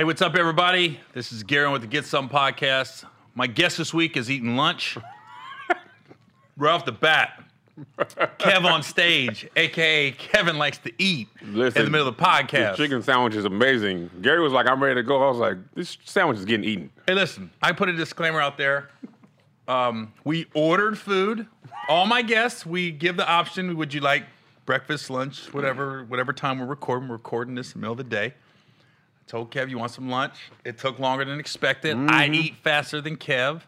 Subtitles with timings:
[0.00, 0.98] Hey, what's up, everybody?
[1.12, 3.04] This is Gary Owen with the Get Some podcast.
[3.34, 4.96] My guest this week is eating lunch.
[6.56, 7.44] right off the bat,
[7.98, 12.26] Kev on stage, aka Kevin likes to eat Listen, in the middle of the The
[12.26, 12.76] podcast.
[12.76, 14.08] chicken sandwich is amazing.
[14.22, 15.22] Gary was like, I'm ready to go.
[15.22, 16.90] I was like, this sandwich is getting eaten.
[17.06, 18.88] Hey, listen, I put a disclaimer out there.
[19.68, 21.46] Um, we ordered food.
[21.90, 23.76] All my guests, we give the option.
[23.76, 24.24] Would you like
[24.64, 27.06] breakfast, lunch, whatever, whatever time we're recording?
[27.06, 28.32] We're recording this in the middle of the day.
[29.30, 30.34] I told Kev, you want some lunch?
[30.64, 31.96] It took longer than expected.
[31.96, 32.34] I mm-hmm.
[32.34, 33.60] eat faster than Kev.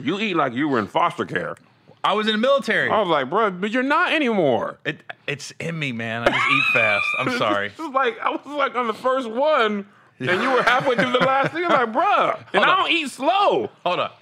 [0.00, 1.54] You eat like you were in foster care.
[2.02, 2.90] I was in the military.
[2.90, 4.78] I was like, bro, but you're not anymore.
[4.84, 6.24] It, it's in me, man.
[6.24, 7.06] I just eat fast.
[7.20, 7.68] I'm sorry.
[7.68, 9.86] Is like I was like on the first one,
[10.18, 11.64] and you were halfway through the last thing.
[11.64, 12.78] I'm like, bro, and Hold I on.
[12.78, 13.70] don't eat slow.
[13.84, 14.20] Hold up.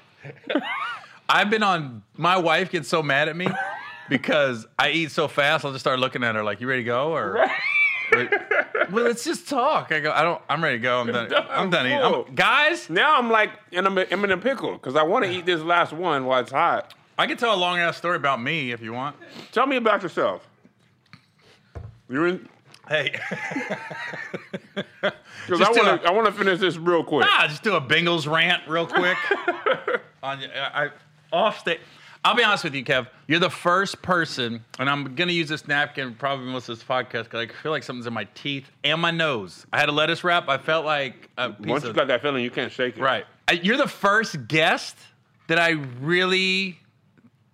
[1.30, 2.02] I've been on.
[2.19, 3.48] My wife gets so mad at me
[4.10, 5.65] because I eat so fast.
[5.65, 7.46] I'll just start looking at her like, "You ready to go?" Or,
[8.12, 8.29] Wait,
[8.94, 9.92] well, let's just talk.
[9.92, 10.12] I go.
[10.12, 10.40] I don't.
[10.48, 11.00] I'm ready to go.
[11.00, 11.32] I'm done.
[11.50, 11.98] I'm done eating.
[12.00, 15.30] I'm, guys, Now I'm like, and I'm, I'm in a pickle because I want to
[15.30, 16.95] eat this last one while it's hot.
[17.18, 19.16] I can tell a long ass story about me if you want.
[19.52, 20.48] Tell me about yourself.
[22.09, 22.48] You're in
[22.88, 23.18] Hey,
[25.46, 26.06] because I want to.
[26.06, 27.26] I want to finish this real quick.
[27.26, 29.16] ah, just do a Bengals rant real quick.
[30.23, 30.90] on I, I
[31.32, 31.80] off stage.
[32.24, 33.06] I'll be honest with you, Kev.
[33.26, 37.24] You're the first person, and I'm gonna use this napkin probably most of this podcast
[37.24, 39.66] because I feel like something's in my teeth and my nose.
[39.72, 40.48] I had a lettuce wrap.
[40.48, 43.02] I felt like a piece Once you of got that feeling, you can't shake it.
[43.02, 43.24] right.
[43.46, 44.96] I, you're the first guest
[45.48, 46.78] that I really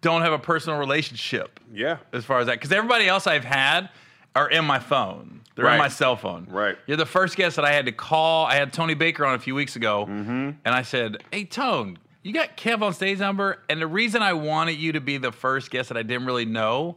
[0.03, 1.97] don't have a personal relationship Yeah.
[2.13, 3.91] as far as that because everybody else I've had
[4.37, 5.41] are in my phone.
[5.57, 5.79] They're in Right.
[5.79, 6.47] my cell phone.
[6.49, 6.79] Right.
[6.87, 8.47] You're the first guest that I had to call.
[8.47, 10.31] I had Tony Baker on a few weeks ago, Mm-hmm.
[10.65, 14.33] and I said, "Hey, Tone, you got Kev on stage number?" And the reason I
[14.35, 16.97] wanted you to be the first guest that I didn't really know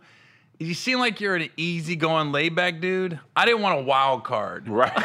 [0.60, 3.20] is you seem like you're an easygoing, laid-back dude.
[3.36, 4.68] I didn't want a wild card.
[4.70, 4.92] Right.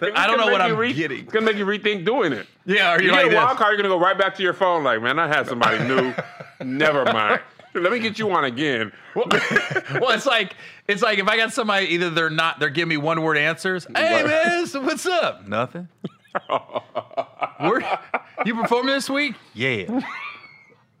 [0.14, 1.20] I don't know what I'm re- getting.
[1.24, 2.46] It's gonna make you rethink doing it.
[2.66, 3.58] Yeah, or You get like a wild this.
[3.58, 4.84] card, you're gonna go right back to your phone.
[4.84, 6.14] Like, man, I had somebody new.
[6.64, 7.40] Never mind.
[7.74, 8.92] Let me get you one again.
[9.16, 10.54] well, it's like
[10.86, 13.86] it's like if I got somebody either they're not they're giving me one word answers.
[13.96, 14.26] Hey Right.
[14.26, 15.46] man, what's up?
[15.48, 15.88] Nothing.
[17.60, 17.80] we're,
[18.44, 19.34] you performing this week?
[19.54, 20.00] Yeah.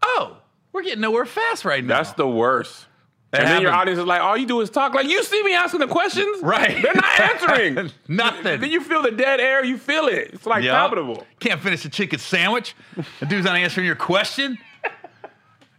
[0.02, 0.36] Oh,
[0.72, 1.96] we're getting nowhere fast right now.
[1.98, 2.86] That's the worst.
[3.30, 4.94] That and then your audience is like, all you do is talk.
[4.94, 6.42] Like, you see me asking the questions?
[6.42, 6.82] right.
[6.82, 7.90] They're not answering.
[8.08, 8.60] Nothing.
[8.60, 9.62] then you feel the dead air.
[9.64, 10.30] You feel it.
[10.32, 10.74] It's like Yup.
[10.74, 11.26] palpable.
[11.38, 12.74] Can't finish a chicken sandwich.
[13.20, 14.56] The dude's not answering your question.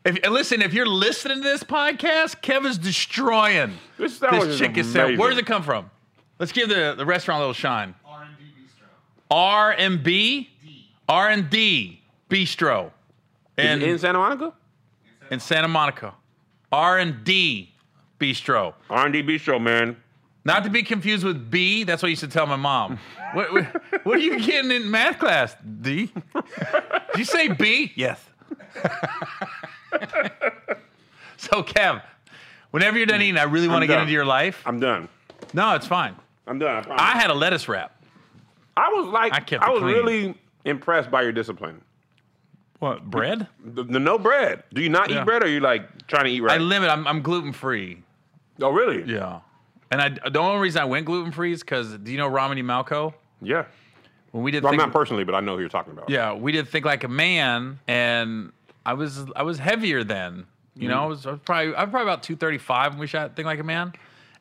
[0.06, 5.20] If, listen, if you're listening to this podcast, Kevin's destroying This this chicken sandwich.
[5.20, 5.90] Where does it come from?
[6.38, 7.96] Let's give the, the restaurant a little shine.
[8.06, 8.86] R&D Bistro.
[9.30, 10.52] R and B,
[11.10, 12.92] R and D Bistro, Is
[13.58, 14.54] and it in Santa Monica?
[15.32, 16.14] in Santa Monica,
[16.72, 17.74] R and D
[18.20, 18.74] Bistro.
[18.90, 19.96] R&D Bistro, man.
[20.46, 21.84] Not to be confused with B.
[21.84, 23.00] That's what I used to tell my mom.
[23.34, 23.66] what, what,
[24.06, 25.56] what are you getting in math class?
[25.82, 26.12] D.
[26.34, 27.92] Did you say B?
[27.96, 28.20] Yes.
[31.38, 32.02] so Kev,
[32.72, 34.62] whenever you're done eating, I really want to get into your life.
[34.66, 35.08] I'm done.
[35.54, 36.16] No, it's fine.
[36.48, 36.86] I'm done.
[36.90, 37.14] I.
[37.14, 37.96] I had a lettuce wrap.
[38.76, 39.96] I was like, I I, kept it was clean.
[39.96, 40.36] really
[40.70, 41.82] impressed by your discipline.
[42.80, 43.48] What bread?
[43.64, 44.64] The, the no bread.
[44.74, 45.22] Do you not Yeah.
[45.22, 46.54] eat bread or are you like trying to eat right?
[46.60, 46.90] I limit.
[46.90, 48.02] I'm, I'm gluten free.
[48.62, 49.04] oh, really?
[49.12, 49.42] Yeah.
[49.92, 52.64] And I, the only reason I went gluten free is because do you know Romany
[52.64, 53.14] Malco?
[53.42, 53.66] Yeah.
[54.32, 56.10] When we did Well, Think- not personally, but I know who you're talking about.
[56.10, 58.52] yeah, we did think like a man, and
[58.86, 60.46] I was I was heavier then.
[60.76, 61.04] You know, mm.
[61.04, 63.36] I was, I was probably I was probably about two thirty five when we shot
[63.36, 63.92] Think Like a Man,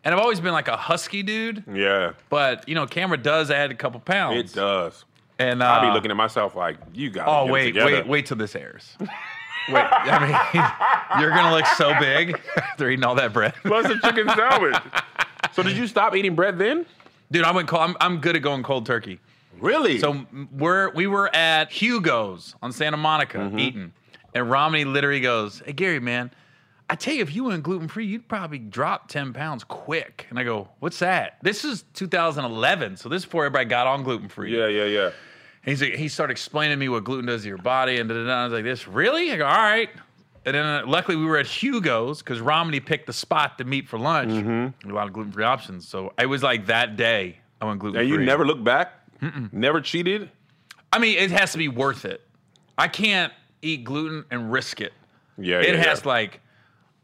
[0.04, 1.64] and I've always been like a husky dude.
[1.72, 2.12] Yeah.
[2.28, 4.52] But you know, camera does add a couple pounds.
[4.52, 5.04] It does.
[5.38, 7.28] And uh, I be looking at myself like, you got.
[7.28, 8.96] Oh get wait, it wait, wait till this airs.
[9.00, 9.08] wait,
[9.88, 14.28] I mean, you're gonna look so big after eating all that bread, Plus a chicken
[14.28, 14.76] sandwich.
[15.52, 16.86] so did you stop eating bread then?
[17.30, 17.44] dude.
[17.44, 17.82] I went cold.
[17.82, 19.20] I'm, I'm good at going cold turkey.
[19.60, 19.98] Really?
[19.98, 23.58] So we're we were at Hugo's on Santa Monica Mm-hmm.
[23.58, 23.92] eating,
[24.34, 26.30] and Romany literally goes, "Hey Gary, man,
[26.88, 30.38] I tell you, if you went gluten free, you'd probably drop ten pounds quick." And
[30.38, 34.28] I go, "What's that?" This is 2011, so this is before everybody got on gluten
[34.28, 34.56] free.
[34.56, 35.10] yeah, yeah, yeah.
[35.64, 38.08] And he's like, he started explaining to me what gluten does to your body, and
[38.08, 38.40] da, da, da.
[38.40, 39.90] I was like, "This really?" I go, "All right."
[40.46, 43.86] And then uh, luckily we were at Hugo's because Romany picked the spot to meet
[43.88, 44.30] for lunch.
[44.32, 44.88] Mm-hmm.
[44.88, 47.96] A lot of gluten free options, so it was like that day I went gluten
[47.98, 48.10] free.
[48.10, 48.94] And you never look back?
[49.52, 50.30] Never cheated?
[50.92, 52.22] I mean, it has to be worth it.
[52.78, 54.92] I can't eat gluten and risk it.
[55.36, 56.08] Yeah, It yeah, has yeah.
[56.08, 56.40] like.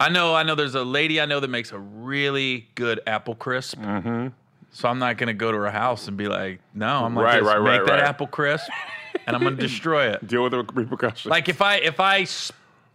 [0.01, 0.35] I know.
[0.35, 0.55] I know.
[0.55, 3.79] There's a lady I know that makes a really good apple crisp.
[3.79, 4.29] Mm-hmm.
[4.77, 7.05] So I'm not gonna go to her house and be like, no.
[7.05, 8.03] I'm like, Right, just right, make right, that right.
[8.03, 8.69] apple crisp,
[9.27, 10.27] and I'm gonna destroy it.
[10.27, 11.31] Deal with the repercussions.
[11.31, 12.51] Like if I if I s-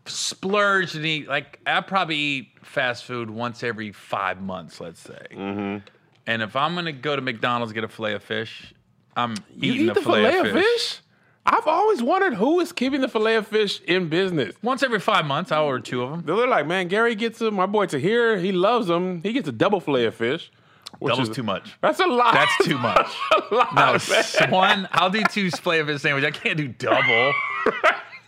[0.05, 5.25] splurge and eat like I probably eat fast food once every five months, let's say.
[5.31, 5.87] Mm-hmm.
[6.27, 8.73] And if I'm gonna go to McDonald's get a fillet of fish,
[9.15, 10.99] I'm You eating eat the fillet of fish?
[11.45, 14.53] I've always wondered who is keeping the fillet of fish in business.
[14.61, 16.23] Once every five months, I'll order two of them.
[16.25, 17.55] They're like, man, Gary gets them.
[17.55, 19.21] My boy Tahir, he loves them.
[19.23, 20.51] He gets a double fillet of fish.
[20.99, 21.75] Which Double's is- too much.
[21.81, 22.33] That's a lot.
[22.33, 23.09] That's too much.
[23.51, 23.97] a lot, No,
[24.41, 24.51] man.
[24.51, 24.87] one.
[24.91, 26.23] I'll do two fillet of fish sandwich.
[26.23, 27.33] I can't do double.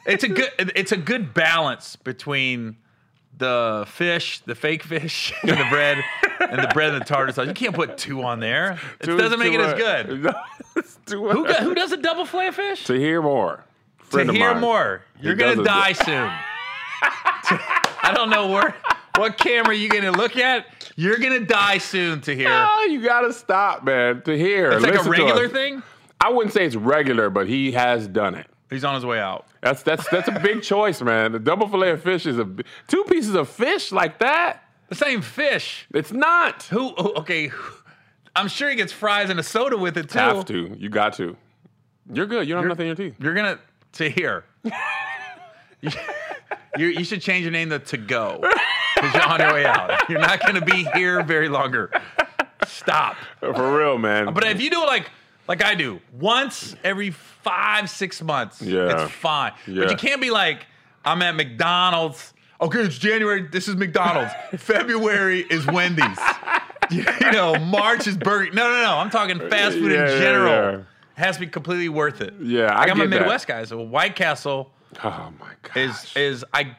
[0.03, 0.49] It's a good.
[0.75, 2.77] It's a good balance between
[3.37, 6.03] the fish, the fake fish, and the bread,
[6.39, 7.45] and the bread and the tartar sauce.
[7.45, 8.79] You can't put two on there.
[8.99, 10.07] It Too- doesn't make it as good.
[11.07, 11.55] Who, much.
[11.57, 12.85] who does a double fillet of fish?
[12.85, 13.63] To hear more.
[13.99, 14.61] To Friend of hear mine.
[14.61, 15.65] more, you're gonna does it.
[15.67, 16.31] die soon.
[17.03, 18.75] I don't know where,
[19.15, 20.65] what camera you gonna look at.
[20.95, 22.21] You're gonna die soon.
[22.21, 24.21] To hear, Oh, you gotta stop, man.
[24.23, 24.71] To hear.
[24.71, 25.83] it's like a regular thing.
[26.19, 28.47] I wouldn't say it's regular, but he has done it.
[28.69, 29.47] He's on his way out.
[29.61, 31.33] That's that's that's a big choice, man.
[31.33, 32.47] The double fillet of fish is a
[32.87, 34.63] two pieces of fish like that.
[34.89, 35.87] The same fish.
[35.93, 36.63] It's not.
[36.63, 36.93] Who?
[36.95, 37.51] Okay,
[38.35, 40.19] I'm sure he gets fries and a soda with it too.
[40.19, 40.75] You have to.
[40.79, 41.35] You got to.
[42.13, 42.47] You're good.
[42.47, 43.15] You don't have nothing in your teeth.
[43.21, 43.59] You're gonna
[43.93, 44.45] to here.
[44.63, 44.71] you,
[46.77, 48.41] you you should change your name to to go
[49.01, 50.09] because you're on your way out.
[50.09, 51.91] You're not gonna be here very longer.
[52.65, 53.15] Stop.
[53.39, 54.33] For real, man.
[54.33, 55.09] But if you do it like
[55.47, 59.03] like I do, once every five six months, Yeah.
[59.03, 59.53] it's fine.
[59.67, 59.83] Yeah.
[59.83, 60.65] But you can't be like
[61.03, 62.33] I'm at McDonald's.
[62.61, 63.47] Okay, it's January.
[63.51, 64.31] This is McDonald's.
[64.57, 66.17] February is Wendy's.
[66.91, 68.51] You know, March is Burger.
[68.53, 68.97] No, no, no.
[68.97, 70.51] I'm talking fast food Yeah, in general.
[70.51, 70.83] yeah.
[71.13, 72.33] Has to be completely worth it.
[72.41, 73.19] Yeah, I like I'm a get that.
[73.21, 75.77] Midwest guy, so White Castle oh my god.
[75.77, 76.75] is is I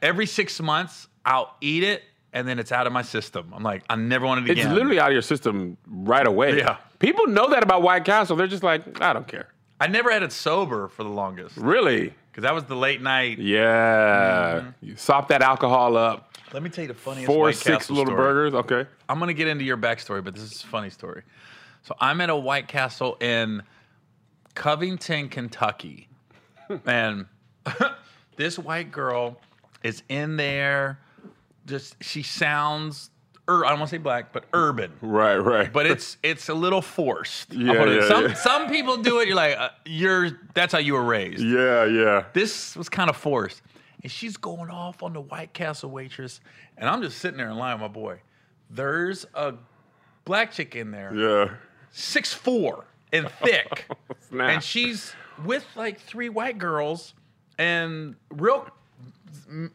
[0.00, 2.02] every six months I'll eat it
[2.32, 3.52] and then it's out of my system.
[3.54, 4.66] I'm like I never wanted it again.
[4.68, 6.56] It's literally out of your system right away.
[6.58, 6.76] Yeah.
[7.00, 8.36] People know that about White Castle.
[8.36, 9.48] They're just like, I don't care.
[9.78, 12.14] I never had it sober for the longest Really?
[12.30, 13.38] because that was the late night.
[13.38, 14.60] Yeah.
[14.60, 14.86] Mm-hmm.
[14.86, 16.36] You sop that alcohol up.
[16.52, 18.22] Let me tell you the funniest Four, White six Castle little story.
[18.22, 18.54] burgers.
[18.54, 18.86] Okay.
[19.08, 21.22] I'm gonna get into your backstory, but this is a funny story.
[21.82, 23.62] So I'm at a White Castle in
[24.54, 26.08] Covington, Kentucky,
[26.86, 27.26] and
[28.36, 29.38] this white girl
[29.82, 30.98] is in there.
[31.66, 33.10] Just she sounds,
[33.48, 34.92] ur- I don't want to say black, but urban.
[35.00, 35.72] Right, right.
[35.72, 37.52] But it's it's a little forced.
[37.52, 38.34] Yeah, yeah, some yeah.
[38.34, 39.26] some people do it.
[39.28, 41.42] You're like uh, you're that's how you were raised.
[41.42, 42.24] yeah, yeah.
[42.32, 43.62] This was kind of forced.
[44.02, 46.40] And she's going off on the White Castle waitress.
[46.76, 48.20] And I'm just sitting there in line with my boy.
[48.70, 49.54] There's a
[50.24, 51.54] black chick in there, Yeah.
[51.90, 53.86] six four and thick.
[54.32, 55.14] And she's
[55.44, 57.14] with like three white girls
[57.58, 58.68] and real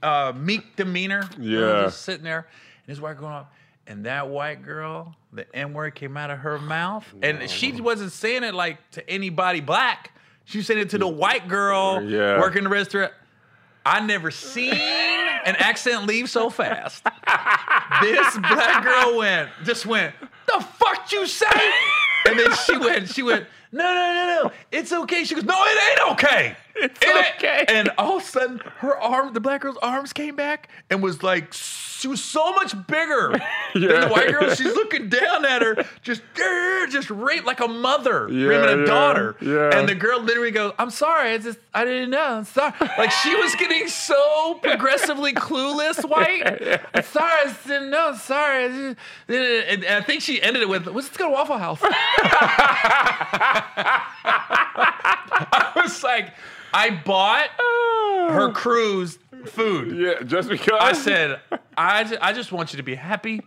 [0.03, 1.27] uh, meek demeanor.
[1.39, 1.83] Yeah.
[1.83, 2.47] Just sitting there.
[2.85, 3.47] And this white girl going off.
[3.87, 7.05] And that white girl, the N word came out of her mouth.
[7.23, 10.11] And she wasn't saying it like to anybody black.
[10.45, 12.39] She said it to the white girl Yeah.
[12.39, 13.13] working the restaurant.
[13.85, 17.03] I never seen an accent leave so fast.
[18.01, 20.13] this black girl went, just went,
[20.45, 21.47] the fuck you say?
[22.27, 25.23] And then she went, she went, no, no, no, no, it's okay.
[25.23, 26.55] She goes, no, it ain't okay.
[26.75, 27.65] It's It ain't- okay.
[27.67, 31.21] And all of a sudden, her arm, the black girl's arms came back and was
[31.23, 33.29] like, she was so much bigger
[33.73, 34.49] than the white girl.
[34.55, 36.23] She's looking down at her, just,
[36.89, 39.35] just rape like a mother, Yeah, raping a yeah, daughter.
[39.39, 39.77] yeah.
[39.77, 42.37] And the girl literally goes, I'm sorry, I just, I didn't know.
[42.37, 42.73] I'm sorry.
[42.97, 46.41] Like she was getting so progressively clueless, white.
[46.95, 48.15] I'm sorry, I didn't know.
[48.15, 48.65] Sorry.
[48.65, 48.95] I
[49.33, 51.79] And I think she ended it with, let's go to Waffle House.
[55.53, 56.33] I was like,
[56.73, 58.29] I bought ah.
[58.31, 59.97] her cruise food.
[59.97, 60.77] Yeah, just because.
[60.79, 61.39] I said,
[61.77, 63.41] I, ju- I just want you to be happy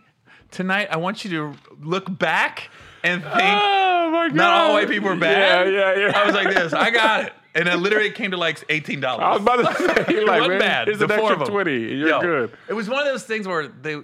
[0.51, 0.87] tonight.
[0.91, 2.69] I want you to look back
[3.03, 4.35] and think, Oh my god.
[4.35, 5.71] not all white people are bad.
[5.71, 6.19] Yeah, yeah, yeah.
[6.19, 6.73] I was like this.
[6.73, 9.23] I got it, and it literally came to like eighteen dollars.
[9.23, 10.87] I was about to say, you're like, man, bad.
[10.87, 11.47] Here's The an four extra of 'em.
[11.47, 11.79] twenty.
[11.95, 12.51] You're Yo, good.
[12.67, 13.97] It was one of those things where they,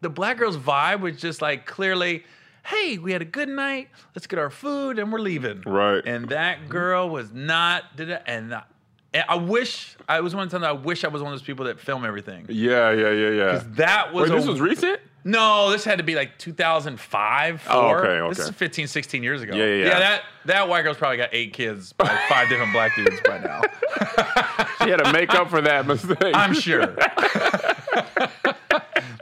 [0.00, 2.24] the black girl's vibe was just like clearly,
[2.68, 3.88] hey, we had a good night.
[4.14, 5.62] Let's get our food and we're leaving.
[5.62, 6.04] Right.
[6.04, 6.68] And that mm-hmm.
[6.68, 8.64] girl was not did it, and I,
[9.14, 11.64] I wish I was one of the I wish I was one of those people
[11.66, 12.46] that film everything.
[12.48, 13.52] Yeah, yeah, yeah, yeah.
[13.52, 15.00] Because That was Wait, this was recent.
[15.24, 17.74] no, this had to be like 2005, 4.
[17.74, 19.56] Oh, okay, This is 15, 16 years ago.
[19.56, 19.98] Yeah, yeah, yeah.
[19.98, 23.62] that, that white girl's probably got eight kids by five different black dudes by now.
[24.82, 26.34] She had to make up for that mistake.
[26.34, 26.94] I'm sure.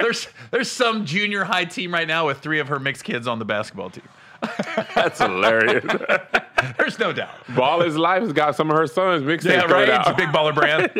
[0.06, 3.38] there's there's some junior high team right now with three of her mixed kids on
[3.40, 4.04] the basketball team.
[4.94, 5.84] That's hilarious.
[6.78, 7.30] There's no doubt.
[7.54, 9.88] Ball is life has got some of her sons mixed Yeah, in right.
[9.88, 10.00] out.
[10.02, 10.90] It's a big baller brand.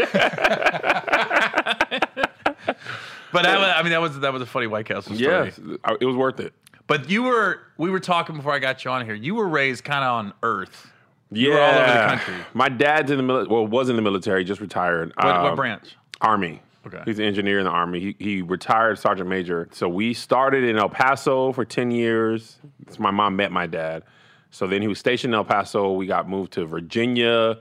[3.33, 5.21] but that was, I mean, that was that was a funny White Castle story.
[5.21, 5.59] Yes,
[6.01, 6.53] it was worth it.
[6.87, 9.15] But you were we were talking before I got you on here.
[9.15, 10.91] You were raised kind of on Earth.
[11.31, 12.35] Yeah, were all over the country.
[12.55, 13.53] My dad's in the military.
[13.55, 15.13] Well, was in the military, just retired.
[15.17, 15.97] What, Um, what branch?
[16.21, 16.63] Army.
[16.87, 17.03] Okay.
[17.05, 18.01] He's an engineer in the Army.
[18.01, 19.69] He, he retired sergeant major.
[19.73, 22.59] So we started in El Paso for 10 years.
[22.85, 24.05] That's my mom met my dad.
[24.51, 25.93] So then he was stationed in El Paso.
[25.93, 27.59] We got moved to Virginia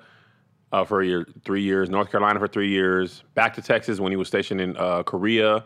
[0.72, 4.12] uh, for a year, three years, North Carolina for three years, back to Texas when
[4.12, 5.64] he was stationed in uh, Korea,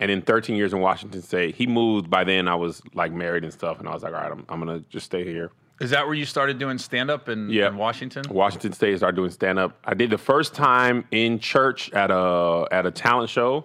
[0.00, 1.54] and then 13 years in Washington State.
[1.54, 2.48] He moved by then.
[2.48, 4.80] I was like married and stuff, and I was like, all right, I'm, I'm gonna
[4.88, 5.50] just stay here.
[5.80, 7.68] Is that where you started doing stand up in, Yeah.
[7.68, 8.22] in Washington?
[8.30, 9.78] Washington State started doing stand up.
[9.84, 13.64] I did the first time in church at a at a talent show.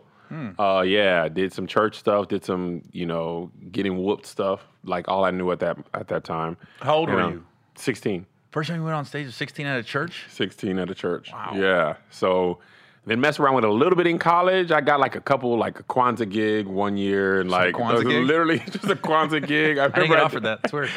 [0.60, 5.24] Uh, yeah, did some church stuff, did some you know getting whooped stuff, like all
[5.24, 6.58] I knew at that at that time.
[6.82, 7.46] How old were you?
[7.76, 8.26] Sixteen.
[8.52, 10.26] First time you went on stage was 16 at a church?
[10.30, 11.30] 16 at a church.
[11.34, 11.52] Wow.
[11.56, 11.96] Yeah.
[12.10, 12.60] So
[13.06, 14.72] then mess around with a little bit in college.
[14.72, 18.26] I got like a couple, like a Kwanzaa gig one year, and like Kwanzaa gig?
[18.26, 19.78] literally just a Kwanzaa gig.
[19.78, 20.62] I remember I- offered that.
[20.64, 20.90] It's weird.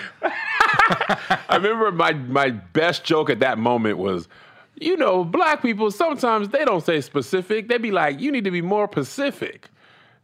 [1.49, 4.29] I remember my my best joke at that moment was,
[4.77, 7.69] you know, black people sometimes they don't say specific.
[7.69, 9.69] They'd be like, you need to be more Pacific.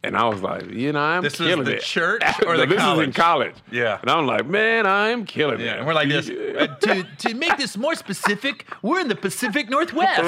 [0.03, 1.81] And I was like, you know, I'm This killing the it.
[1.81, 3.15] church or the this is in college?
[3.15, 3.55] college.
[3.71, 3.97] Yeah.
[4.01, 5.67] And I'm like, man, I'm killing it.
[5.67, 6.27] And we're like this.
[6.81, 10.21] To, to make this more specific, we're in the Pacific Northwest.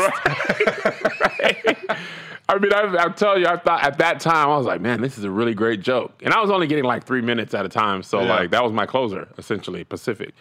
[2.50, 5.02] I mean, I, I tell you, I thought at that time I was like, man,
[5.02, 7.66] this is a really great joke, and I was only getting like three minutes at
[7.66, 8.28] a time, so Yeah.
[8.36, 10.34] like that was my closer essentially, Pacific.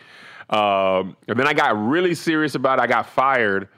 [0.51, 2.83] Um, and then I got really serious about it.
[2.83, 3.69] I got fired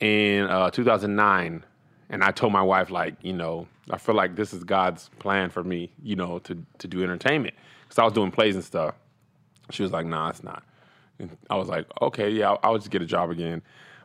[0.00, 1.64] in uh, 2009,
[2.10, 5.48] and I told my wife like, you know, I feel like this is God's plan
[5.48, 8.94] for me, you know, to to do entertainment because I was doing plays and stuff.
[9.70, 10.62] She was like, nah, it's not.
[11.18, 13.62] And I was like, okay, yeah, I'll, I'll just get a job again.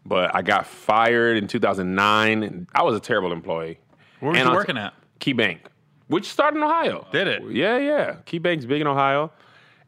[0.07, 2.67] But I got fired in 2009.
[2.73, 3.79] I was a terrible employee.
[4.19, 4.93] Where was And you working at?
[5.19, 5.61] Key Bank,
[6.07, 7.07] which started in Ohio.
[7.11, 7.43] Did it?
[7.51, 8.15] Yeah, yeah.
[8.25, 9.31] Key Bank's big in Ohio.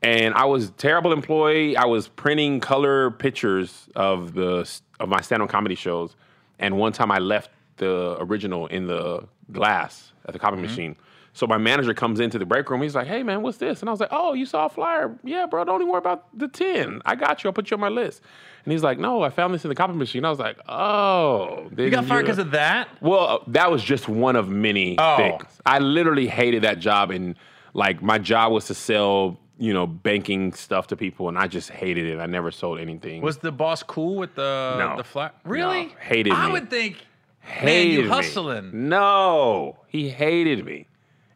[0.02, 1.76] And I was a terrible employee.
[1.78, 6.16] I was printing color pictures of the of my stand-up comedy shows.
[6.58, 10.66] And one time I left the original in the glass at the copy Mm-hmm.
[10.66, 10.96] machine.
[11.34, 12.82] So my manager comes into the break room.
[12.82, 15.16] He's like, "Hey man, what's this?" And I was like, "Oh, you saw a flyer?
[15.24, 15.64] Yeah, bro.
[15.64, 17.02] Don't even worry about the ten.
[17.06, 17.50] I got you.
[17.50, 18.22] I'll put you on my list."
[18.66, 21.70] And he's like, "No, I found this in the copy machine." I was like, "Oh,
[21.78, 22.90] You got fired because of that?
[23.02, 25.18] well, uh, that was just one of many Oh.
[25.18, 25.44] things.
[25.66, 27.36] I literally hated that job, and
[27.74, 31.70] like my job was to sell, you know, banking stuff to people, and I just
[31.70, 32.20] hated it.
[32.20, 33.22] I never sold anything.
[33.22, 34.98] Was the boss cool with the No.
[34.98, 35.36] the flat?
[35.46, 35.86] Really?
[35.86, 35.92] No.
[36.02, 36.52] Hated I me.
[36.54, 36.98] would think,
[37.46, 38.08] man, hated you me.
[38.10, 38.90] hustling.
[38.90, 40.88] No, he hated me,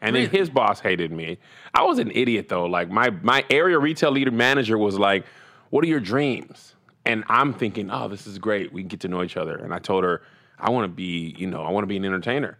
[0.03, 1.37] and then his boss hated me.
[1.73, 2.65] I was an idiot though.
[2.65, 5.25] Like my my area retail leader manager was like,
[5.69, 8.71] "What are your dreams?" And I'm thinking, "Oh, this is great.
[8.73, 10.21] We can get to know each other." And I told her,
[10.59, 12.57] "I want to be, you know, I want to be an entertainer."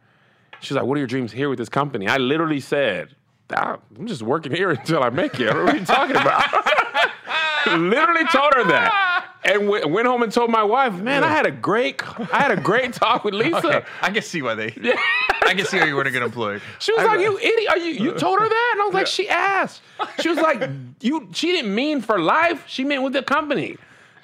[0.61, 3.15] She's like, "What are your dreams here with this company?" I literally said,
[3.51, 5.85] "Ah, "I'm just working here until I make it." I don't know what are you
[5.85, 6.43] talking about?
[7.79, 9.12] literally told her that,
[9.45, 12.01] and went, went home and told my wife, "Man, I had a great,
[12.33, 14.67] I had a great talk with Lisa." Okay, I can see why they.
[15.45, 16.59] I can see why you weren't a good employee.
[16.79, 17.69] She was I- like, "You idiot!
[17.69, 19.81] Are you you told her that?" And I was like, "She asked."
[20.21, 20.69] She was like,
[21.01, 22.63] "You." She didn't mean for life.
[22.67, 23.77] She meant with the company.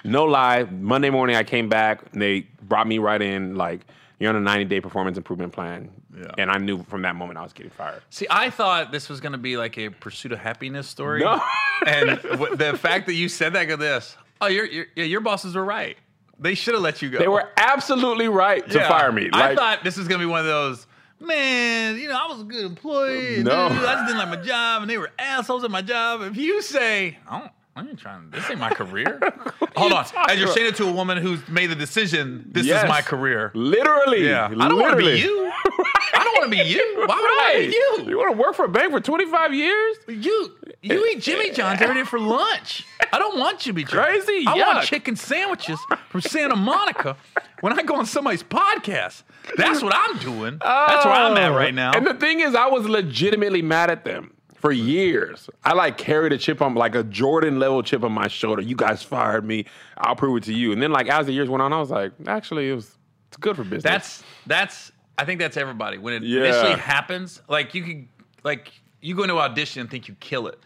[0.04, 0.64] No lie.
[0.64, 2.00] Monday morning, I came back.
[2.12, 3.56] And they brought me right in.
[3.56, 3.80] Like,
[4.18, 5.90] you're on a 90 day performance improvement plan.
[6.18, 6.26] Yeah.
[6.38, 8.02] And I knew from that moment I was getting fired.
[8.10, 11.20] See, I thought this was going to be like a pursuit of happiness story.
[11.20, 11.40] No.
[11.86, 14.16] and w- the fact that you said that, go this.
[14.40, 15.96] Oh, your your, yeah, your bosses were right.
[16.38, 17.18] They should have let you go.
[17.18, 18.88] They were absolutely right to Yeah.
[18.88, 19.28] fire me.
[19.32, 20.86] I Like, thought this was going to be one of those.
[21.20, 23.36] Man, you know, I was a good employee.
[23.36, 23.68] and No.
[23.68, 26.22] dude, I just didn't like my job, and they were assholes at my job.
[26.22, 28.30] If you say, I don't, I ain't trying.
[28.30, 29.20] This ain't my career.
[29.76, 30.04] Hold on.
[30.28, 32.82] As you're saying it to a woman who's made the decision, this Yes.
[32.82, 33.52] is my career.
[33.54, 34.28] literally.
[34.28, 34.46] Yeah.
[34.46, 35.50] I don't want to be you.
[36.14, 37.04] I don't want to be you.
[37.06, 37.70] Why would I Right.
[37.70, 38.10] be you?
[38.10, 39.96] You want to work for a bank for 25 years?
[40.08, 42.86] You you eat eh, Jimmy John's every day for lunch.
[43.12, 44.44] I don't want you to be Crazy?
[44.46, 47.16] I want chicken sandwiches from Santa Monica
[47.60, 49.22] when I go on somebody's podcast.
[49.56, 50.58] That's what I'm doing.
[50.60, 51.56] That's where I'm at oh.
[51.56, 51.92] right now.
[51.92, 55.48] And the thing is, I was legitimately mad at them for years.
[55.64, 58.62] I like carried a chip on, like a Jordan level chip on my shoulder.
[58.62, 59.64] You guys fired me.
[59.98, 60.72] I'll prove it to you.
[60.72, 62.96] And then, like as the years went on, I was like, actually, it was
[63.28, 63.82] it's good for business.
[63.82, 65.98] that's that's I think that's everybody.
[65.98, 66.40] When it Yeah.
[66.44, 68.08] initially happens, like you could
[68.44, 70.58] like you go into audition and think you kill it.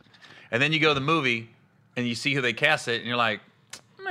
[0.50, 1.50] And then you go to the movie
[1.96, 3.40] and you see who they cast it and you're like,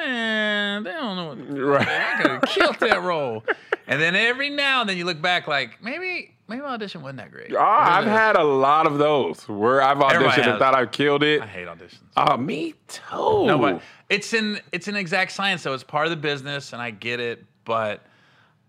[0.06, 1.88] man, they don't know what right.
[1.88, 3.44] I could have killed that role.
[3.88, 7.18] And then every now and then you look back like maybe maybe my audition wasn't
[7.20, 7.54] that great.
[7.58, 11.24] Ah, I've had a lot of those where I've Everybody auditioned and thought I killed
[11.24, 11.42] it.
[11.42, 12.00] I hate auditions.
[12.16, 13.46] Oh, me too.
[13.46, 15.74] No, but it's in it's an exact science though.
[15.74, 17.44] It's part of the business, and I get it.
[17.66, 18.02] But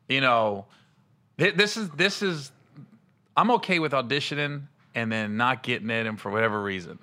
[0.09, 0.67] you know,
[1.39, 2.51] thi- this is this is
[3.37, 4.63] I'm okay with auditioning
[4.95, 6.99] and then not getting it, and for whatever reason.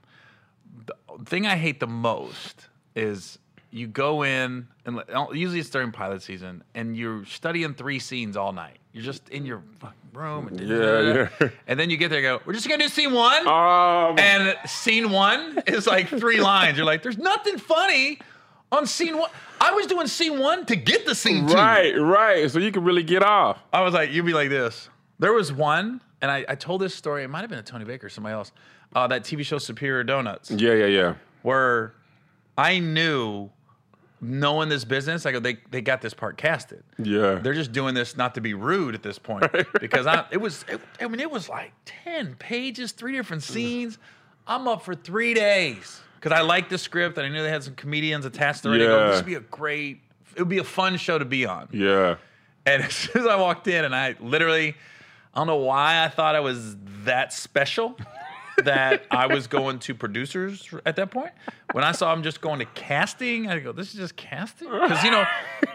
[0.86, 0.96] The
[1.26, 3.38] thing I hate the most is
[3.72, 5.02] you go in and
[5.34, 8.78] usually it's during pilot season, and you're studying three scenes all night.
[8.94, 9.64] You're just in your
[10.14, 10.48] room.
[10.48, 11.50] And, Yeah, yeah.
[11.68, 13.48] and then you get there, and go, we're just gonna do scene one.
[13.48, 16.76] Um, and scene one is like three lines.
[16.78, 18.20] You're like, there's nothing funny
[18.72, 19.30] on scene one.
[19.62, 21.54] I was doing scene one to get the scene two.
[21.54, 22.52] right, right.
[22.52, 23.60] So you can really get off.
[23.72, 24.90] I was like, you'd be like this.
[25.20, 27.24] There was one, and I, I told this story.
[27.24, 28.52] It might have been a Tony Baker, or somebody else.
[28.94, 31.14] Uh, that TV show Superior Donuts, Yeah, yeah, yeah.
[31.44, 31.94] where
[32.58, 33.50] I knew,
[34.22, 36.84] knowing this business, I go, they they got this part casted.
[36.98, 37.36] Yeah.
[37.36, 39.46] They're just doing this not to be rude at this point
[39.80, 43.98] because I it was it, I mean it was like ten pages, three different scenes.
[44.48, 47.64] I'm up for three days because I liked the script and I knew they had
[47.64, 48.84] some comedians attached already.
[48.84, 49.08] I go, Yeah.
[49.10, 50.02] this would be a great.
[50.36, 51.68] It would be a fun show to be on.
[51.72, 52.16] Yeah.
[52.66, 54.76] And as soon as I walked in, and I literally,
[55.34, 56.76] I don't know why I thought I was
[57.06, 57.98] that special
[58.62, 61.32] that I was going to producers at that point.
[61.74, 65.04] When I saw him just going to casting, I go, "This is just casting," because
[65.04, 65.26] you know,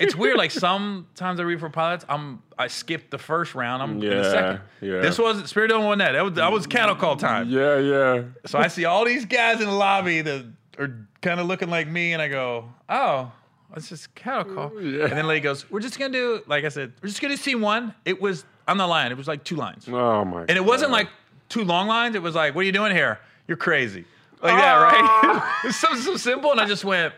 [0.01, 0.37] it's weird.
[0.37, 3.83] Like sometimes I read for pilots, I'm I skipped the first round.
[3.83, 4.61] I'm in the second.
[4.81, 5.01] yeah.
[5.01, 6.13] This was Spirit don't want that.
[6.13, 7.49] That was that was cattle call time.
[7.51, 8.23] Yeah, yeah.
[8.47, 10.45] So I see all these guys in the lobby that
[10.79, 13.33] are kind of looking like me, and I go, "Oh,
[13.75, 15.03] it's just cattle call." Yeah.
[15.05, 17.35] And then the lady goes, "We're just gonna do, like I said, we're just gonna
[17.35, 20.41] do scene one." It was, I'm not lying, it was like two lines, Oh my.
[20.43, 21.09] and it wasn't like
[21.49, 22.15] two long lines.
[22.17, 23.19] It was like, "What are you doing here?
[23.49, 24.05] You're crazy,"
[24.43, 24.95] like that, right?
[24.99, 25.61] Oh.
[25.65, 27.15] it's so so simple, and I just went,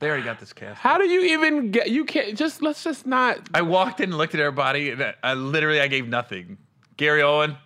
[0.00, 1.90] "They already got this cast." How do you even get?
[1.90, 3.38] You can't just let's just not.
[3.54, 6.58] I walked in and looked at everybody, and I, literally I gave nothing.
[6.96, 7.56] Gary Owen,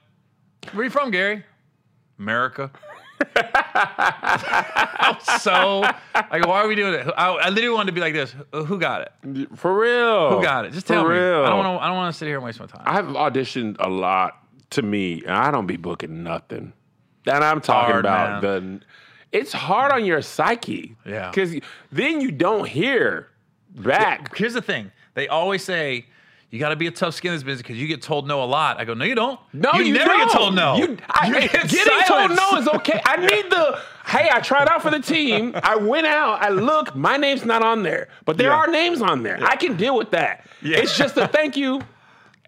[0.72, 1.44] where are you from, Gary?
[2.18, 2.70] America.
[3.36, 5.80] I'm so
[6.14, 7.06] like, why are we doing it?
[7.16, 8.34] I, I literally wanted to be like this.
[8.52, 9.48] Uh, who got it?
[9.56, 10.36] For real.
[10.36, 10.72] Who got it?
[10.72, 11.14] Just For tell me.
[11.14, 11.44] real.
[11.44, 11.84] I don't want to.
[11.84, 12.82] I don't want to sit here and waste my time.
[12.84, 14.41] I've auditioned a lot
[14.72, 16.72] to me, I don't be booking nothing.
[17.26, 18.80] And I'm talking Hard, about the.
[19.30, 20.96] It's hard on your psyche.
[21.06, 21.30] Yeah.
[21.30, 21.54] Because
[21.90, 23.28] then you don't hear
[23.70, 24.36] back.
[24.36, 24.90] Here's the thing.
[25.14, 26.06] They always say
[26.50, 28.42] you got to be a tough skin in this business because you get told no
[28.42, 28.78] a lot.
[28.78, 29.40] I go, no, you don't.
[29.54, 30.28] No, you, you, never don't.
[30.28, 30.76] get told no.
[30.76, 32.38] You, I, You get getting silence.
[32.38, 33.00] told no is okay.
[33.06, 33.80] I need the.
[34.04, 35.52] Hey, I tried out for the team.
[35.62, 36.42] I went out.
[36.42, 36.94] I look.
[36.94, 38.56] My name's not on there, but there Yeah.
[38.56, 39.38] are names on there.
[39.42, 40.46] I can deal with that.
[40.60, 40.78] Yeah.
[40.78, 41.80] It's just a thank you,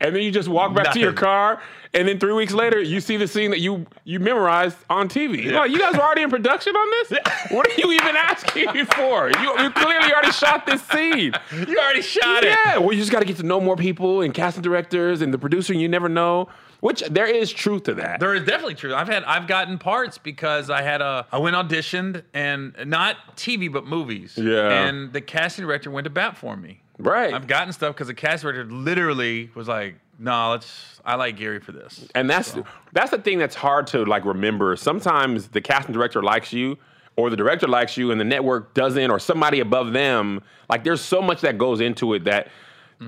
[0.04, 1.60] and then you just walk back to your car,
[1.94, 5.44] and then three weeks later, you see the scene that you you memorized on TV.
[5.44, 7.18] You're like, you guys were already in production on this.
[7.50, 9.30] What are you even asking me for?
[9.30, 11.32] You, you clearly already shot this scene.
[11.52, 12.50] You already shot it.
[12.50, 15.32] Yeah, well, you just got to get to know more people and casting directors and
[15.32, 15.72] the producer.
[15.72, 16.48] And you never know,
[16.80, 18.20] which there is truth to that.
[18.20, 18.94] There is definitely true.
[18.94, 23.72] I've had I've gotten parts because I had a I went auditioned and not TV
[23.72, 24.34] but movies.
[24.36, 24.86] Yeah.
[24.86, 26.80] And the casting director went to bat for me.
[26.98, 27.32] Right.
[27.34, 31.00] I've gotten stuff because the casting director literally was like, "No, let's.
[31.04, 32.56] I like Gary for this." and that's
[32.92, 34.76] that's the thing that's hard to like remember.
[34.76, 36.78] Sometimes the casting director likes you,
[37.16, 40.42] or the director likes you, and the network doesn't, or somebody above them.
[40.68, 42.48] Like there's so much that goes into it that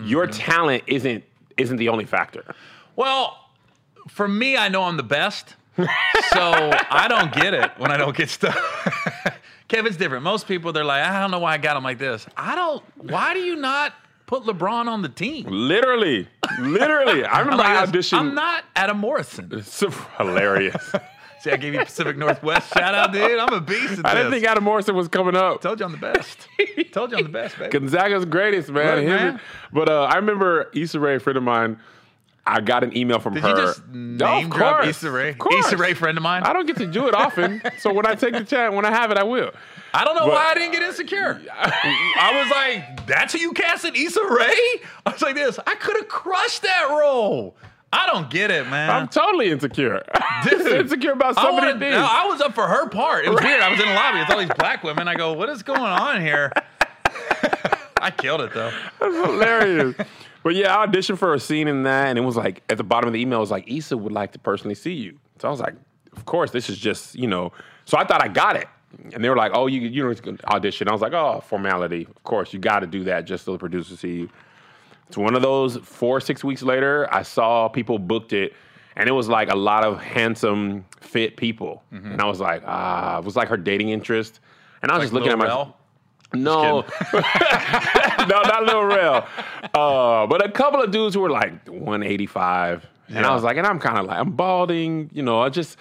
[0.05, 0.38] your mm-hmm.
[0.38, 1.25] talent isn't
[1.57, 2.44] isn't the only factor.
[2.96, 3.38] Well,
[4.09, 5.87] for me, I know I'm the best, so
[6.35, 8.57] I don't get it when I don't get stuff.
[9.68, 10.22] Kevin's different.
[10.22, 12.26] Most people, they're like, I don't know why I got him like this.
[12.37, 12.83] I don't.
[12.96, 13.92] Why do you not
[14.26, 15.46] put LeBron on the team?
[15.48, 16.29] Literally,
[16.61, 17.24] literally.
[17.24, 18.18] I remember I Like this, auditioned.
[18.18, 19.48] I'm not Adam Morrison.
[19.52, 19.83] It's
[20.18, 20.92] hilarious.
[21.40, 23.38] See, I gave you Pacific Northwest shout out, dude.
[23.38, 23.98] I'm a beast.
[23.98, 25.61] At I didn't think Adam Morrison was coming up.
[25.61, 26.48] Told you I'm the best.
[26.92, 27.70] Told you I'm the best, baby.
[27.79, 28.96] Gonzaga's greatest, man.
[28.96, 29.40] Look, man.
[29.72, 31.79] But uh, I remember Issa Rae, a friend of mine.
[32.46, 33.48] I got an email from Did her.
[33.50, 35.30] you just Oh, name of drop course, Issa Rae?
[35.30, 35.66] of course.
[35.66, 36.42] Issa Rae, friend of mine.
[36.44, 38.90] I don't get to do it often, so when I take the chance, when I
[38.90, 39.50] have it, I will.
[39.92, 41.40] I don't know But- why I didn't get insecure.
[41.50, 44.80] I was like, that's who you casted, Issa Rae?
[45.06, 45.59] I was like this.
[45.66, 47.56] I could have crushed that role.
[47.92, 48.90] I don't get it, man.
[48.90, 50.02] I'm totally insecure.
[50.44, 51.94] Just insecure about so many things.
[51.94, 53.24] no, I was up for her part.
[53.24, 53.61] It was weird.
[53.62, 54.18] I was in the lobby.
[54.18, 55.09] It's all these black women.
[55.09, 56.52] I go, what is going on here?
[58.00, 58.72] I killed it though.
[59.00, 59.94] That's hilarious.
[60.46, 62.85] But yeah, I auditioned for a scene in that, and it was like at the
[62.85, 65.18] bottom of the email, it was like Issa would like to personally see you.
[65.40, 65.74] So I was like,
[66.16, 67.50] of course, this is just you know.
[67.85, 68.68] So I thought I got it,
[69.12, 70.88] and they were like, oh, you you know audition.
[70.88, 72.06] I was like, oh, formality.
[72.09, 74.30] Of course, you got to do that just so the producer see you.
[75.09, 75.78] It's one of those.
[75.78, 78.52] Four six weeks later, I saw people booked it.
[78.94, 83.18] And it was like a lot of handsome, fit people, and I was like, ah,
[83.18, 84.38] it was like her dating interest.
[84.80, 85.72] And I was just looking at my?
[86.34, 87.20] No, no,
[88.42, 89.28] not Lil Rel.
[89.74, 93.66] Uh, but a couple of dudes who were like 185, and I was like, and
[93.66, 95.40] I'm kind of like, I'm balding, you know.
[95.40, 95.76] I just,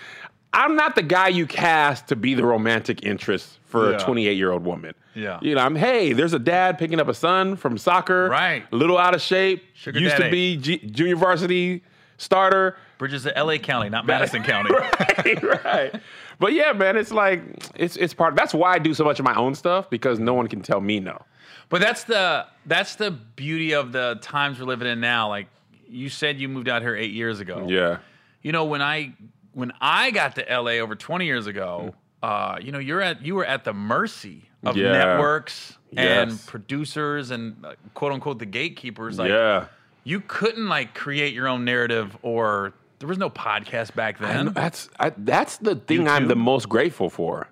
[0.53, 3.97] I'm not the guy you cast to be the romantic interest for Yeah.
[3.97, 4.93] a 28 year old woman.
[5.15, 5.39] Yeah.
[5.41, 8.63] you know, I'm hey, there's a dad picking up a son from soccer, Right.
[8.71, 10.25] A little out of shape, Sugar used daddy.
[10.25, 11.83] to be G- junior varsity
[12.17, 12.75] starter.
[12.97, 14.71] Bridges of LA County, not Madison County.
[14.73, 16.01] right, right.
[16.39, 17.41] But yeah, man, it's like
[17.75, 18.35] it's it's part.
[18.35, 20.81] That's why I do so much of my own stuff because no one can tell
[20.81, 21.21] me no.
[21.69, 25.29] But that's the that's the beauty of the times we're living in now.
[25.29, 25.47] Like
[25.87, 27.65] you said you moved out here eight years ago.
[27.69, 27.97] Yeah.
[28.41, 29.13] You know, when I
[29.53, 33.35] when I got to LA over 20 years ago, uh, you know, you're at you
[33.35, 34.91] were at the mercy of Yeah.
[34.91, 36.45] networks and Yes.
[36.45, 39.17] producers and uh, quote unquote the gatekeepers.
[39.17, 39.65] Like yeah.
[40.03, 44.47] you couldn't like create your own narrative or there was no podcast back then.
[44.47, 47.47] And that's I, that's the thing I'm the most grateful for.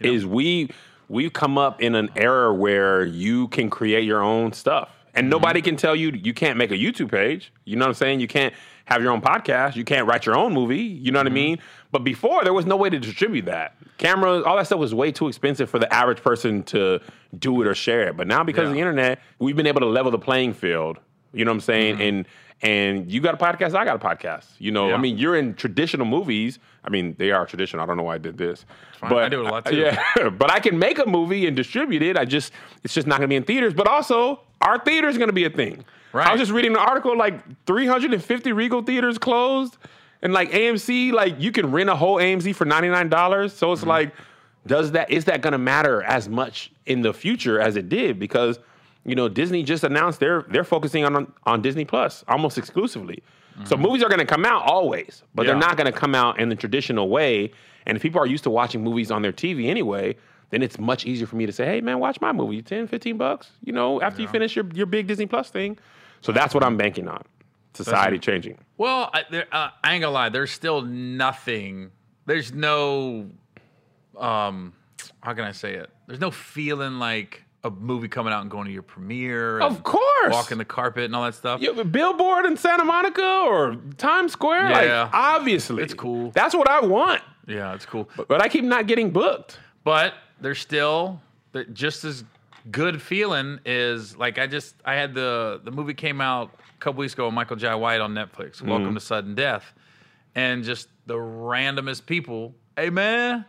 [0.00, 0.70] Is we
[1.08, 5.30] we've come up in an era where you can create your own stuff, and mm-hmm.
[5.30, 7.52] nobody can tell you you can't make a YouTube page.
[7.64, 8.20] You know what I'm saying?
[8.20, 8.52] You can't
[8.86, 9.76] have your own podcast.
[9.76, 10.82] You can't write your own movie.
[10.82, 11.34] You know what I mm-hmm.
[11.34, 11.58] mean?
[11.92, 13.76] But before there was no way to distribute that.
[13.98, 17.00] Cameras, all that stuff was way too expensive for the average person to
[17.38, 18.16] do it or share it.
[18.16, 20.98] But now because of the internet, we've been able to level the playing field.
[21.32, 21.94] You know what I'm saying?
[21.94, 22.02] Mm-hmm.
[22.02, 22.28] And
[22.62, 24.46] and you got a podcast, I got a podcast.
[24.58, 24.94] You know, Yeah.
[24.94, 26.58] I mean, you're in traditional movies.
[26.84, 27.82] I mean, they are traditional.
[27.82, 28.64] I don't know why I did this,
[28.98, 29.12] fine.
[29.12, 29.76] I do it a lot, too.
[29.76, 32.16] Yeah, but I can make a movie and distribute it.
[32.16, 32.52] I just
[32.84, 33.74] it's just not going to be in theaters.
[33.74, 35.84] But also, our theater is going to be a thing.
[36.12, 36.26] Right.
[36.26, 39.76] I was just reading an article like 350 Regal theaters closed,
[40.22, 43.52] and like AMC, like you can rent a whole AMC for 99 dollars.
[43.52, 43.90] So it's Mm-hmm.
[43.90, 44.14] like,
[44.66, 48.18] does that is that going to matter as much in the future as it did?
[48.18, 48.58] Because
[49.04, 53.22] you know Disney just announced they're they're focusing on on Disney Plus almost exclusively.
[53.64, 55.60] So movies are going to come out always, but they're Mm-hmm.
[55.60, 57.52] Not going to come out in the traditional way.
[57.84, 60.16] And if people are used to watching movies on their TV anyway,
[60.48, 63.18] then it's much easier for me to say, hey, man, watch my movie, 10, 15
[63.18, 65.78] bucks, you know, after you finish your, your big Disney Plus thing.
[66.22, 67.22] So that's what I'm banking on.
[67.74, 68.56] Society changing.
[68.78, 70.28] Well, I, there, uh, I ain't gonna lie.
[70.30, 71.90] There's still nothing.
[72.24, 73.30] There's no,
[74.16, 74.72] um,
[75.22, 75.90] how can I say it?
[76.06, 79.60] There's no feeling like a movie coming out and going to your premiere.
[79.60, 80.02] Of course.
[80.32, 81.60] walking the carpet and all that stuff.
[81.60, 85.02] Yeah, Billboard in Santa Monica or Times Square, Yeah.
[85.04, 86.30] like obviously, It's cool.
[86.30, 88.08] That's what I want, Yeah, it's cool.
[88.28, 89.58] but I keep not getting booked.
[89.84, 91.20] But there's still
[91.72, 92.24] just as
[92.70, 97.00] good feeling is like I just I had the the movie came out a couple
[97.00, 98.70] weeks ago with Michael Jai White on Netflix, Mm-hmm.
[98.70, 99.72] Welcome to Sudden Death,
[100.36, 102.54] and just the randomest people.
[102.76, 103.44] Hey man,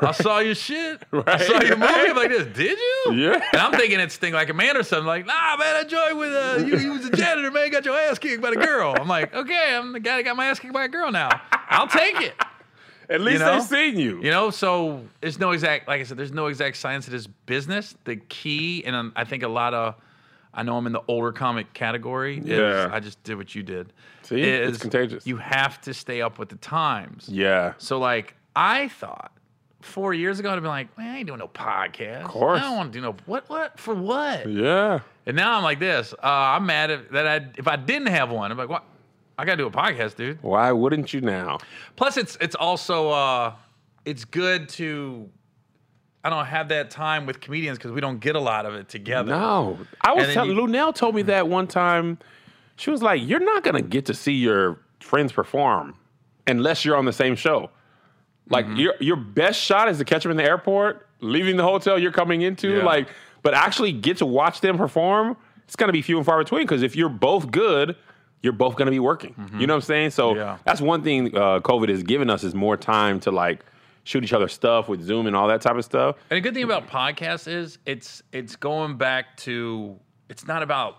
[0.00, 1.02] I saw your shit.
[1.12, 1.92] I saw your movie.
[1.92, 2.56] I'm like this.
[2.56, 3.14] Did you?
[3.14, 3.40] Yeah.
[3.52, 5.06] And I'm thinking it's Think Like a Man or something.
[5.06, 6.78] Like, nah, man, I joined with uh, you.
[6.78, 7.70] You was a janitor, man.
[7.70, 8.94] Got your ass kicked by the girl.
[8.98, 11.30] I'm like, okay, I'm the guy that got my ass kicked by a girl now.
[11.68, 12.34] I'll take it.
[13.08, 13.52] At least know?
[13.52, 14.22] they've seen you.
[14.22, 17.26] You know, so there's no exact, like I said, there's no exact science to this
[17.26, 17.94] business.
[18.04, 19.96] The key, and I think a lot of,
[20.54, 22.38] I know I'm in the older comic category.
[22.38, 22.88] Is Yeah.
[22.92, 23.92] I just did what you did.
[24.22, 24.40] See?
[24.40, 25.26] It's contagious.
[25.26, 27.28] You have to stay up with the times.
[27.28, 27.74] Yeah.
[27.78, 29.32] So like, I thought
[29.82, 32.22] four years ago, I'd have been like, man, I ain't doing no podcast.
[32.22, 32.60] Of course.
[32.60, 34.48] I don't want to do no what what for what.
[34.48, 35.00] Yeah.
[35.26, 36.12] And now I'm like this.
[36.14, 38.50] Uh, I'm mad at, that I if I didn't have one.
[38.50, 38.84] I'm like, what?
[39.38, 40.42] I gotta do a podcast, dude.
[40.42, 41.58] Why wouldn't you now?
[41.96, 43.54] Plus, it's it's also uh,
[44.04, 45.28] it's good to
[46.24, 48.88] I don't have that time with comedians because we don't get a lot of it
[48.88, 49.30] together.
[49.30, 52.18] No, I was telling you- Luenell told me that one time.
[52.76, 55.94] She was like, "You're not gonna get to see your friends perform
[56.46, 57.70] unless you're on the same show.
[58.48, 58.76] Like Mm-hmm.
[58.76, 62.12] your your best shot is to catch them in the airport, leaving the hotel you're
[62.12, 62.76] coming into.
[62.78, 62.84] Yeah.
[62.84, 63.08] Like,
[63.42, 65.36] but actually get to watch them perform.
[65.64, 67.96] It's gonna be few and far between because if you're both good."
[68.44, 69.36] You're both going to be working.
[69.56, 70.10] You know what I'm saying?
[70.10, 70.38] So Mm-hmm.
[70.40, 70.58] Yeah.
[70.64, 73.64] that's one thing uh, COVID has given us is more time to like
[74.02, 76.16] shoot each other stuff with Zoom and all that type of stuff.
[76.28, 79.96] And the good thing about podcasts is it's it's going back to
[80.28, 80.96] it's not about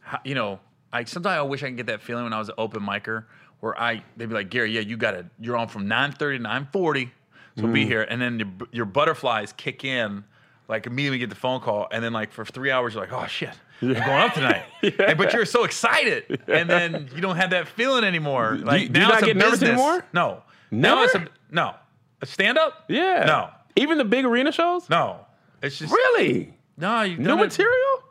[0.00, 0.60] how, you know
[0.92, 3.24] I sometimes I wish I could get that feeling when I was an open micer
[3.60, 6.78] where I they'd be like Gary yeah you got to you're on from 9:30 to
[6.78, 7.10] 9:40
[7.58, 7.72] so Mm.
[7.72, 10.24] be here and then your, your butterflies kick in
[10.68, 13.26] like immediately get the phone call and then like for three hours you're like oh
[13.26, 13.50] shit
[13.82, 14.64] I'm going up tonight
[14.98, 18.88] And- but you're so excited and then you don't have that feeling anymore like you-
[18.90, 20.04] do you now not it's get nervous anymore?
[20.12, 21.74] no now it's a no
[22.20, 23.24] a stand up Yeah.
[23.26, 24.88] no Even the big arena shows?
[24.90, 25.20] no
[25.62, 26.52] it's just Really?
[26.76, 28.02] no, you New material?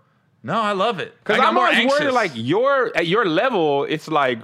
[0.42, 1.14] No, I love it.
[1.24, 2.00] Because I'm more always anxious.
[2.00, 4.40] worried, like your at your level, it's like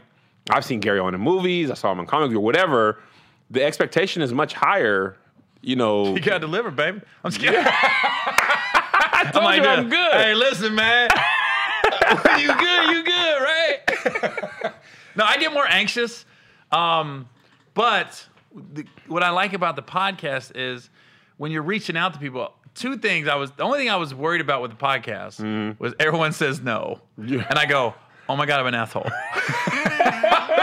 [0.51, 2.99] I've seen Gary on the movies, I saw him in comic or whatever.
[3.49, 5.17] The expectation is much higher.
[5.61, 7.01] You know, you gotta deliver, baby.
[7.23, 7.55] I'm scared.
[7.65, 10.11] I told I'm like, you I'm good.
[10.13, 11.09] Hey, listen, man.
[12.39, 12.91] you good?
[12.95, 13.41] You good?
[13.41, 14.73] Right?
[15.15, 16.25] no, I get more anxious.
[16.71, 17.27] Um,
[17.73, 18.25] but
[18.73, 20.89] the, what I like about the podcast is
[21.37, 22.53] when you're reaching out to people.
[22.73, 25.83] Two things I was the only thing I was worried about with the podcast Mm-hmm.
[25.83, 27.93] was everyone says no, and I go,
[28.31, 29.09] oh my god, I'm an asshole.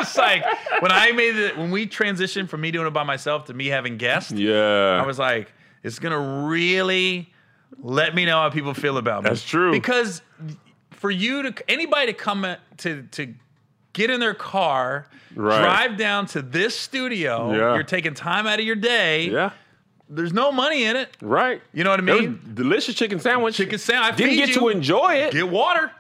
[0.01, 0.45] it's like
[0.81, 3.67] when I made it when we transitioned from me doing it by myself to me
[3.67, 4.33] having guests.
[4.33, 5.53] yeah, I was like,
[5.83, 7.33] it's gonna really
[7.81, 9.31] let me know how people feel about me.
[9.31, 9.71] That's true.
[9.73, 10.23] Because
[10.93, 12.47] for you to anybody to come
[12.79, 13.35] to to
[13.93, 15.61] get in their car, Right.
[15.61, 17.75] drive down to this studio, Yeah.
[17.75, 19.29] you're taking time out of your day.
[19.29, 19.51] yeah,
[20.09, 21.17] There's no money in it.
[21.21, 21.61] right.
[21.75, 22.41] You know what I mean?
[22.55, 23.57] delicious chicken sandwich.
[23.57, 24.15] Chicken sandwich.
[24.15, 24.55] I Didn't get you.
[24.55, 25.33] to enjoy it.
[25.33, 25.93] Get water.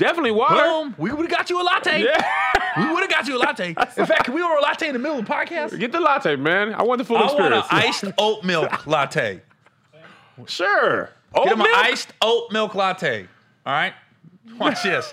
[0.00, 0.54] Definitely water.
[0.54, 0.94] Boom.
[0.96, 2.02] We would have got you a latte.
[2.02, 2.24] Yeah.
[2.76, 3.68] We would have got you a latte.
[3.96, 5.76] In fact, can we order a latte in the middle of the podcast?
[5.78, 6.72] Get the latte, man.
[6.72, 9.42] I want the full I want an iced oat milk latte.
[10.46, 11.10] sure.
[11.34, 11.76] Get Oat him an milk?
[11.76, 13.26] iced oat milk latte.
[13.66, 13.92] All right?
[14.56, 15.12] Watch this.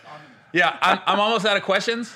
[0.54, 2.16] Yeah, I'm, I'm almost out of questions.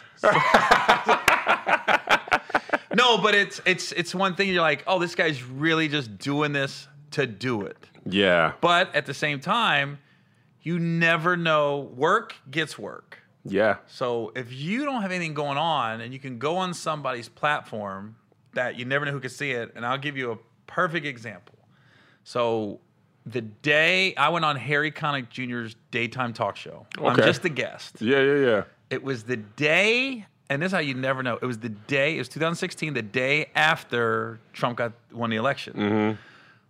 [2.95, 6.51] no, but it's it's it's one thing you're like, oh, this guy's really just doing
[6.53, 7.77] this to do it.
[8.05, 8.53] Yeah.
[8.61, 9.97] But at the same time,
[10.61, 11.79] you never know.
[11.95, 13.19] Work gets work.
[13.43, 13.77] Yeah.
[13.87, 18.15] So if you don't have anything going on and you can go on somebody's platform
[18.53, 21.55] that you never know who can see it, and I'll give you a perfect example.
[22.23, 22.79] So
[23.25, 28.01] the day I went on Harry Connick Jr.'s daytime talk show, I'm just a guest.
[28.01, 28.63] Yeah, yeah, yeah.
[28.89, 31.39] It was the day, and this is how you never know.
[31.41, 32.15] It was the day.
[32.15, 35.73] It was 2016, the day after Trump got won the election.
[35.73, 36.17] Mm-hmm.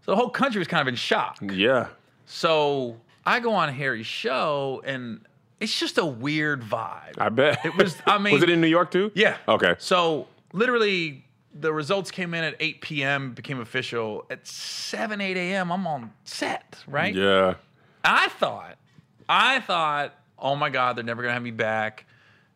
[0.05, 1.37] So the whole country was kind of in shock.
[1.41, 1.87] Yeah.
[2.25, 5.25] So I go on Harry's show, and
[5.59, 7.13] it's just a weird vibe.
[7.19, 7.65] I bet.
[7.65, 9.11] It was- I mean- was it in New York too?
[9.13, 9.37] Yeah.
[9.47, 9.75] Okay.
[9.79, 13.33] So literally, the results came in at 8 p.m.
[13.33, 15.71] Became official at 7, 8 a.m.
[15.71, 17.13] I'm on set, right?
[17.13, 17.55] Yeah.
[18.03, 18.77] I thought,
[19.29, 22.05] I thought, oh my God, they're never gonna have me back.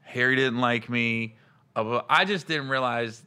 [0.01, 1.35] Harry didn't like me.
[1.75, 3.21] Uh, I just didn't realize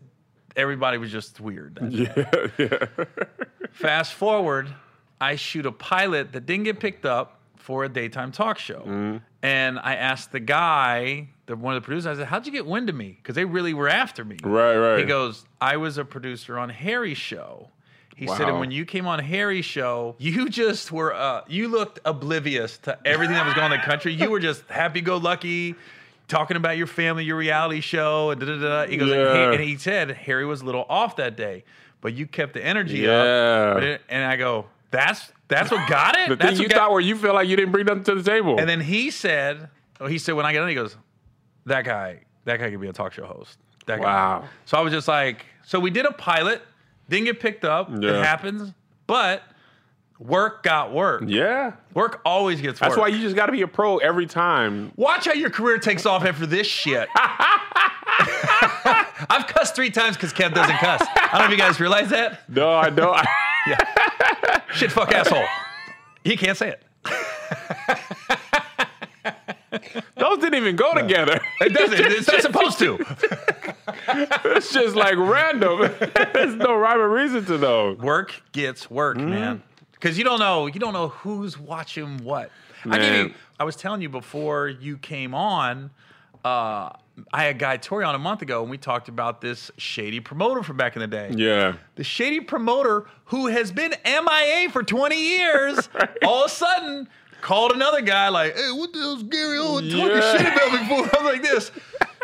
[0.56, 1.78] everybody was just weird.
[1.90, 2.46] Yeah.
[2.58, 2.86] Yeah.
[3.72, 4.68] Fast forward,
[5.20, 8.80] I shoot a pilot that didn't get picked up for a daytime talk show.
[8.80, 9.16] Mm-hmm.
[9.42, 12.66] And I asked the guy, the one of the producers, I said, How'd you get
[12.66, 13.18] wind of me?
[13.22, 14.36] Because they really were after me.
[14.42, 14.98] Right, right.
[14.98, 17.68] He goes, I was a producer on Harry's show.
[18.16, 22.00] He said, and when you came on Harry's show, you just were, uh, you looked
[22.04, 24.12] oblivious to everything that was going on in the country.
[24.12, 25.76] You were just happy go lucky,
[26.26, 28.86] talking about your family, your reality show, and da da da.
[28.90, 31.62] He goes, and, he, and he said, Harry was a little off that day,
[32.00, 33.76] but you kept the energy Yeah.
[33.78, 34.00] up.
[34.08, 36.28] And I go, that's that's what got it.
[36.28, 38.14] The that's thing you got- thought where you feel like you didn't bring nothing to
[38.14, 38.58] the table.
[38.58, 39.68] And then he said,
[40.00, 40.96] oh, he said when I got in, he goes,
[41.66, 43.58] that guy, that guy could be a talk show host.
[43.86, 44.04] That guy.
[44.04, 44.44] Wow.
[44.66, 46.62] So I was just like, so we did a pilot,
[47.08, 47.90] didn't get picked up.
[47.92, 48.72] It happens,
[49.06, 49.42] but
[50.18, 51.22] work got work.
[51.26, 51.72] yeah.
[51.94, 52.90] Work always gets work.
[52.90, 54.92] That's why you just got to be a pro every time.
[54.96, 57.08] Watch how your career takes off after this shit.
[59.30, 61.02] I've cussed three times because Kev doesn't cuss.
[61.14, 62.48] I don't know if you guys realize that.
[62.48, 63.16] No, I don't.
[64.72, 65.44] Shit, fuck, asshole.
[66.24, 66.82] He can't say it.
[70.16, 71.40] Those didn't even go together.
[71.60, 71.98] It doesn't.
[72.18, 72.98] It's not supposed to.
[74.56, 75.80] it's just like random.
[76.34, 77.98] There's no rhyme or reason to those.
[77.98, 79.30] work gets work, Mm-hmm.
[79.30, 79.62] man.
[79.92, 82.50] Because you don't know, you don't know who's watching what.
[82.84, 83.26] I Man.
[83.28, 85.90] you, I was telling you before you came on.
[86.44, 86.90] Uh,
[87.32, 90.62] I had Guy Torry on a month ago, and we talked about this shady promoter
[90.62, 91.30] from back in the day.
[91.36, 91.74] Yeah.
[91.96, 95.88] The shady promoter who has been MIA for 20 years,
[96.24, 97.08] all of a sudden
[97.40, 100.32] called another guy like, "Hey, what the hell's Gary Owen talking Yeah.
[100.36, 101.70] shit about me for?" I was like this.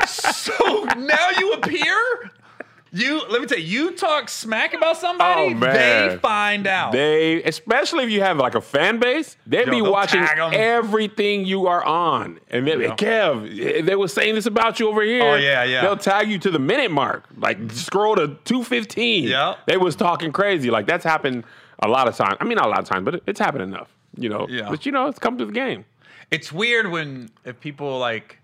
[0.07, 2.31] So now you appear.
[2.97, 6.93] You let me tell you, you talk smack about somebody, Oh, they find out.
[6.93, 11.67] They, especially if you have like a fan base, they'd Yo, be watching everything you
[11.67, 12.39] are on.
[12.51, 12.95] And they, Yeah.
[12.95, 15.23] Kev, they were saying this about you over here.
[15.25, 15.83] Oh, yeah, yeah.
[15.83, 19.25] They'll tag you to the minute mark, like scroll to two fifteen.
[19.25, 19.57] Yeah.
[19.67, 20.71] they was talking crazy.
[20.71, 21.45] Like that's happened
[21.81, 22.37] a lot of times.
[22.41, 23.89] I mean, not a lot of times, but it's happened enough.
[24.17, 24.47] You know.
[24.49, 24.71] Yeah.
[24.71, 25.85] But you know, it's come to the game.
[26.31, 28.39] it's weird when if people like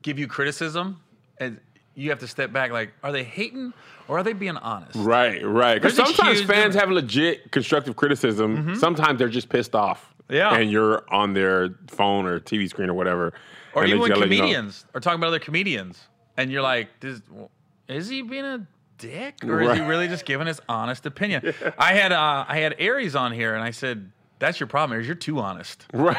[0.00, 1.00] give you criticism
[1.38, 1.60] and
[1.94, 3.72] you have to step back like, are they hating
[4.08, 4.96] or are they being honest?
[4.96, 5.74] Right, right.
[5.80, 8.76] Because sometimes fans have legit constructive criticism.
[8.76, 10.14] Sometimes they're just pissed off.
[10.28, 10.54] Yeah.
[10.54, 13.34] And you're on their phone or TV screen or whatever.
[13.74, 14.36] Or even when let you know.
[14.36, 16.00] comedians are talking about other comedians,
[16.36, 17.22] and you're like, "Does-
[17.88, 18.64] is he being a
[18.98, 21.52] dick, or is he really just giving his honest opinion?
[21.78, 25.06] I had uh, I had Aries on here, and I said, "That's your problem, Aries.
[25.08, 26.16] You're too honest Right.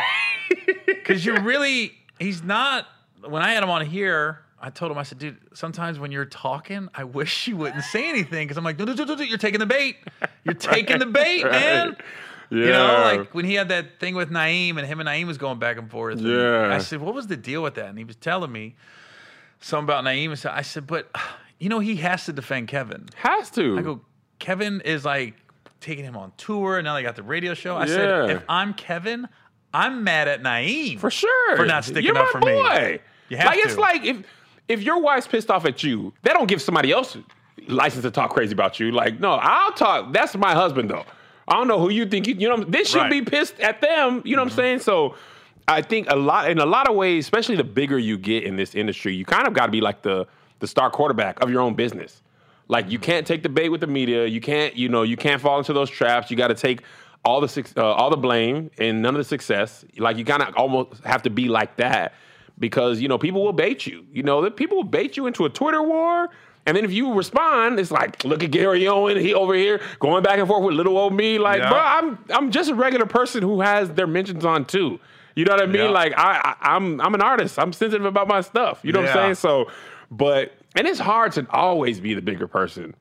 [0.85, 2.88] because you're really he's not."
[3.25, 6.25] When I had him on here, I told him, I said, "Dude, sometimes when you're
[6.25, 9.21] talking, I wish you wouldn't say anything because I'm like, no, no, no, no, no,
[9.21, 9.97] you're taking the bait.
[10.43, 11.95] You're taking the bait, man."
[12.49, 12.58] Yeah.
[12.65, 15.38] You know, like when he had that thing with Naeem and him and Naeem was
[15.38, 16.17] going back and forth.
[16.19, 16.73] and Yeah.
[16.73, 17.88] I said, what was the deal with that?
[17.89, 18.75] And he was telling me
[19.62, 20.30] something about Naeem.
[20.30, 21.10] And so I said, but
[21.60, 23.08] you know, he has to defend Kevin.
[23.15, 23.78] has to.
[23.80, 24.01] I go,
[24.38, 25.34] Kevin is like
[25.82, 26.78] taking him on tour.
[26.78, 27.75] And now they got the radio show.
[27.78, 27.93] I Yeah.
[27.95, 29.28] said, if I'm Kevin,
[29.73, 30.99] I'm mad at Naeem.
[30.99, 31.58] for sure.
[31.58, 32.99] For not sticking You're up my for me.
[33.30, 34.17] You have like it's like if
[34.67, 37.17] if your wife's pissed off at you, they don't give somebody else
[37.67, 38.91] license to talk crazy about you.
[38.91, 40.13] Like, no, I'll talk.
[40.13, 41.06] That's my husband though.
[41.47, 42.36] I don't know who you think you.
[42.36, 43.12] You know, this should Right.
[43.12, 44.21] be pissed at them.
[44.25, 44.80] You know what I'm saying?
[44.80, 45.15] So.
[45.67, 48.56] I think a lot in a lot of ways, especially the bigger you get in
[48.56, 50.28] this industry, you kind of got to be like the
[50.60, 52.21] the star quarterback of your own business.
[52.67, 54.28] Like you can't take the bait with the media.
[54.28, 56.30] You can't, you know, you can't fall into those traps.
[56.30, 56.82] You got to take
[57.23, 59.84] all the uh, all the blame and none of the success.
[59.97, 62.13] Like you kind of almost have to be like that
[62.59, 64.05] because you know people will bait you.
[64.11, 66.29] You know that people will bait you into a Twitter war.
[66.67, 70.23] And then if you respond, it's like, look at Gary Owen, he over here going
[70.23, 71.37] back and forth with little old me.
[71.37, 71.69] Like, Yeah.
[71.69, 74.99] bro, I'm I'm just a regular person who has their mentions on too.
[75.35, 75.83] You know what I mean?
[75.83, 75.89] Yeah.
[75.89, 77.59] Like I, I I'm I'm an artist.
[77.59, 78.79] I'm sensitive about my stuff.
[78.83, 79.35] You know what I'm saying?
[79.35, 79.69] So,
[80.09, 82.95] but and it's hard to always be the bigger person.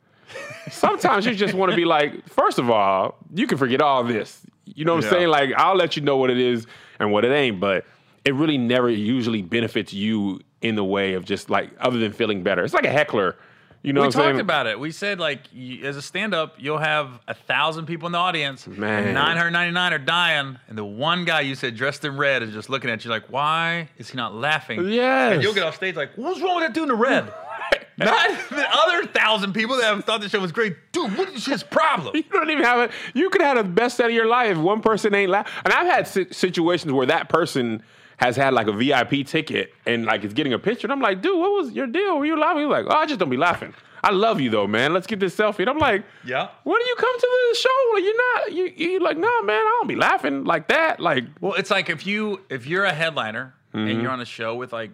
[0.70, 4.40] Sometimes you just want to be like, first of all, you can forget all this.
[4.66, 5.08] You know what Yeah.
[5.10, 5.28] I'm saying?
[5.28, 6.66] Like I'll let you know what it is
[6.98, 7.84] and what it ain't, but
[8.24, 12.42] it really never usually benefits you in the way of just like other than feeling
[12.42, 12.64] better.
[12.64, 13.36] It's like a heckler.
[13.82, 14.40] You know we what talked saying?
[14.40, 14.80] about it.
[14.80, 18.66] We said like y- as a stand-up, you'll have a thousand people in the audience,
[18.66, 19.04] Man.
[19.04, 22.70] and 999 are dying, and the one guy you said dressed in red is just
[22.70, 24.88] looking at you like, why is he not laughing?
[24.88, 25.34] Yes.
[25.34, 27.30] And you'll get off stage like, what's wrong with that dude in the red?
[27.96, 30.74] Not the other thousand people that have thought the show was great.
[30.90, 32.16] Dude, what is his problem?
[32.16, 32.90] You don't even have it.
[33.14, 34.50] You could have the best set of your life.
[34.52, 35.52] if One person ain't laughing.
[35.64, 37.84] And I've had si- situations where that person
[38.18, 40.86] has had like a VIP ticket and like is getting a picture.
[40.86, 42.18] And I'm like, dude, what was your deal?
[42.18, 42.62] Were you laughing?
[42.62, 43.74] He's like, oh, I just don't be laughing.
[44.02, 44.92] I love you though, man.
[44.92, 45.60] Let's get this selfie.
[45.60, 46.48] And I'm like, Yeah.
[46.64, 47.68] when do you come to the show?
[47.94, 48.52] Like, you're not.
[48.52, 49.56] You you like, no, man.
[49.56, 51.00] I don't be laughing like that.
[51.00, 53.88] Like, Well, it's like if you if you're a headliner Mm-hmm.
[53.88, 54.92] and you're on a show with like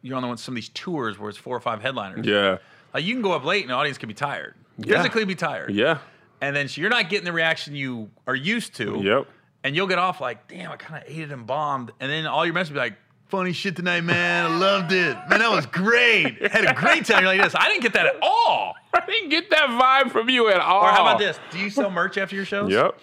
[0.00, 2.24] you're on the one some of these tours where it's four or five headliners.
[2.26, 2.56] yeah,
[2.94, 4.54] Like you can go up late and the audience can be tired.
[4.78, 4.96] Yeah.
[4.96, 5.70] Physically be tired.
[5.74, 5.98] yeah,
[6.40, 9.00] And then so you're not getting the reaction you are used to.
[9.02, 9.26] yep.
[9.64, 11.90] And you'll get off like, damn, I kind of ate it and bombed.
[11.98, 12.94] And then all your messages be like,
[13.28, 14.44] funny shit tonight, man.
[14.44, 15.16] I loved it.
[15.28, 16.40] Man, that was great.
[16.52, 17.22] Had a great time.
[17.22, 17.54] You're like this.
[17.56, 18.74] I didn't get that at all.
[18.92, 20.82] I didn't get that vibe from you at all.
[20.82, 21.40] Or how about this?
[21.50, 22.70] Do you sell merch after your shows?
[22.70, 23.00] Yep.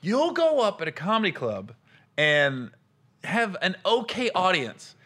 [0.00, 1.74] You'll go up at a comedy club
[2.16, 2.70] and
[3.22, 4.96] have an okay audience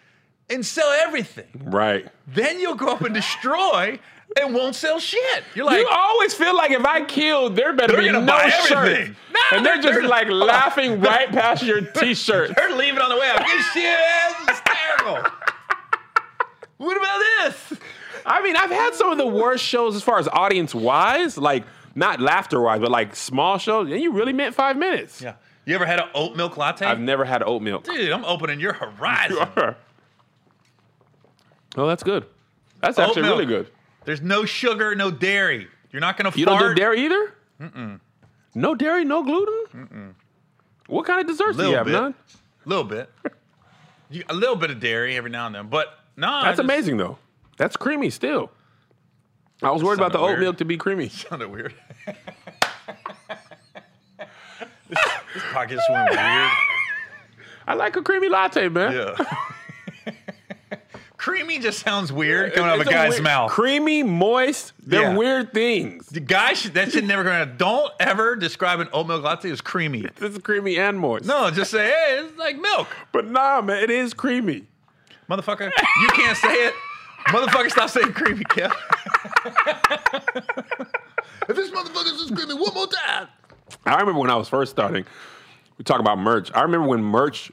[0.48, 1.48] and sell everything.
[1.64, 2.06] Right.
[2.28, 3.98] Then you'll go up and destroy
[4.40, 5.44] and won't sell shit.
[5.54, 8.32] You're like, you always feel like if I killed, there better They're be gonna no
[8.32, 9.08] buy shirt.
[9.32, 12.52] No, and they're, they're- just like laughing right past your t-shirt.
[12.56, 13.38] they're leaving on the way out.
[13.46, 15.30] This shit is hysterical.
[16.78, 17.78] what about this?
[18.24, 21.64] I mean, I've had some of the worst shows as far as audience wise, like
[21.94, 25.22] not laughter wise, but like small shows, and you really meant five minutes.
[25.22, 25.34] Yeah.
[25.64, 26.86] You ever had an oat milk latte?
[26.86, 27.84] I've never had oat milk.
[27.84, 29.48] Dude, I'm opening your horizon.
[31.76, 32.24] oh, that's good.
[32.80, 33.34] That's Oat actually milk.
[33.34, 33.70] really good.
[34.06, 35.68] There's no sugar, no dairy.
[35.92, 36.60] You're not gonna You fart.
[36.60, 37.34] don't do dairy either?
[37.60, 38.00] Mm-mm.
[38.54, 39.64] No dairy, no gluten?
[39.74, 40.14] Mm-mm.
[40.86, 41.84] What kind of desserts do you have?
[41.86, 41.92] bit.
[41.92, 42.14] None?
[42.64, 43.10] A little bit.
[44.08, 46.28] You, a little bit of dairy every now and then, but no.
[46.28, 47.18] I That's just- amazing though.
[47.58, 48.50] That's creamy still.
[49.62, 50.40] I was worried about the oat weird.
[50.40, 51.08] milk to be creamy.
[51.10, 51.74] Sounded weird.
[54.88, 54.98] this,
[55.34, 56.20] this podcast went weird.
[57.68, 58.92] I like a creamy latte, man.
[58.92, 59.24] Yeah.
[61.18, 63.50] Creamy just sounds weird coming out of a guy's weird- mouth.
[63.50, 65.16] Creamy, moist, they're Yeah.
[65.16, 66.06] weird things.
[66.08, 67.56] The guy should, that should never go out.
[67.56, 70.02] Don't ever describe an oat milk latte as creamy.
[70.16, 71.24] This is creamy and moist.
[71.24, 72.88] No, just say, hey, it's like milk.
[73.12, 74.66] But nah, man, it is creamy.
[75.30, 75.70] Motherfucker,
[76.02, 76.74] you can't say it.
[77.28, 78.72] Motherfucker, stop saying creamy, Kev.
[81.48, 83.28] if this motherfucker's just creamy one more time.
[83.84, 85.04] I remember when I was first starting,
[85.78, 86.50] we talk about merch.
[86.54, 87.50] I remember when merch,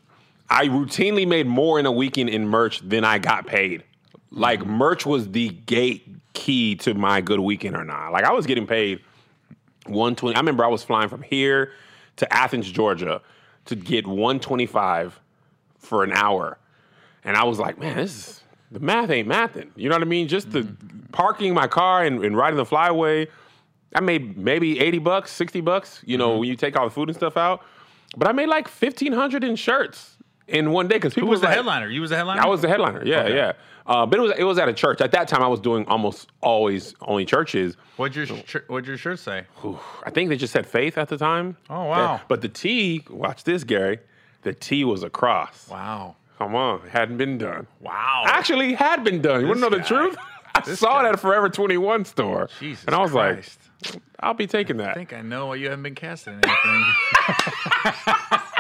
[0.54, 3.84] I routinely made more in a weekend in merch than I got paid.
[4.30, 4.74] Like mm-hmm.
[4.74, 8.12] merch was the gate key to my good weekend or not.
[8.12, 9.00] Like I was getting paid
[9.88, 10.36] 120.
[10.36, 11.72] I remember I was flying from here
[12.18, 13.22] to Athens, Georgia
[13.66, 15.20] to get 125
[15.80, 16.60] for an hour.
[17.24, 19.72] And I was like, man, this is the math ain't mathing.
[19.76, 20.28] You know what I mean?
[20.28, 21.08] Just the mm-hmm.
[21.12, 23.28] parking my car and, and riding the flyway.
[23.96, 26.40] I made maybe 80 bucks, 60 bucks, you know, mm-hmm.
[26.42, 27.64] when you take all the food and stuff out.
[28.16, 30.13] But I made like 1500 in shirts
[30.48, 31.88] in one day because people Who was the like- headliner?
[31.90, 32.42] You was the headliner?
[32.42, 33.04] I was the headliner.
[33.06, 33.36] Yeah, Okay.
[33.36, 33.52] yeah.
[33.86, 35.02] Uh, but it was it was at a church.
[35.02, 37.76] At that time, I was doing almost always only churches.
[37.98, 39.46] What'd your, sh- what'd your shirt say?
[39.66, 41.58] Ooh, I think they just said faith at the time.
[41.70, 41.98] Oh, wow.
[41.98, 42.20] Yeah.
[42.30, 44.00] But the T, watch this, Gary.
[44.44, 45.68] The T was a cross.
[45.70, 46.16] Wow.
[46.38, 47.68] Come on, it hadn't been done.
[47.82, 48.24] Wow.
[48.26, 49.42] Actually, had been done.
[49.42, 50.16] You want to know the truth?
[50.56, 51.06] I This saw guy.
[51.06, 52.50] it at a Forever 21 store.
[52.60, 53.60] Jesus and I was Christ.
[53.92, 54.90] like, I'll be taking that.
[54.92, 56.86] I think I know why you haven't been casting anything.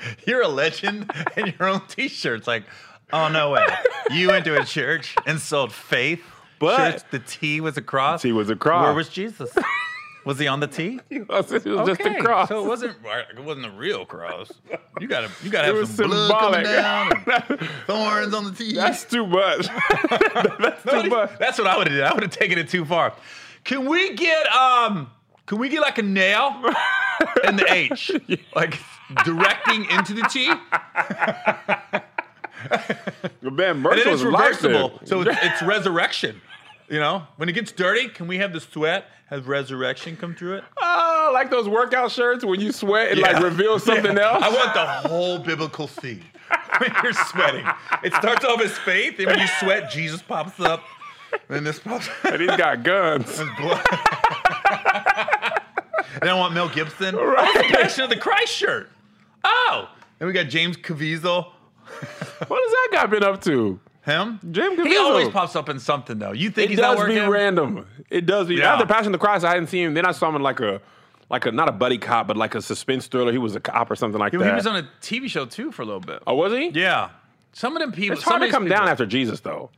[0.26, 2.46] You're a legend in your own t-shirts.
[2.46, 2.64] Like,
[3.12, 3.66] oh no way.
[4.10, 6.22] You went to a church and sold faith.
[6.58, 8.22] But- shirts, the T was a cross.
[8.22, 8.84] T was a cross.
[8.84, 9.50] Where was Jesus?
[10.24, 11.00] Was he on the T?
[11.10, 12.48] it was just a cross.
[12.48, 12.96] So it wasn't
[13.30, 14.50] it wasn't a real cross.
[15.00, 17.10] You gotta you gotta It have was some blood coming down
[17.86, 18.74] thorns on the T.
[18.74, 19.68] That's too much.
[20.58, 21.30] That's too much.
[21.38, 22.04] That's what I would have did.
[22.04, 23.14] I would have taken it too far.
[23.64, 25.10] Can we get um
[25.46, 26.62] can we get like a nail
[27.44, 28.10] in the H?
[28.54, 28.74] Like
[29.24, 30.52] directing into the tee.
[33.42, 35.00] Man, And it was reversible.
[35.04, 36.40] So it's, it's resurrection.
[36.88, 37.22] You know?
[37.36, 40.64] When it gets dirty, can we have the sweat have resurrection come through it?
[40.80, 43.42] Oh, like those workout shirts when you sweat and like Yeah.
[43.42, 44.32] reveal something Yeah.
[44.34, 44.42] else.
[44.44, 46.24] I want the whole biblical scene.
[46.78, 47.66] when you're sweating.
[48.02, 50.82] It starts off as faith, and when you sweat, Jesus pops up.
[51.48, 52.14] Then this pops up.
[52.32, 53.36] And he's got guns.
[53.36, 53.84] blood.
[56.22, 57.14] and I want Mel Gibson.
[57.18, 58.88] Oh, the Passion of the Christ shirt.
[59.44, 59.88] Oh,
[60.20, 61.44] and we got James Caviezel.
[61.86, 63.80] what has that guy been up to?
[64.04, 64.40] Him?
[64.50, 64.86] James Caviezel.
[64.86, 66.32] He always pops up in something though.
[66.32, 67.30] You think It he's not does be working?
[67.30, 67.86] random.
[68.10, 68.56] It does be.
[68.56, 68.72] Yeah.
[68.74, 69.94] After Passion of the Christ, I hadn't seen him.
[69.94, 70.80] Then I saw him in like a,
[71.30, 73.32] like a not a buddy cop, but like a suspense thriller.
[73.32, 74.46] He was a cop or something like He, that.
[74.48, 76.22] he was on a TV show too for a little bit.
[76.26, 76.68] oh, was he?
[76.70, 77.10] Yeah.
[77.52, 78.16] Some of them people.
[78.16, 79.70] It's some hard of to come people- down after Jesus, though.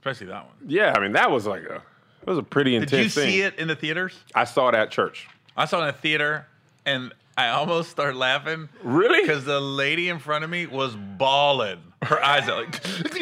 [0.00, 0.54] especially that one.
[0.66, 2.90] Yeah, I mean that was like a, it was a pretty intense.
[2.90, 3.30] Did intense you thing.
[3.32, 4.14] see it in the theaters?
[4.34, 5.28] I saw it at church.
[5.56, 6.46] I saw it in a theater,
[6.86, 8.68] and I almost start laughing.
[8.82, 9.20] Really?
[9.22, 11.80] Because the lady in front of me was bawling.
[12.02, 12.74] Her eyes are like,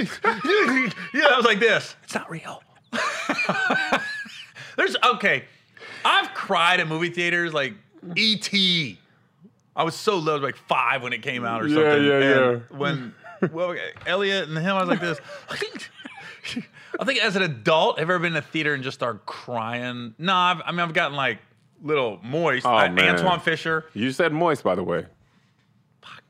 [1.14, 1.96] yeah, I was like this.
[2.04, 2.62] It's not real.
[4.76, 5.44] There's okay.
[6.04, 7.74] I've cried at movie theaters like
[8.16, 8.98] E.T.
[9.76, 12.04] I was so low, like five when it came out or Yeah, something.
[12.04, 12.76] yeah, and yeah.
[12.76, 13.14] When
[13.52, 13.74] well,
[14.06, 15.18] Elliot and him, I was like this.
[17.00, 19.24] I think as an adult, have you ever been in a theater and just started
[19.26, 20.14] crying?
[20.18, 21.38] No, I've, I mean I've gotten like
[21.84, 22.66] little moist.
[22.66, 23.14] Oh, I- man.
[23.16, 23.84] Antwone Fisher.
[23.94, 25.06] You said moist, by the way.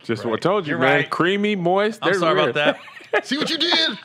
[0.01, 0.97] Just what I told you, You're man.
[0.97, 1.11] right.
[1.11, 2.01] Creamy, moist.
[2.03, 2.51] I'm sorry weird.
[2.51, 2.77] about
[3.13, 3.25] that.
[3.27, 3.99] See what you did.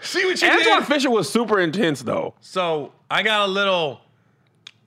[0.00, 0.68] See what you Antwone did.
[0.72, 2.32] Antwone Fisher was super intense, though.
[2.40, 4.00] So I got a little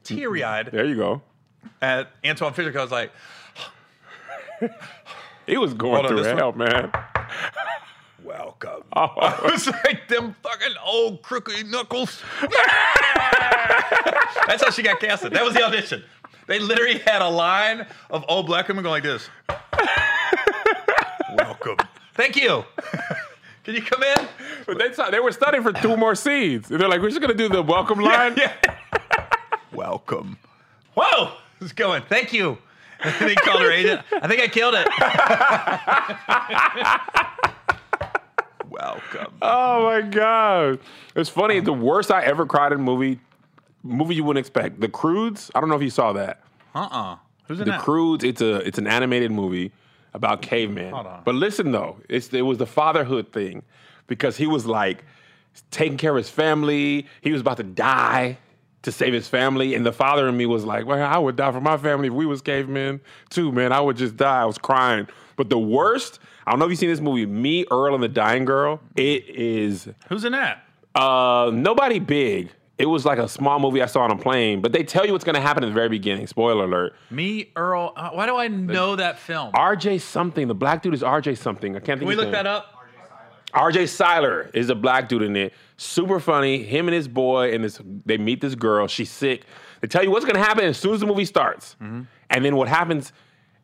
[0.03, 1.22] teary eyed There you go.
[1.82, 3.09] at Antwone Fisher because I was
[4.61, 4.72] like,
[5.45, 6.91] He was going Hold through this hell, man.
[8.26, 8.84] Welcome.
[8.95, 9.05] Oh.
[9.21, 12.21] I was like them fucking old crooked knuckles.
[14.47, 15.34] That's how she got casted.
[15.34, 16.03] That was the audition.
[16.47, 19.30] They literally had a line of old black women going like this.
[21.38, 21.78] welcome.
[22.13, 22.63] Thank you.
[23.63, 24.28] Can you come in?
[24.65, 26.69] But they, saw- they were studying for two more scenes.
[26.69, 28.36] And they're like, we're just going to do the welcome line.
[28.38, 28.53] Yeah.
[29.73, 30.38] welcome.
[30.95, 32.03] Whoa, it's going.
[32.03, 32.57] Thank you.
[33.19, 34.01] they called her agent.
[34.11, 34.88] I think I killed it.
[38.80, 39.34] Welcome.
[39.41, 40.80] Oh, my God.
[41.15, 41.59] It's funny.
[41.59, 43.19] The worst I ever cried in a movie,
[43.84, 44.82] movie you wouldn't expect.
[44.82, 45.49] The Croods.
[45.55, 46.41] I don't know if you saw that.
[46.73, 47.17] Uh-uh.
[47.47, 47.82] Who's in The that?
[47.82, 49.71] Croods, it's a it's an animated movie
[50.13, 50.93] about cavemen.
[50.93, 51.21] Hold on.
[51.23, 53.61] But listen though, it's it was the fatherhood thing
[54.07, 55.03] because he was like
[55.71, 57.05] taking care of his family.
[57.21, 58.38] He was about to die
[58.82, 61.51] to save his family, and the father in me was like, "Well, I would die
[61.51, 62.99] for my family if we was cavemen
[63.30, 63.71] too, man.
[63.71, 65.07] I would just die." I was crying.
[65.36, 68.07] But the worst, I don't know if you've seen this movie, Me, Earl, and the
[68.07, 68.79] Dying Girl.
[68.95, 70.63] It is Who's in that?
[70.95, 72.51] uh, nobody big.
[72.77, 75.13] It was like a small movie I saw on a plane, but they tell you
[75.13, 76.27] what's going to happen at the very beginning.
[76.27, 76.93] Spoiler alert.
[77.09, 77.93] Me, Earl.
[77.95, 79.53] Uh, why do I know that film?
[79.53, 80.49] RJ something.
[80.49, 81.75] The black dude is RJ something.
[81.77, 82.01] I can't think.
[82.01, 82.01] Of it.
[82.01, 82.73] Can we look that up?
[83.53, 85.53] RJ Cyler is a black dude in it.
[85.77, 86.63] Super funny.
[86.63, 88.88] Him and his boy and this they meet this girl.
[88.88, 89.45] She's sick.
[89.79, 91.77] They tell you what's gonna happen as soon as the movie starts.
[91.81, 92.01] Mm-hmm.
[92.29, 93.13] And then what happens,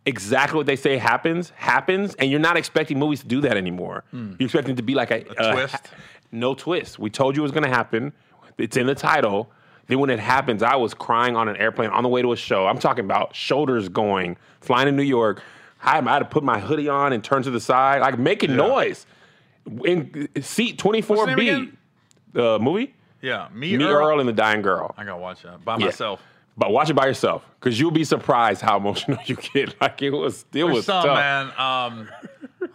[0.05, 4.03] exactly what they say happens, happens, and you're not expecting movies to do that anymore.
[4.11, 5.31] You're expecting it to be like a, Hmm.
[5.37, 5.89] A twist?
[6.31, 6.97] no twist.
[6.99, 8.13] We told you it was gonna happen.
[8.57, 9.51] It's in the title.
[9.87, 12.35] Then when it happens, I was crying on an airplane on the way to a
[12.37, 12.67] show.
[12.67, 15.43] I'm talking about shoulders going, flying to New York.
[15.83, 18.17] I had, I had to put my hoodie on and turn to the side, like
[18.19, 19.05] making noise.
[19.85, 21.35] In seat 24B,
[22.33, 24.07] the the movie, Yeah, me, Me, Earl.
[24.07, 24.93] Earl, and the Dying Girl.
[24.97, 25.85] I gotta watch that by Yeah.
[25.85, 26.21] myself.
[26.57, 29.79] But watch it by yourself, because you'll be surprised how emotional you get.
[29.81, 31.15] Like it was, it was Some tough.
[31.15, 31.47] man.
[31.57, 32.09] Um,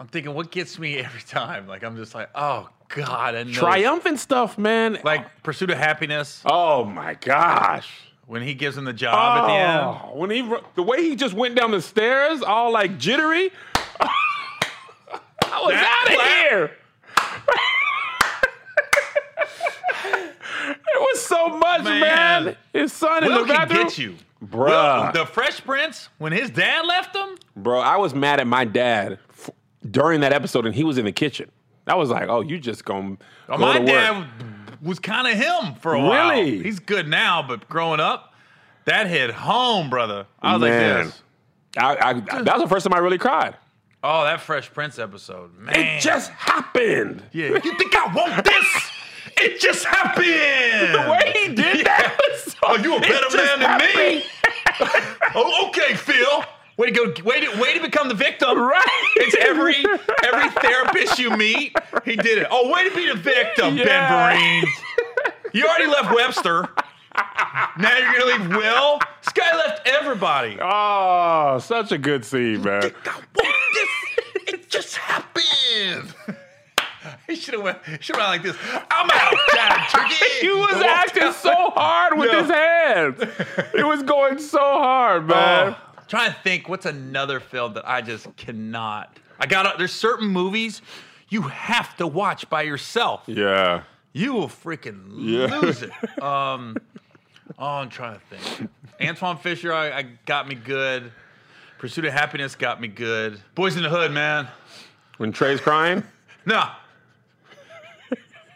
[0.01, 1.66] I'm thinking, what gets me every time?
[1.68, 4.99] Like I'm just like, oh god, and Triumphant stuff, man.
[5.05, 7.89] like Pursuit of Happiness oh my gosh.
[8.27, 9.81] when he gives him the job at the end.
[10.05, 10.43] Oh, when he
[10.74, 13.51] the way he just went down the stairs, all like jittery.
[14.01, 16.49] I was That out of clap.
[16.51, 16.77] here.
[21.17, 22.45] It so much, man.
[22.45, 22.57] Man.
[22.73, 23.83] His son in Will the can bathroom.
[23.85, 24.14] get you,
[24.45, 25.07] Bruh.
[25.07, 27.37] Will- the Fresh Prince when his dad left him.
[27.57, 29.51] Bro, I was mad at my dad f-
[29.91, 31.51] during that episode, and he was in the kitchen.
[31.87, 33.17] I was like, "Oh, you just gonna
[33.49, 34.27] oh, go My to work." dad
[34.83, 36.31] was kind of him for a while.
[36.31, 36.62] Really?
[36.62, 38.35] He's good now, but growing up,
[38.85, 40.27] that hit home, brother.
[40.43, 40.97] I was Man.
[40.97, 41.23] like this.
[41.79, 42.12] I, I,
[42.43, 43.57] that was the first time I really cried.
[44.03, 45.75] Oh, that Fresh Prince episode, man.
[45.77, 47.23] It just happened.
[47.33, 47.49] yeah.
[47.64, 48.91] You think I want this?
[49.39, 50.24] It just happened.
[50.24, 54.24] The way he did that was so, Oh, you a better just man than me?
[55.34, 56.45] oh, okay, Phil.
[56.76, 57.22] Way to go!
[57.24, 58.59] Way to, way to become the victim.
[58.59, 58.84] Right.
[59.16, 59.76] It's every
[60.24, 61.74] every therapist you meet.
[62.05, 62.47] He did it.
[62.51, 63.84] Oh, way to be the victim, Yeah.
[63.84, 64.68] Ben Vereen.
[65.55, 66.68] You already left Webster.
[67.78, 68.99] Now you're gonna leave Will.
[69.24, 70.59] This guy left everybody.
[70.61, 72.82] Oh, such a good scene, man.
[73.07, 74.55] I want this.
[74.55, 76.14] It just happened.
[77.29, 77.79] He should have went.
[78.01, 78.57] Should have like this.
[78.91, 80.14] I'm out, turkey.
[80.41, 82.43] He was acting so hard with Yeah.
[82.43, 83.68] his hands.
[83.74, 85.74] It was going so hard, man.
[85.77, 89.18] Oh, trying to think, what's another film that I just cannot?
[89.41, 90.83] I got there's certain movies
[91.29, 93.24] you have to watch by yourself.
[93.27, 93.83] Yeah.
[94.12, 95.59] You will freaking Yeah.
[95.59, 95.91] lose it.
[96.22, 96.77] Um,
[97.59, 98.70] oh, I'm trying to think.
[99.01, 101.11] Antwone Fisher, I, I got me good.
[101.79, 103.43] Pursuit of Happiness got me good.
[103.55, 104.47] Boys in the Hood, man.
[105.18, 106.03] When Trey's crying.
[106.47, 106.62] No.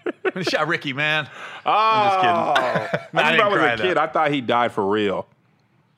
[0.42, 1.28] shot Ricky, man.
[1.66, 3.82] Oh, I I didn't remember I was cry a that.
[3.82, 3.96] kid.
[3.98, 5.26] I thought he died for real.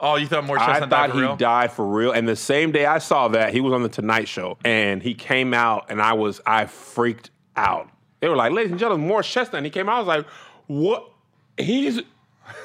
[0.01, 1.37] Oh, you thought more I Chestnut died thought for he real?
[1.37, 2.11] died for real.
[2.13, 5.15] And the same day I saw that, he was on the Tonight Show, and he
[5.15, 7.89] came out, and I was I freaked out.
[8.21, 9.97] They were like, "Ladies and gentlemen, Morris Chestnut." And he came out.
[9.97, 10.27] I was like,
[10.67, 11.09] "What?
[11.57, 12.01] He's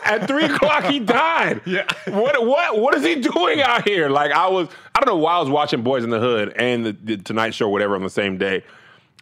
[0.04, 0.86] at three o'clock.
[0.86, 1.62] He died.
[1.66, 1.86] Yeah.
[2.08, 2.44] What?
[2.46, 2.80] What?
[2.80, 4.10] What is he doing out here?
[4.10, 4.70] Like I was.
[4.96, 7.54] I don't know why I was watching Boys in the Hood and the, the Tonight
[7.54, 8.64] Show, whatever, on the same day,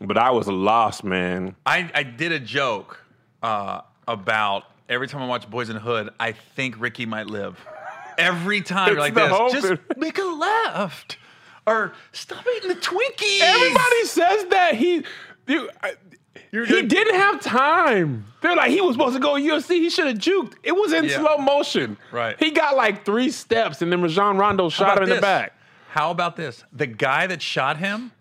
[0.01, 1.55] but I was lost, man.
[1.65, 3.01] I, I did a joke
[3.43, 7.57] uh, about every time I watch Boys in the Hood, I think Ricky might live.
[8.17, 11.17] Every time you're like this, just make a left.
[11.67, 13.39] Or stop eating the Twinkies.
[13.41, 15.03] Everybody says that he.
[15.45, 15.95] Dude, I-
[16.51, 18.25] he didn't have time.
[18.41, 19.71] They're like, he was supposed to go UFC.
[19.71, 20.53] He should have juked.
[20.63, 21.19] It was in Yeah.
[21.19, 21.97] slow motion.
[22.11, 22.35] Right.
[22.39, 25.53] He got like three steps, and then Rajon Rondo shot him in the back.
[25.89, 26.63] How about this?
[26.71, 28.11] The guy that shot him,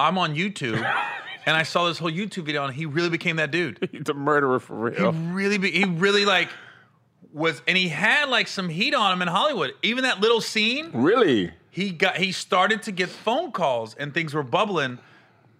[0.00, 0.76] I'm on YouTube,
[1.46, 3.88] and I saw this whole YouTube video, and he really became that dude.
[3.92, 4.94] He's a murderer for real.
[4.94, 5.12] He real.
[5.12, 6.48] really, be, he really like
[7.32, 9.72] was, and he had like some heat on him in Hollywood.
[9.82, 11.52] Even that little scene, Really?
[11.70, 14.98] he got, he started to get phone calls, and things were bubbling,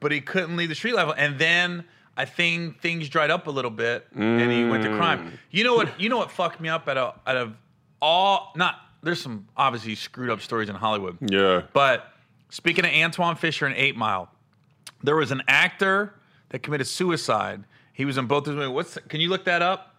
[0.00, 1.14] but he couldn't leave the street level.
[1.16, 1.84] And then
[2.16, 4.96] I think things dried up a little bit, and he went to mm.
[4.96, 5.38] crime.
[5.50, 6.00] You know what?
[6.00, 7.54] You know what fucked me up out of out of
[8.00, 8.76] all not.
[9.02, 11.16] There's some obviously screwed up stories in Hollywood.
[11.22, 11.62] Yeah.
[11.72, 12.12] But
[12.50, 14.30] speaking of Antwone Fisher and Eight Mile,
[15.02, 16.14] there was an actor
[16.50, 17.64] that committed suicide.
[17.92, 18.70] He was in both those movies.
[18.70, 19.96] What's can you look that up?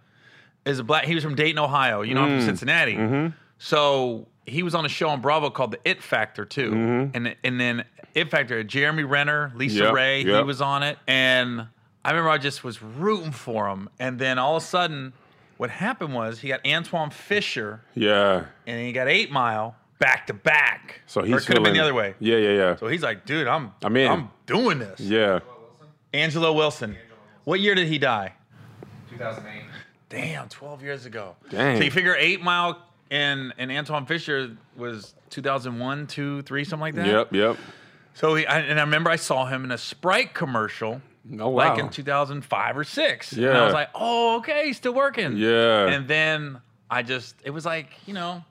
[0.64, 1.06] Is a black.
[1.06, 2.02] He was from Dayton, Ohio.
[2.02, 2.46] You know, I'm from mm.
[2.46, 2.96] Cincinnati.
[2.96, 3.36] Mm-hmm.
[3.58, 7.16] So he was on a show on Bravo called The It Factor too, mm-hmm.
[7.16, 7.84] and and then
[8.14, 8.64] It Factor.
[8.64, 11.68] Jeremy Renner, Lisa Yep, Ray, he was on it, and
[12.04, 13.90] I remember I just was rooting for him.
[14.00, 15.14] And then all of a sudden,
[15.58, 18.46] what happened was he got Antwone Fisher Yeah.
[18.66, 21.00] and he got Eight Mile back to back.
[21.06, 22.16] So he or it could have been the other way.
[22.20, 22.76] Yeah, yeah, yeah.
[22.76, 24.12] So he's like, dude, I'm I'm in.
[24.12, 25.00] I'm doing this.
[25.00, 25.40] yeah.
[26.14, 26.98] Angelo Wilson.
[27.46, 28.34] What year did he die?
[29.12, 29.64] 2008.
[30.10, 31.38] Damn, 12 years ago.
[31.50, 31.78] Dang.
[31.78, 36.96] So you figure Eight Mile and and Antwone Fisher was 2001, 2, 3, something like
[36.96, 37.08] that.
[37.08, 37.58] Yep, yep.
[38.14, 41.02] So he, I, and I remember I saw him in a Sprite commercial.
[41.40, 41.70] Oh, wow.
[41.70, 43.32] Like in 2005 or 6.
[43.34, 45.38] And I was like, oh, okay, he's still working.
[45.38, 45.88] Yeah.
[45.88, 48.44] And then I just, it was like, you know,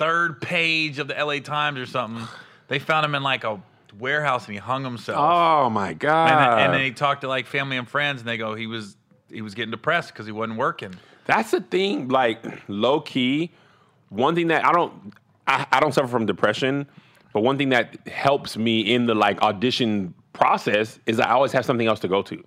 [0.00, 2.26] third page of the LA Times or something.
[2.68, 3.62] They found him in like a
[3.98, 5.18] warehouse and he hung himself.
[5.20, 6.30] Oh my god.
[6.30, 8.66] and, then, and then he talked to like family and friends and they go, he
[8.66, 8.96] was,
[9.30, 10.94] he was getting depressed because he wasn't working.
[11.26, 13.52] That's the thing, like low key.
[14.08, 15.12] One thing that I don't,
[15.46, 16.86] I, I don't suffer from depression,
[17.34, 21.66] but one thing that helps me in the like audition process is I always have
[21.66, 22.42] something else to go to.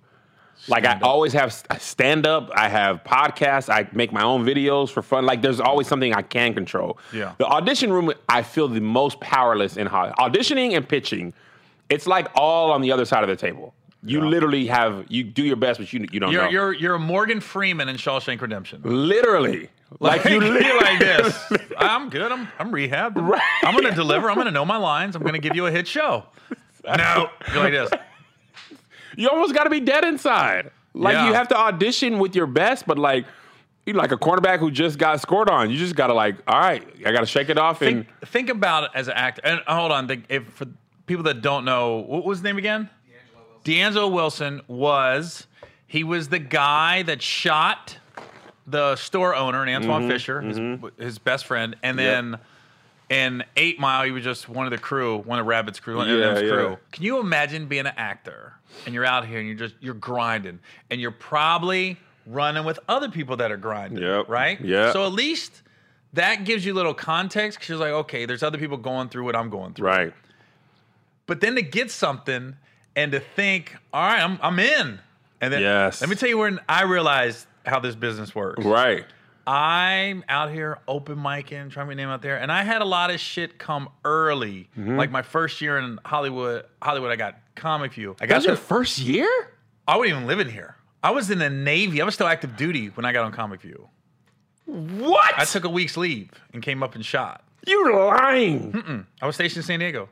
[0.68, 5.02] Like I always have stand up, I have podcasts, I make my own videos for
[5.02, 5.26] fun.
[5.26, 6.98] Like there's always something I can control.
[7.12, 7.34] Yeah.
[7.38, 10.16] The audition room, I feel the most powerless in Hollywood.
[10.18, 11.32] Auditioning and pitching,
[11.90, 13.74] it's like all on the other side of the table.
[14.06, 16.50] You literally have you do your best, but you you don't You're, know.
[16.50, 18.82] you're, you're a Morgan Freeman in Shawshank Redemption.
[18.84, 21.38] literally like, you You're like this.
[21.78, 22.32] I'm good.
[22.32, 23.16] I'm I'm rehabbed.
[23.16, 23.40] Right.
[23.62, 24.28] I'm gonna deliver.
[24.30, 25.14] I'm gonna know my lines.
[25.16, 26.24] I'm gonna give you a hit show.
[26.86, 27.90] No, you're like this.
[29.16, 30.70] You almost got to be dead inside.
[30.94, 31.28] Like Yeah.
[31.28, 33.24] you have to audition with your best, but like
[33.86, 35.70] you like a cornerback who just got scored on.
[35.70, 38.28] You just got to like, all right, I got to shake it off and Think,
[38.28, 39.42] think about it as an actor.
[39.44, 40.66] And uh, hold on, the, if for
[41.06, 42.88] people that don't know, what was his name again?
[43.64, 45.46] D'Angelo Wilson was
[45.86, 47.98] he was the guy that shot
[48.66, 50.58] the store owner and Antwone Mm-hmm, Fisher, his,
[50.98, 52.38] his best friend, and then
[53.10, 56.08] in Eight Mile he was just one of the crew, one of Rabbit's crew, one
[56.10, 56.48] of Yeah, Eminem's yeah.
[56.48, 56.78] crew.
[56.92, 58.54] Can you imagine being an actor
[58.86, 60.58] and you're out here and you're just you're grinding
[60.90, 64.28] and you're probably running with other people that are grinding, Yep.
[64.28, 64.60] right?
[64.60, 64.92] Yeah.
[64.92, 65.62] So at least
[66.14, 69.24] that gives you a little context because you're like, okay, there's other people going through
[69.24, 69.86] what I'm going through.
[69.88, 70.12] right.
[71.26, 72.56] But then to get something
[72.96, 75.00] and to think, all right, I'm, I'm in.
[75.40, 76.00] And then Yes.
[76.00, 78.64] let me tell you when I realized how this business works.
[78.64, 79.04] Right.
[79.46, 83.10] I'm out here open micing, trying to name out there, and I had a lot
[83.10, 84.68] of shit come early.
[84.78, 84.96] Mm-hmm.
[84.96, 88.16] Like my first year in Hollywood, Hollywood, I got Comic View.
[88.20, 89.28] I got That's your first year?
[89.86, 90.76] I wasn't even living here.
[91.02, 92.00] I was in the Navy.
[92.00, 93.88] I was still active duty when I got on Comic View.
[94.64, 95.38] What?
[95.38, 97.44] I took a week's leave and came up and shot.
[97.66, 99.06] You're lying.
[99.20, 100.08] I was stationed in San Diego.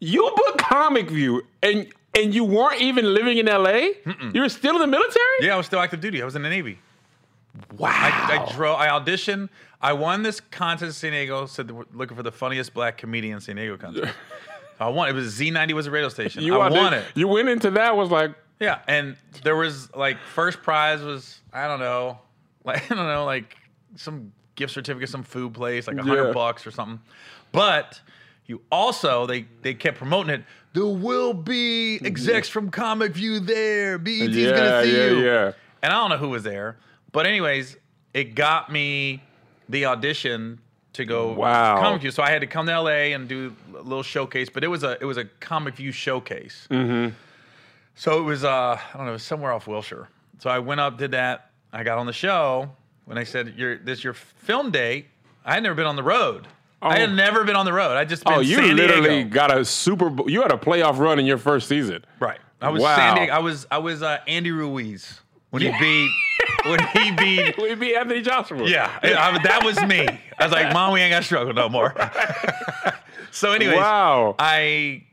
[0.00, 3.88] You booked Comic View and and you weren't even living in LA?
[4.32, 5.24] You were still in the military?
[5.40, 6.22] Yeah, I was still active duty.
[6.22, 6.78] I was in the Navy.
[7.76, 7.90] Wow.
[7.90, 8.78] I, I drove.
[8.78, 9.48] I auditioned.
[9.80, 11.46] I won this contest in San Diego.
[11.46, 14.14] Said we're looking for the funniest black comedian in San Diego contest.
[14.84, 15.08] I won.
[15.08, 16.42] It was Z90 was a radio station.
[16.42, 17.04] You I won it.
[17.14, 21.66] You went into that was like, Yeah, and there was like first prize was I
[21.68, 22.18] don't know,
[22.64, 23.56] like I don't know, like
[23.96, 26.32] some gift certificate, some food place, like a hundred Yeah.
[26.32, 27.00] bucks or something.
[27.52, 28.00] But
[28.46, 30.44] you also they they kept promoting it.
[30.72, 33.96] There will be execs from Comic View there.
[33.98, 35.24] BET's yeah, gonna see yeah, you.
[35.24, 35.52] yeah.
[35.82, 36.76] And I don't know who was there,
[37.12, 37.76] but anyways,
[38.12, 39.22] it got me
[39.68, 40.58] the audition
[40.94, 41.76] to go Wow.
[41.76, 42.10] to Comic View.
[42.10, 44.82] So I had to come to LA and do a little showcase, but it was
[44.82, 46.66] a it was a Comic View showcase.
[47.96, 50.08] So it was, uh, I don't know, it was somewhere off Wilshire.
[50.40, 51.50] So I went up, did that.
[51.72, 52.70] I got on the show.
[53.04, 55.06] When they said, "Your this your film day,"
[55.44, 56.46] I had never been on the road.
[56.82, 57.14] I had Oh.
[57.14, 57.96] never been on the road.
[57.96, 59.30] I just been Oh, you San literally Diego.
[59.30, 60.28] got a Super Bowl.
[60.30, 62.04] You had a playoff run in your first season.
[62.20, 62.38] right.
[62.62, 62.96] I was Wow.
[62.96, 63.32] San Diego.
[63.32, 65.20] I was I was uh, Andy Ruiz
[65.50, 66.10] when he beat
[66.70, 67.56] when he beat.
[67.64, 68.68] We beat Anthony Joshua.
[68.68, 70.06] Yeah, I- that was me.
[70.38, 71.94] I was like, "Mom, we ain't got to struggle no more."
[73.30, 74.34] so, anyways, Wow.
[74.38, 75.04] I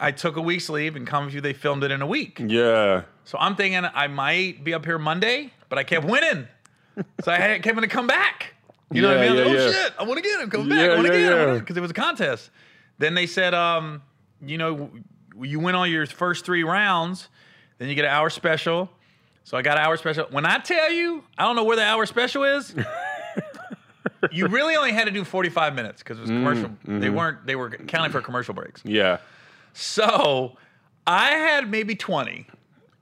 [0.00, 2.40] I took a week's leave, and Comic View they filmed it in a week.
[2.44, 3.02] Yeah.
[3.24, 6.46] So I'm thinking I might be up here Monday, but I kept winning.
[7.22, 8.54] So I had, kept going to come back.
[8.90, 9.32] You know what I mean?
[9.32, 9.60] I yeah, like, yeah.
[9.64, 10.50] oh shit, I want to get him.
[10.50, 10.78] Come back.
[10.78, 11.58] Yeah, I want to yeah, get him.
[11.58, 12.50] Because it was a contest.
[12.98, 14.02] Then they said, um,
[14.44, 14.90] you know,
[15.42, 17.28] you win all your first three rounds,
[17.78, 18.90] then you get an hour special.
[19.46, 20.26] So I got an hour special.
[20.30, 22.74] When I tell you, I don't know where the hour special is.
[24.32, 26.68] you really only had to do 45 minutes because it was commercial.
[26.68, 26.98] Mm-hmm.
[26.98, 27.46] They weren't.
[27.46, 28.82] They were counting for commercial breaks.
[28.84, 29.18] Yeah.
[29.72, 30.56] So
[31.06, 32.48] I had maybe 20.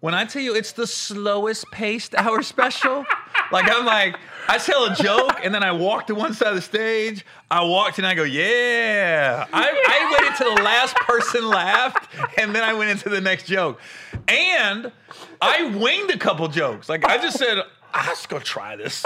[0.00, 3.06] When I tell you it's the slowest paced hour special,
[3.52, 4.16] like I'm like,
[4.48, 7.24] I tell a joke and then I walk to one side of the stage.
[7.50, 9.46] I walked and I go, yeah.
[9.52, 13.46] I, I waited till the last person laughed and then I went into the next
[13.46, 13.80] joke.
[14.28, 14.92] And
[15.40, 16.88] I winged a couple jokes.
[16.88, 17.58] Like I just said,
[17.92, 19.04] I'm just gonna try this.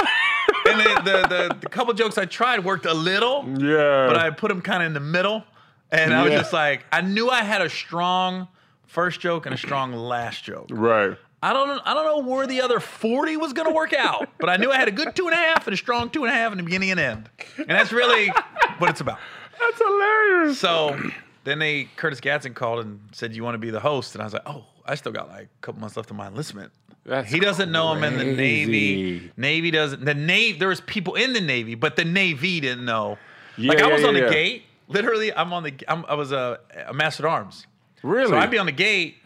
[0.67, 4.07] And the, the, the, the couple jokes I tried worked a little Yeah.
[4.09, 5.45] but I put them kind of in the middle,
[5.93, 6.39] and I was Yeah.
[6.39, 8.49] just like, I knew I had a strong
[8.87, 10.67] first joke and a strong last joke.
[10.71, 11.17] right.
[11.43, 14.49] I don't, I don't know where the other forty was going to work out, but
[14.49, 16.33] I knew I had a good two and a half and a strong two and
[16.33, 18.29] a half in the beginning and end, and that's really
[18.79, 19.19] what it's about.
[19.61, 20.59] That's hilarious.
[20.59, 20.99] So
[21.45, 24.25] then they Curtis Gadson called and said, "You want to be the host?" And I
[24.25, 26.73] was like, "Oh, I still got like a couple months left of my enlistment."
[27.05, 29.31] That's he doesn't know I'm in the Navy.
[29.37, 30.05] Navy doesn't.
[30.05, 30.59] The Navy.
[30.59, 33.17] There was people in the Navy, but the Navy didn't know.
[33.57, 34.31] like Yeah, I was yeah, on the yeah.
[34.31, 34.63] gate.
[34.89, 35.75] Literally, I'm on the.
[35.89, 37.67] I'm, I was a, a master at arms.
[38.03, 38.29] Really?
[38.31, 39.17] So I'd be on the gate,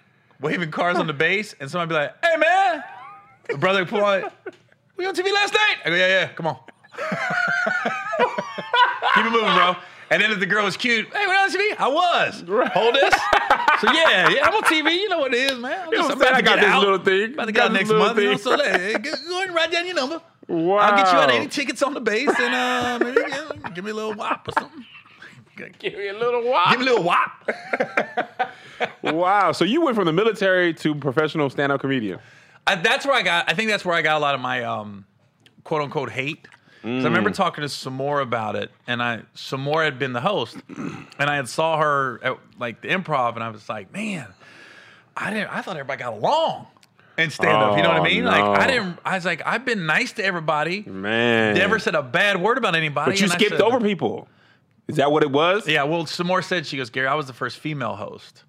[0.43, 2.85] waving cars on the base, and somebody'd be like, "Hey man,"
[3.49, 4.25] the brother pull on.
[4.25, 4.33] it.
[4.97, 5.77] We on TV last night.
[5.85, 6.57] I go, "Yeah, yeah, come on."
[9.15, 9.77] Keep it moving, bro.
[10.11, 11.75] And then if the girl was cute, hey, we're on TV.
[11.79, 12.45] I was.
[12.75, 13.15] Hold this.
[13.81, 14.93] So yeah, yeah, I'm on TV.
[15.01, 15.87] You know what it is, man.
[15.87, 16.35] I'm You know I'm about saying?
[16.35, 16.81] to I got this out.
[16.83, 17.33] little thing.
[17.33, 18.19] About to get Got out next month.
[18.19, 20.21] You know, so let, go ahead and write down your number.
[20.49, 20.77] Wow.
[20.77, 23.91] I'll get you out any tickets on the base and uh, maybe give, give me
[23.91, 24.85] a little whop or something.
[25.79, 26.71] Give me a little while.
[26.71, 27.51] Give me a little whop.
[29.03, 29.53] wow.
[29.53, 32.19] So you went from the military to professional stand-up comedian.
[32.67, 33.51] I, that's where I got.
[33.51, 35.05] I think that's where I got a lot of my um,
[35.65, 36.47] quote unquote hate.
[36.83, 37.35] 'Cause I remember Mm.
[37.37, 41.49] talking to Sommore about it, and I Sommore had been the host, and I had
[41.49, 44.27] saw her at like the improv, and I was like, man,
[45.17, 45.55] I didn't.
[45.55, 46.67] I thought everybody got along
[47.19, 47.77] in stand up.
[47.77, 48.25] you know what I Oh, mean?
[48.25, 48.99] Like I didn't.
[49.05, 50.83] I was like, I've been nice to everybody.
[50.83, 51.55] Man.
[51.55, 53.13] Never said a bad word about anybody.
[53.13, 54.27] But you and I skipped said- over people.
[54.93, 55.67] Is that what it was?
[55.67, 58.45] Yeah, well, Sommore said she goes, Gary, I was the first female host.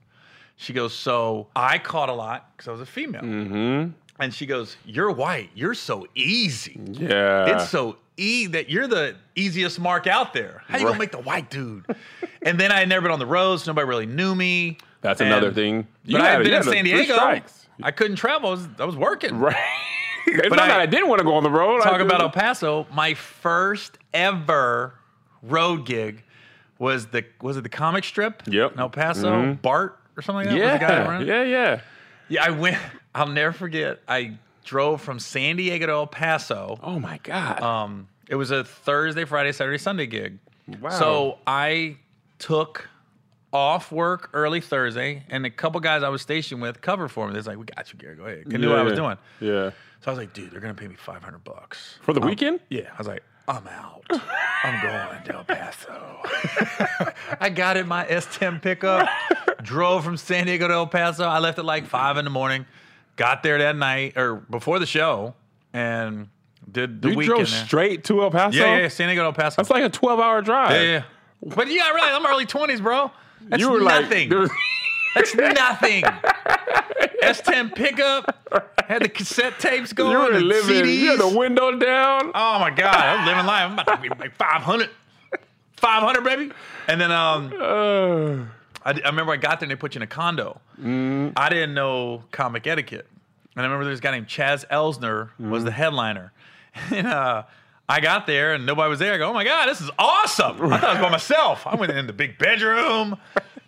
[0.57, 3.21] She goes, so I caught a lot because I was a female.
[3.21, 3.91] Mm-hmm.
[4.19, 5.49] And she goes, you're white.
[5.55, 6.79] You're so easy.
[6.91, 7.55] Yeah.
[7.55, 10.61] It's so e that you're the easiest mark out there.
[10.67, 11.83] How you gonna make the white dude?
[12.43, 13.65] and then I had never been on the roads.
[13.65, 14.77] Nobody really knew me.
[15.01, 15.87] That's And- another thing.
[16.05, 17.15] You But I had- been in San Diego.
[17.15, 17.67] strikes.
[17.81, 18.49] I couldn't travel.
[18.49, 19.39] I was, I was working.
[19.39, 19.55] Right.
[20.27, 21.81] it's But not I- that I didn't want to go on the road.
[21.81, 22.85] I Talk about El Paso.
[22.93, 24.93] My first ever
[25.41, 26.23] road gig
[26.83, 28.43] was the was it the comic strip?
[28.45, 28.73] Yep.
[28.73, 30.71] In El Paso, Bart or something like that.
[30.71, 31.43] was the guy Yeah.
[31.43, 31.43] Yeah.
[31.43, 31.81] Yeah.
[32.29, 32.77] Yeah, I went.
[33.15, 33.99] I'll never forget.
[34.07, 36.77] I drove from San Diego to El Paso.
[36.83, 37.61] Oh my God.
[37.61, 40.39] Um, it was a Thursday, Friday, Saturday, Sunday gig.
[40.81, 40.89] Wow.
[40.89, 41.97] So I
[42.39, 42.89] took
[43.51, 47.33] off work early Thursday, and a couple guys I was stationed with covered for me.
[47.33, 48.15] They're like, "We got you, Gary.
[48.15, 49.17] Go ahead." Couldn't do what I was doing.
[49.39, 49.71] Yeah.
[50.01, 52.59] So I was like, "Dude, they're gonna pay me five hundred bucks For the weekend?
[52.69, 54.03] Yeah, I was like, I'm out.
[54.63, 56.19] I'm going to El Paso.
[57.41, 59.07] I got in my S10 pickup,
[59.61, 61.25] drove from San Diego to El Paso.
[61.25, 62.65] I left at like five in the morning,
[63.17, 65.33] got there that night or before the show,
[65.73, 66.29] and
[66.71, 67.37] did the You weekend.
[67.39, 68.57] drove straight to El Paso?
[68.57, 69.55] Yeah, yeah, yeah, San Diego to El Paso.
[69.57, 70.71] That's like a 12 hour drive.
[70.71, 71.03] yeah, yeah.
[71.55, 73.11] But got realize I'm early 20s, bro.
[73.41, 74.29] That's You were nothing.
[74.29, 74.49] like,
[75.15, 76.03] That's nothing.
[77.23, 80.97] S10 pickup, had the cassette tapes going, you were the living, CDs.
[80.97, 82.31] you had the window down.
[82.35, 83.63] Oh my god, I was living life.
[83.71, 84.89] I'm about to be like 500.
[85.77, 86.51] 500, baby.
[86.87, 88.45] And then um, Uh,
[88.85, 90.59] I, I remember I got there and they put you in a condo.
[90.81, 91.33] Mm.
[91.35, 93.07] I didn't know comic etiquette.
[93.55, 95.73] And I remember a guy named Chas Elstner was the Mm.
[95.73, 96.31] headliner.
[96.91, 97.43] And uh,
[97.87, 99.13] I got there and nobody was there.
[99.13, 100.71] I go, oh my God, this is awesome.
[100.73, 101.67] I thought I was by myself.
[101.67, 103.17] I went in the big bedroom,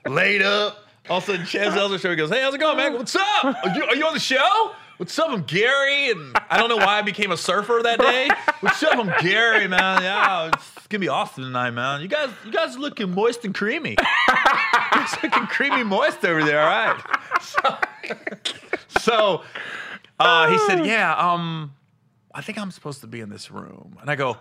[0.07, 0.84] laid up.
[1.09, 2.09] All of a sudden, Chas Elstner show.
[2.09, 2.93] He goes, hey, how's it going, man?
[2.93, 3.43] What's up?
[3.43, 4.71] Are you, are you on the show?
[4.97, 5.29] What's up?
[5.29, 6.09] I'm Gary.
[6.09, 8.29] And I don't know why I became a surfer that day.
[8.61, 8.97] What's up?
[8.97, 10.01] I'm Gary, man.
[10.01, 12.01] Yeah, it's gonna be awesome tonight, man.
[12.01, 13.97] You guys, you guys are looking moist and creamy.
[14.97, 16.61] It's looking creamy moist over there.
[16.61, 17.19] All right.
[17.41, 17.77] So,
[18.99, 19.43] so
[20.19, 21.75] uh, he said, "Yeah, um,
[22.33, 24.37] I think I'm supposed to be in this room." And I go,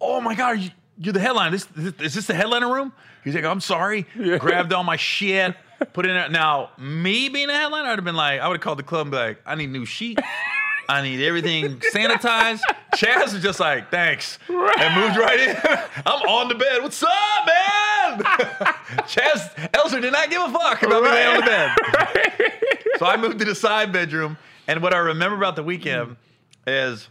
[0.00, 1.50] "Oh my god, you, you're the headline.
[1.50, 2.92] This, this is this the headliner room?"
[3.24, 4.38] He's like, "I'm sorry." Yeah.
[4.38, 5.56] Grabbed all my shit,
[5.92, 6.28] put it in there.
[6.28, 9.02] Now, me being a headliner, I'd have been like, I would have called the club
[9.02, 10.22] and be like, "I need new sheets."
[10.90, 12.62] I need everything sanitized.
[12.96, 14.38] Chas was just like, thanks.
[14.48, 15.56] And moved right in.
[16.06, 16.82] I'm on the bed.
[16.82, 17.10] What's up,
[17.46, 18.18] man?
[19.06, 22.52] Chas Elstner did not give a fuck about me laying on the bed.
[22.98, 24.38] So I moved to the side bedroom.
[24.66, 26.16] And what I remember about the weekend
[26.66, 27.08] is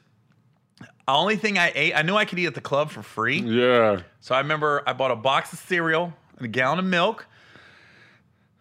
[0.80, 3.42] the only thing I ate, I knew I could eat at the club for free.
[3.42, 4.02] Yeah.
[4.22, 7.28] So I remember I bought a box of cereal and a gallon of milk.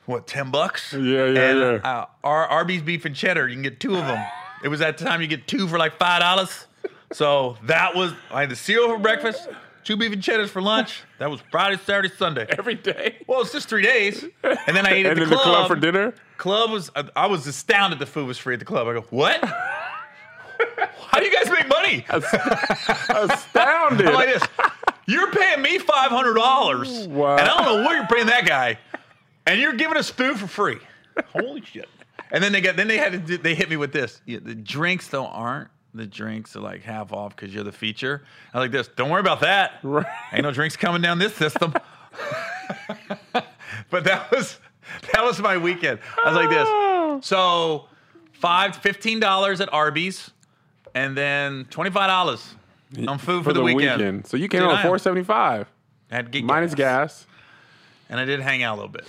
[0.06, 0.92] What, 10 bucks?
[0.92, 1.80] Yeah, yeah, and, yeah.
[1.84, 4.24] Uh, Ar- Arby's beef and cheddar, you can get two of them.
[4.64, 6.64] it was at the time you get two for like $5.
[7.12, 9.48] So that was, I had the cereal for breakfast,
[9.84, 11.02] two beef and cheddars for lunch.
[11.18, 12.46] That was Friday, Saturday, Sunday.
[12.56, 13.16] Every day.
[13.26, 14.24] Well, it's just three days.
[14.44, 15.44] And then I ate at And the then the club.
[15.44, 16.14] club for dinner.
[16.38, 18.86] Club was, I- I was astounded the food was free at the club.
[18.88, 19.42] I go, what?
[19.44, 22.04] How do you guys make money?
[22.10, 24.06] Astounded.
[24.08, 24.42] I'm like this.
[25.06, 27.36] You're paying me five hundred dollars, Wow.
[27.36, 28.76] and I don't know what you're paying that guy,
[29.46, 30.78] and you're giving us food for free.
[31.32, 31.88] Holy shit!
[32.30, 34.20] And then they got then they had to do, they hit me with this.
[34.26, 38.22] Yeah, the drinks though aren't the drinks are like half off because you're the feature.
[38.52, 38.88] I like this.
[38.88, 39.78] Don't worry about that.
[39.82, 40.06] Right.
[40.32, 41.72] Ain't no drinks coming down this system.
[43.90, 44.58] but that was
[45.12, 46.00] that was my weekend.
[46.22, 46.68] I was like this.
[47.22, 47.86] So
[48.32, 50.30] five fifteen dollars at Arby's,
[50.94, 52.54] and then twenty five dollars
[53.08, 54.26] on food for, for the weekend.
[54.26, 55.66] So you came Dude, on I- 475
[56.10, 57.26] I had minus gas.
[58.10, 59.06] and I did hang out a little bit.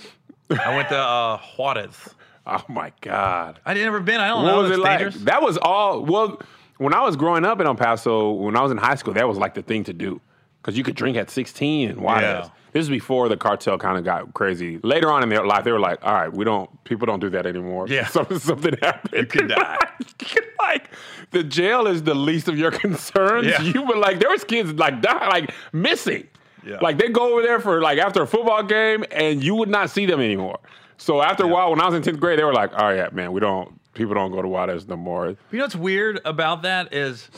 [0.50, 2.14] I went to uh, Juarez.
[2.46, 3.60] Oh my God.
[3.66, 4.20] I never been.
[4.20, 4.62] I don't What know.
[4.62, 4.98] was it like?
[5.00, 5.22] dangerous.
[5.24, 6.02] That was all.
[6.04, 6.40] Well,
[6.78, 9.28] when I was growing up in El Paso, when I was in high school, that
[9.28, 10.20] was like the thing to do
[10.62, 12.22] because you could drink at 16 in Juarez.
[12.22, 12.50] Yeah.
[12.72, 14.78] This is before the cartel kind of got crazy.
[14.82, 16.68] Later on in their life, they were like, "All right, we don't.
[16.84, 17.86] People don't do that anymore.
[17.88, 18.06] Yeah.
[18.08, 19.14] something, something happened.
[19.14, 19.78] You could die.
[20.60, 20.90] like
[21.30, 23.46] the jail is the least of your concerns.
[23.46, 23.60] Yeah.
[23.62, 26.26] You were like, there was kids like die, like missing.
[26.66, 26.78] Yeah.
[26.80, 29.90] Like they go over there for like after a football game, and you would not
[29.90, 30.58] see them anymore.
[30.96, 33.12] So after a while, when I was in tenth grade, they were like, "All right,
[33.12, 33.78] man, we don't.
[33.94, 37.30] People don't go to Juarez no more." You know what's weird about that is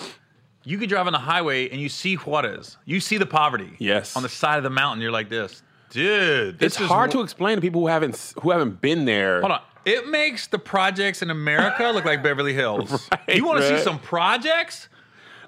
[0.65, 2.77] you could drive on the highway and you see Juarez.
[2.85, 3.73] You see the poverty.
[3.79, 4.17] Yes.
[4.17, 6.59] On the side of the mountain, you're like this, dude.
[6.59, 9.41] This It's is hard wh- to explain to people who haven't who haven't been there.
[9.41, 9.61] Hold on.
[9.87, 13.09] It makes the projects in America look like Beverly Hills.
[13.27, 14.89] Right, you want to see some projects?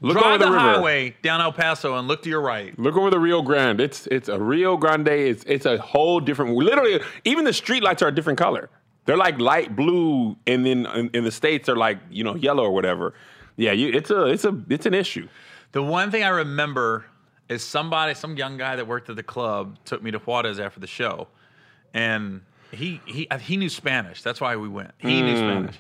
[0.03, 0.61] Look Drive over the, the, river.
[0.61, 2.77] highway down El Paso and look to your right.
[2.77, 3.81] Look over the Rio Grande.
[3.81, 5.09] It's it's a Rio Grande.
[5.09, 6.57] It's it's a whole different.
[6.57, 8.69] Literally, even the street lights are a different color.
[9.05, 12.65] They're like light blue, and then in, in the states they're like you know yellow
[12.65, 13.15] or whatever.
[13.57, 15.29] Yeah, you, it's a it's a it's an issue.
[15.71, 17.05] The one thing I remember
[17.49, 20.81] is somebody, some young guy that worked at the club, took me to Juarez after
[20.81, 21.29] the show,
[21.95, 22.41] and
[22.73, 24.23] he he he knew Spanish.
[24.23, 24.93] That's why we went.
[24.99, 25.39] He knew mm.
[25.39, 25.79] Spanish,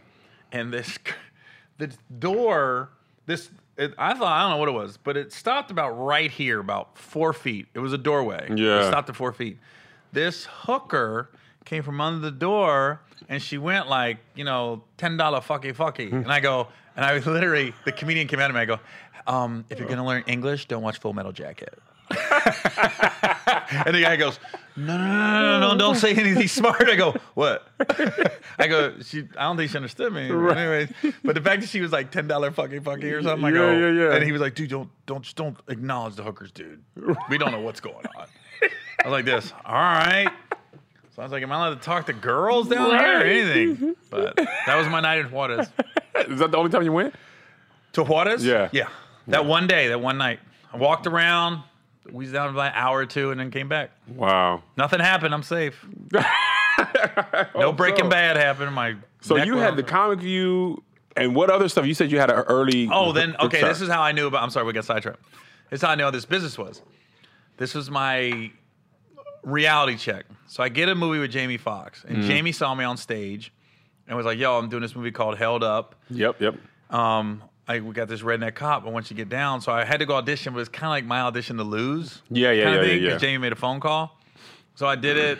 [0.52, 0.96] and this
[1.78, 2.90] the door
[3.26, 3.50] this.
[3.83, 6.61] It, I thought I don't know what it was, but it stopped about right here,
[6.61, 7.66] about four feet.
[7.74, 8.49] It was a doorway.
[8.55, 8.80] Yeah.
[8.85, 9.59] it stopped at four feet.
[10.12, 11.30] This hooker
[11.64, 16.12] came from under the door, and she went like you know ten dollar fucky fucky,
[16.12, 18.61] and I go, and I was literally the comedian came out of me.
[18.62, 18.78] I go,
[19.26, 21.78] um, if you're gonna learn English, don't watch Full Metal Jacket.
[23.86, 24.38] and the guy goes,
[24.76, 26.88] no, no, no, no, no, don't say anything smart.
[26.88, 27.66] I go, what?
[28.59, 30.28] I go, she, I don't think she understood me.
[30.30, 30.88] But Anyway,
[31.24, 33.70] but the fact that she was like ten dollar fucking fucking or something, I go,
[33.72, 34.14] Yeah, yeah, yeah.
[34.14, 36.82] and he was like, dude, don't, don't, just don't acknowledge the hookers, dude.
[37.28, 38.26] We don't know what's going on.
[39.05, 40.30] I was like this, all right.
[41.14, 43.97] So I was like, am I allowed to talk to girls down there or anything?
[44.09, 45.68] But that was my night in Juarez.
[46.28, 47.14] Is that the only time you went?
[47.95, 48.43] To Juarez?
[48.43, 48.70] Yeah.
[48.72, 48.88] Yeah.
[49.26, 50.40] That one day, that one night.
[50.72, 51.62] I walked around,
[52.11, 53.90] we was down by an hour or two, and then came back.
[54.09, 54.62] Wow.
[54.76, 55.34] Nothing happened.
[55.34, 55.84] I'm safe.
[57.55, 58.11] No Breaking so.
[58.11, 58.74] Bad happened.
[58.74, 60.82] My So you had the comic view
[61.16, 61.86] and what other stuff?
[61.86, 62.88] You said you had an early.
[62.90, 63.61] Oh, then okay.
[63.62, 64.42] This is how I knew about.
[64.42, 65.20] I'm sorry, we got sidetracked.
[65.70, 66.82] This is how I knew how this business was.
[67.57, 68.50] This was my
[69.42, 70.24] reality check.
[70.46, 73.53] So I get a movie with Jamie Foxx, and Jamie saw me on stage,
[74.07, 76.55] and was like, "Yo, I'm doing this movie called Held Up." Yep, yep.
[76.90, 80.00] Um, I we got this redneck cop, and once you get down, so I had
[80.00, 82.22] to go audition, but it's kind of like my audition to lose.
[82.30, 83.16] Yeah, yeah, yeah, thing, yeah, yeah.
[83.18, 84.18] Jamie made a phone call,
[84.74, 85.38] so I did it.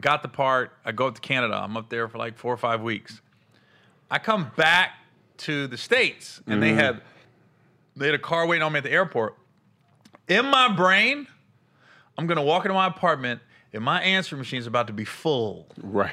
[0.00, 0.72] got the part.
[0.84, 1.60] I go up to Canada.
[1.60, 3.20] I'm up there for like four or five weeks.
[4.10, 4.92] I come back
[5.38, 6.78] to the states, and they mm-hmm.
[6.78, 7.02] had
[7.96, 9.36] they had a car waiting on me at the airport.
[10.28, 11.26] In my brain,
[12.16, 13.40] I'm gonna walk into my apartment,
[13.72, 15.66] and my answer is about to be full.
[15.82, 16.12] Right.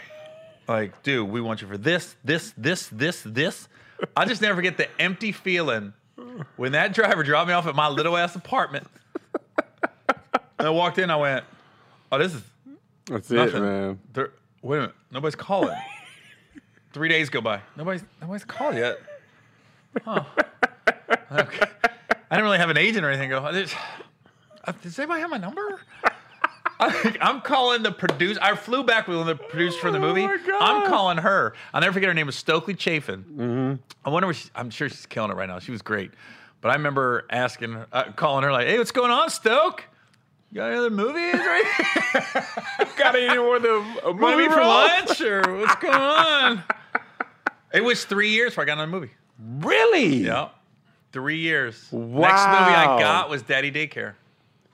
[0.68, 3.68] Like, dude, we want you for this, this, this, this, this.
[4.16, 5.93] I just never forget the empty feeling
[6.56, 8.88] when that driver dropped me off at my little ass apartment.
[10.60, 11.43] And I walked in, I went,
[12.12, 12.43] "Oh, this is
[13.06, 13.99] That's it, nothing." man.
[14.14, 14.32] There,
[14.62, 15.78] wait a minute, nobody's calling.
[16.93, 18.99] Three days go by, nobody's nobody's called yet.
[20.06, 20.24] Huh.
[21.32, 21.66] Okay.
[22.30, 23.30] I didn't really have an agent or anything.
[23.30, 23.74] Go, "Does
[24.66, 25.82] uh, does anybody have my number?
[26.82, 28.40] I- I'm calling the producer.
[28.42, 30.24] I flew back with the producer from the movie.
[30.24, 30.62] Oh my God.
[30.62, 31.54] I'm calling her.
[31.74, 33.80] I'll never forget her name was Stokely Chaffin.
[34.04, 35.60] I wonder she, I'm sure she's killing it right now.
[35.60, 36.12] She was great.
[36.62, 39.84] But I remember asking, uh, calling her like, "Hey, what's going on, Stoke?
[40.52, 41.64] You got any other movies right
[42.98, 46.64] Got any more of the a movie movie for lunch or what's going on?"
[47.74, 49.12] It was three years before I got another movie.
[49.40, 50.18] Really?
[50.26, 50.50] Yeah,
[51.14, 51.88] three years.
[51.92, 52.22] Wow.
[52.22, 54.14] Next movie I got was Daddy Daycare.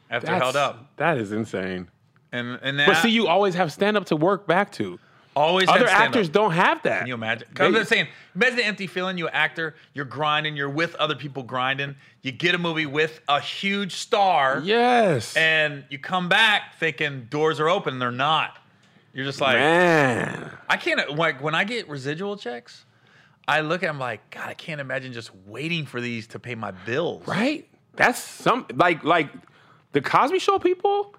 [0.09, 1.89] After That's, Held Up, That is insane.
[2.37, 4.99] And and that But see, you always have stand up to work back to.
[5.35, 6.99] always Other actors don't have that.
[6.99, 7.47] Can you imagine?
[7.53, 9.17] 'Cause They- I'm just saying, imagine the empty feeling.
[9.19, 11.95] You're actor, you're grinding, you're with other people grinding.
[12.23, 15.35] You get a movie with a huge star, Yes.
[15.37, 17.99] and you come back thinking doors are open.
[17.99, 18.57] They're not.
[19.13, 20.51] You're just like, Man.
[20.69, 21.15] I can't.
[21.15, 22.85] Like when I get residual checks,
[23.47, 26.55] I look at them like, God, I can't imagine just waiting for these to pay
[26.55, 27.27] my bills.
[27.27, 27.67] Right?
[27.95, 29.29] That's some like like
[29.93, 31.13] the Cosby Show people.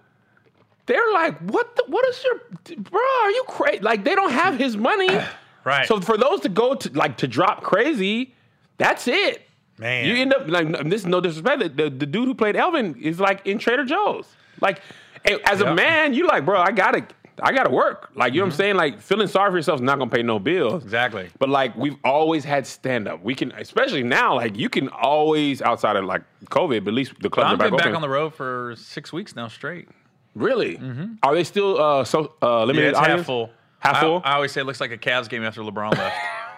[0.89, 1.77] They're like, what?
[1.77, 3.01] The, what is your, bro?
[3.23, 3.79] Are you crazy?
[3.81, 5.09] Like they don't have his money.
[5.65, 5.87] Right.
[5.87, 8.33] So for those to go to like to drop crazy,
[8.79, 9.43] that's it.
[9.77, 10.07] Man.
[10.07, 11.61] you end up like this is no disrespect.
[11.61, 14.27] The, the, the dude who played Elvin is like in Trader Joe's.
[14.63, 14.81] Like
[15.27, 15.75] a- as a Yep.
[15.77, 17.07] man, you like, bro, I gotta,
[17.43, 18.09] I gotta work.
[18.15, 18.77] Like you know what I'm saying?
[18.77, 20.75] Like feeling sorry for yourself is not gonna pay no bills.
[20.75, 20.87] Mm-hmm.
[20.87, 21.29] Exactly.
[21.39, 23.23] But like we've always had stand up.
[23.23, 27.13] We can, especially now, like you can always outside of like COVID, but at least
[27.21, 27.97] the clubs I've are back been back open.
[27.97, 29.89] on the road for six weeks now straight.
[30.35, 30.81] Really?
[31.23, 33.51] Are they still uh, so uh, Yeah, limited it's half full.
[33.81, 34.23] Half I- full?
[34.25, 36.17] I, always say it looks like a Cavs game after LeBron left.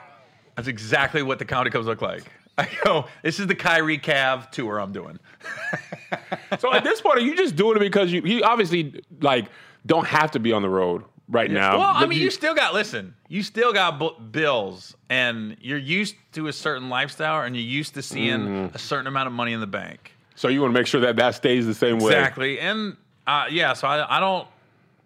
[0.56, 2.24] That's exactly what the comedy clubs look like.
[2.58, 5.18] I go, this is the Kyrie Cav tour I'm doing.
[6.58, 9.46] so at this point, are you just doing it because you, you obviously like
[9.86, 11.78] don't have to be on the road right now?
[11.78, 13.14] well, I mean, you, still got listen.
[13.28, 17.94] You still got bu- bills, and you're used to a certain lifestyle, and you're used
[17.94, 18.74] to seeing Mm-hmm.
[18.74, 20.12] a certain amount of money in the bank.
[20.34, 22.12] so you want to make sure that that stays the same way.
[22.12, 22.96] Exactly, and
[23.31, 23.72] uh, yeah.
[23.74, 24.47] So I, I don't.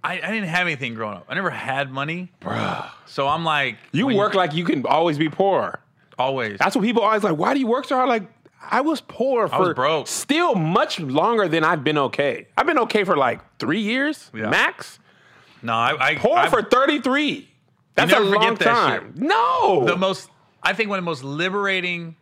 [0.02, 1.24] I, I didn't have anything growing up.
[1.30, 2.90] I never had money, Bruh.
[3.06, 5.80] so I'm like, You when work like you can always be poor.
[6.18, 6.58] always.
[6.58, 7.36] That's what people always like.
[7.38, 8.08] Why do you work so hard?
[8.10, 8.24] Like
[8.70, 10.06] I was poor for was broke.
[10.06, 12.48] still much longer than I've been okay.
[12.56, 14.50] I've been okay for like three years Yeah.
[14.50, 14.98] max.
[15.62, 17.48] no, I, I Poor I- for thirty three.
[17.94, 19.12] That's a never forget long that time.
[19.14, 19.22] shit.
[19.22, 20.28] No, the most
[20.62, 22.16] I think one of the most liberating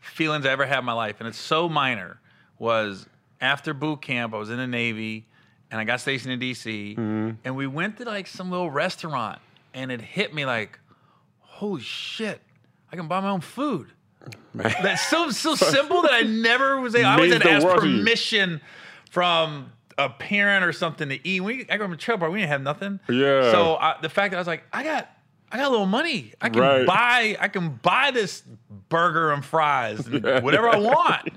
[0.00, 2.20] feelings I ever had in my life, and it's so minor,
[2.58, 3.06] was
[3.40, 4.32] after boot camp.
[4.32, 5.26] I was in the Navy,
[5.70, 7.30] and I got stationed in DC, Mm-hmm.
[7.44, 9.38] and we went to like some little restaurant,
[9.74, 10.78] and it hit me like,
[11.40, 12.40] holy shit,
[12.92, 13.88] I can buy my own food.
[14.52, 14.74] Man.
[14.82, 16.94] That's so so simple that I never was.
[16.94, 17.98] able I always had to ask world to you.
[17.98, 18.60] permission
[19.10, 21.40] from a parent or something to eat.
[21.40, 23.00] We I grew up in Trevor, we didn't have nothing.
[23.08, 23.50] Yeah.
[23.52, 25.08] So I, the fact that I was like, I got
[25.50, 26.34] I got a little money.
[26.40, 26.86] I can Right.
[26.86, 28.42] buy I can buy this
[28.88, 31.28] burger and fries and whatever I want.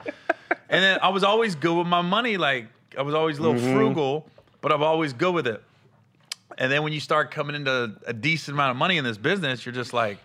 [0.70, 2.38] And then I was always good with my money.
[2.38, 2.68] Like
[2.98, 3.74] I was always a little Mm-hmm.
[3.76, 4.28] frugal,
[4.62, 5.64] but I'm always good with it.
[6.58, 9.66] And then when you start coming into a decent amount of money in this business,
[9.66, 10.18] you're just like,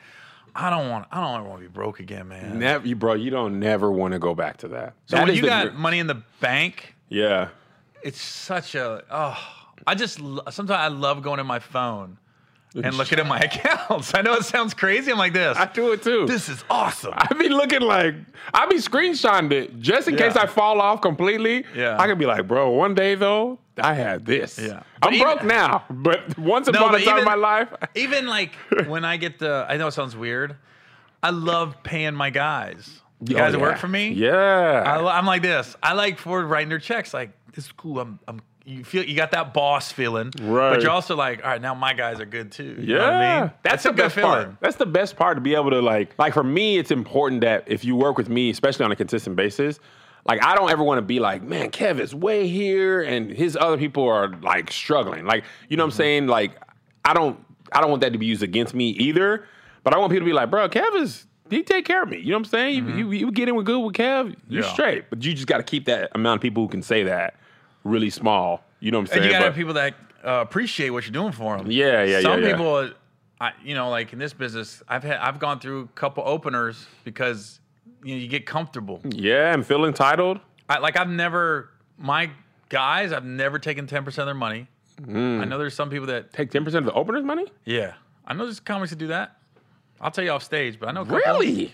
[0.55, 2.59] I don't want I don't ever want to be broke again, man.
[2.59, 3.13] never, you bro.
[3.15, 4.95] You don't never want to go back to that.
[5.07, 7.49] So That when you the- got money in the bank, yeah.
[8.03, 9.39] it's such a oh.
[9.87, 12.17] I just sometimes I love going in my phone
[12.85, 14.15] and looking at my accounts.
[14.15, 15.11] I know it sounds crazy.
[15.11, 15.57] I'm like this.
[15.57, 16.27] I do it too.
[16.27, 17.15] This is awesome.
[17.17, 18.15] I be looking like
[18.53, 20.21] I be screenshotting it just in Yeah.
[20.29, 21.65] case I fall off completely.
[21.75, 21.97] Yeah.
[22.01, 24.59] I can be like, bro, one day though, I had this.
[24.59, 24.83] Yeah.
[25.01, 27.69] But I'm even- broke now, but once No, upon but a time in my life,
[27.95, 28.55] Even like
[28.87, 30.57] when I get the, I know it sounds weird.
[31.23, 33.01] I love paying my guys.
[33.23, 33.65] The Oh, guys that yeah.
[33.65, 34.11] work for me.
[34.11, 34.83] Yeah.
[34.87, 35.75] I, I'm like this.
[35.83, 37.15] I like Ford writing their checks.
[37.15, 37.99] Like this is cool.
[38.01, 38.41] I'm, I'm.
[38.69, 40.71] You feel you got that boss feeling, Right.
[40.75, 42.77] But you're also like, all right, now my guys are good too.
[42.81, 43.51] You yeah, know what I mean?
[43.63, 44.31] that's, a the good best feeling.
[44.31, 44.57] part.
[44.61, 47.63] That's the best part to be able to like, like for me, it's important that
[47.69, 49.79] if you work with me, especially on a consistent basis,
[50.25, 53.57] like I don't ever want to be like, man, Kev is way here, and his
[53.57, 55.25] other people are like struggling.
[55.27, 55.87] Like, you know Mm-hmm.
[55.89, 56.27] what I'm saying?
[56.27, 56.61] Like,
[57.05, 57.39] I don't,
[57.71, 59.47] I don't want that to be used against me either.
[59.85, 61.27] But I want people to be like, bro, Kev is.
[61.49, 62.19] He take care of me.
[62.19, 62.75] You know what I'm saying?
[62.89, 64.53] You, you, you get in with good with Kev, you're Mm-hmm.
[64.55, 64.73] Yeah.
[64.73, 65.05] straight.
[65.11, 67.35] But you just got to keep that amount of people who can say that
[67.87, 68.63] really small.
[68.81, 69.23] You know what I'm saying?
[69.23, 71.71] And you got to But- have people that uh, appreciate what you're doing for them.
[71.71, 72.53] Yeah, yeah, Some yeah, yeah.
[72.57, 72.91] people,
[73.41, 76.87] I, you know, like in this business, I've had I've gone through a couple openers
[77.05, 77.61] because
[78.03, 79.01] you know you get comfortable.
[79.05, 80.41] Yeah, and feel entitled.
[80.69, 82.31] I, like I've never my
[82.69, 84.67] guys, I've never taken ten percent of their money.
[85.03, 85.41] Mm.
[85.43, 87.45] I know there's some people that Take ten percent of the opener's money.
[87.65, 87.95] yeah.
[88.27, 89.37] I know there's comics that do that.
[90.01, 91.05] I'll tell you off stage, but I know.
[91.05, 91.73] Really?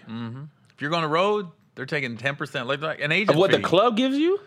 [0.72, 3.30] If you're going to road, they're taking ten percent, like, like an agent.
[3.30, 4.38] Of what the club gives you?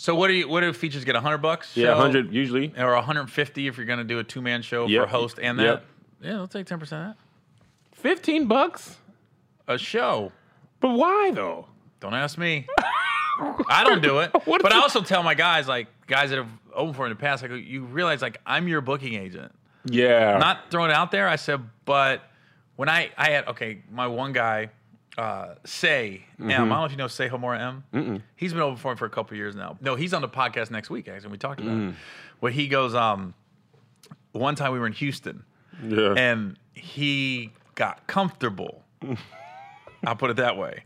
[0.00, 0.48] So what do you?
[0.48, 1.14] What do features get?
[1.14, 1.76] hundred bucks?
[1.76, 2.72] Yeah, hundred usually.
[2.78, 5.04] or 150 if you're going to do a two man show for Yep.
[5.04, 5.62] a host and that.
[5.64, 5.84] Yep.
[6.22, 7.16] Yeah, they'll take 10% of that.
[7.92, 8.96] Fifteen bucks.
[9.68, 10.32] A show.
[10.80, 11.66] But why though?
[12.00, 12.66] Don't ask me.
[13.68, 14.30] I don't do it.
[14.46, 17.10] What but I you- also tell my guys, like guys that have opened for it
[17.10, 19.52] in the past, I go, you realize like I'm your booking agent.
[19.84, 20.38] Yeah.
[20.38, 21.28] Not throwing it out there.
[21.28, 22.22] I said, but
[22.76, 24.70] when I I had okay, my one guy,
[25.18, 26.50] uh, Say Mm-hmm.
[26.50, 26.62] M.
[26.62, 28.22] I don't know if you know Say Homora M.
[28.36, 29.76] He's been open for for a couple years now.
[29.80, 31.08] No, he's on the podcast next week.
[31.08, 31.90] Actually, we talked about Mm.
[31.90, 31.94] it.
[32.40, 33.34] Where he goes, um,
[34.32, 35.44] one time we were in Houston.
[35.82, 36.14] yeah.
[36.16, 38.82] and he got comfortable.
[40.06, 40.82] I'll put it that way.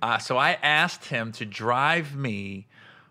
[0.00, 2.66] Uh, so I asked him to drive me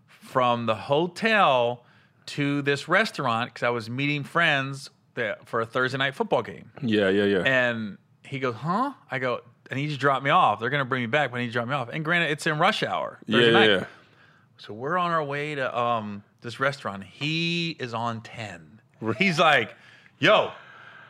[0.07, 1.83] from the hotel
[2.27, 6.71] to this restaurant because I was meeting friends that, for a Thursday night football game.
[6.81, 7.39] yeah, yeah, yeah.
[7.45, 9.41] And he goes, "Huh?" I go,
[9.71, 10.59] and he just dropped me off.
[10.59, 11.89] They're gonna bring me back, but he dropped me off.
[11.91, 13.69] And granted, it's in rush hour yeah, Thursday yeah, night.
[13.69, 13.85] yeah.
[14.57, 17.03] So we're on our way to um, this restaurant.
[17.03, 18.79] He is on ten.
[19.17, 19.73] He's like,
[20.19, 20.51] "Yo,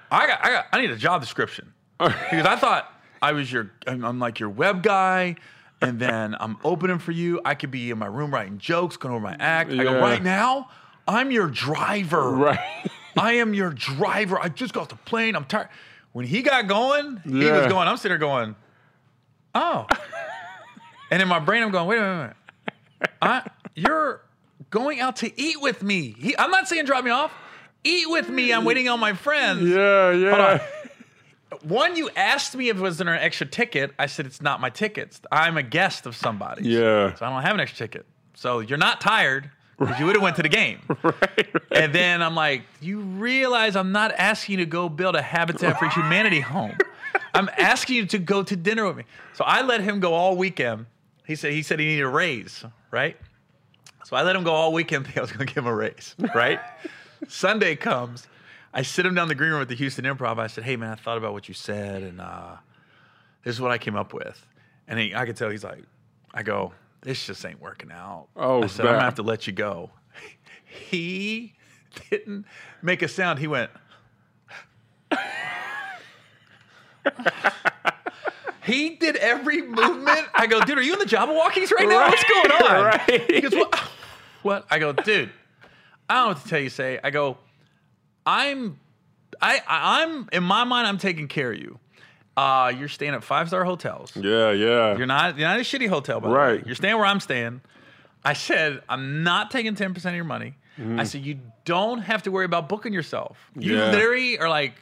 [0.10, 2.90] I got, I got, I need a job description because I thought
[3.22, 5.36] I was your, I'm, I'm like your web guy,
[5.82, 7.42] and then I'm opening for you.
[7.44, 9.72] I could be in my room writing jokes, going over my act.
[9.72, 9.98] I go Yeah.
[10.00, 10.70] right now.
[11.08, 12.30] I'm your driver.
[12.32, 12.90] Right.
[13.18, 14.40] I am your driver.
[14.40, 15.36] I just got off the plane.
[15.36, 15.68] I'm tired.
[16.14, 17.88] When he got going, he was going.
[17.88, 18.56] I'm sitting there going,
[19.56, 19.88] oh.
[21.10, 22.18] and in my brain, I'm going, wait a minute.
[22.18, 22.36] Minute.
[23.22, 24.22] I, you're
[24.70, 26.16] going out to eat with me.
[26.18, 27.32] He, I'm not saying drop me off.
[27.84, 28.52] Eat with me.
[28.54, 29.64] I'm waiting on my friends.
[29.64, 30.62] Yeah, yeah.
[31.64, 33.92] One, you asked me if it was an extra ticket.
[33.98, 35.22] I said it's not my tickets.
[35.32, 36.70] I'm a guest of somebody.
[36.70, 37.16] Yeah.
[37.16, 38.06] So I don't have an extra ticket.
[38.36, 39.50] So you're not tired
[39.82, 40.80] because you would have went to the game.
[41.04, 41.48] right?
[41.72, 45.80] And then I'm like, you realize I'm not asking you to go build a Habitat
[45.80, 46.78] for Humanity home.
[47.34, 49.06] I'm asking you to go to dinner with me.
[49.34, 50.86] So I let him go all weekend.
[51.26, 53.18] He said he said he needed a raise, right?
[54.04, 55.08] So I let him go all weekend.
[55.16, 56.60] I was going to give him a raise, right?
[57.28, 58.28] Sunday comes.
[58.74, 60.38] I sit him down in the green room at the Houston Improv.
[60.40, 62.58] I said, "Hey man, I thought about what you said, and uh,
[63.44, 64.46] this is what I came up with."
[64.88, 65.84] And he, I could tell he's like,
[66.34, 69.48] "I go, this just ain't working out." Oh, I said, "I'm gonna have to let
[69.48, 69.92] you go."
[70.90, 71.54] He
[72.10, 72.46] didn't
[72.82, 73.40] make a sound.
[73.40, 73.70] He went.
[78.64, 80.28] he did every movement.
[80.34, 82.08] I go, dude, are you in the Jabbawockeez right now?
[82.08, 82.86] What's going on?
[82.86, 83.32] Right.
[83.32, 83.76] He goes, what?
[84.44, 84.66] What?
[84.70, 85.30] I go, dude,
[86.10, 86.70] I don't know what to tell you.
[86.70, 87.38] Say, I go,
[88.26, 88.80] I'm,
[89.42, 91.80] I I'm in my mind, I'm taking care of you.
[92.38, 94.14] Uh, you're staying at five star hotels.
[94.16, 94.98] Yeah, yeah.
[94.98, 96.40] You're not, you're not a shitty hotel, by the way.
[96.40, 96.66] Right.
[96.66, 97.62] You're staying where I'm staying.
[98.24, 100.56] I said, I'm not taking 10% of your money.
[100.98, 103.38] I said, you don't have to worry about booking yourself.
[103.56, 103.80] You Mm-hmm.
[103.80, 103.92] Yeah.
[103.92, 104.74] literally are like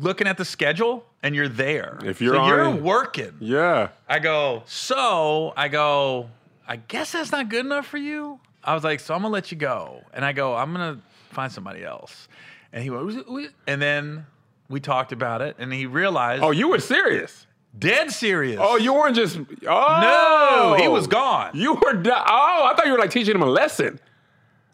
[0.00, 1.98] looking at the schedule and you're there.
[2.04, 3.32] If you're so you're working.
[3.40, 3.88] yeah.
[4.08, 6.28] I go, so I go,
[6.68, 8.38] I guess that's not good enough for you.
[8.62, 10.02] I was like, so I'm gonna let you go.
[10.12, 12.28] And I go, I'm gonna find somebody else.
[12.72, 14.26] And he went, "Who's it- who is it?" and then
[14.70, 17.46] we talked about it, and he realized, Oh, you were serious.
[17.78, 18.58] dead serious.
[18.62, 19.36] Oh, you weren't just.
[19.66, 21.50] Oh, no, he was gone.
[21.54, 21.92] You were.
[21.94, 22.14] Do- oh,
[22.70, 24.00] I thought you were like teaching him a lesson.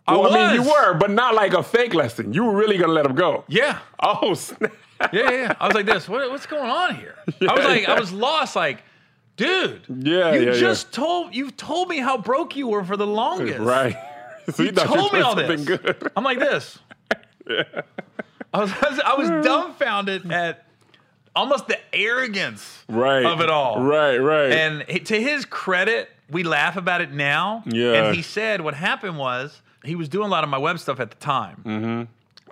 [0.07, 2.32] I Well, I mean, you were, but not like a fake lesson.
[2.32, 3.42] You were really gonna let him go.
[3.49, 3.80] yeah.
[4.01, 4.72] Oh, snap.
[5.01, 5.55] yeah, yeah, yeah.
[5.61, 6.09] I was like this.
[6.09, 7.16] What, what's going on here?
[7.49, 8.55] I was like, I was lost.
[8.55, 8.82] Like,
[9.36, 10.61] dude, Yeah, you yeah, yeah.
[10.61, 13.59] just told you told me how broke you were for the longest.
[13.61, 13.97] Right.
[14.55, 15.64] So You thought told me all this.
[15.64, 16.09] good.
[16.16, 16.78] I'm like this.
[18.57, 20.64] I was, I was I was dumbfounded at
[21.34, 23.24] almost the arrogance Right.
[23.26, 23.82] of it all.
[23.82, 24.52] Right, right.
[24.52, 27.62] And to his credit, we laugh about it now.
[27.66, 27.92] Yeah.
[28.07, 30.98] And he said what happened was he was doing a lot of my web stuff
[31.00, 31.62] at the time.
[31.64, 32.02] Mm-hmm.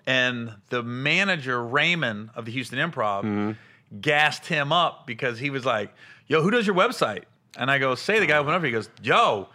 [0.07, 3.52] And the manager, Raymond of the Houston Improv, Mm-hmm.
[4.00, 5.92] gassed him up because he was like,
[6.26, 7.24] Yo, who does your website?
[7.57, 8.66] And I go, Say the guy went over.
[8.66, 9.48] He goes, Yo,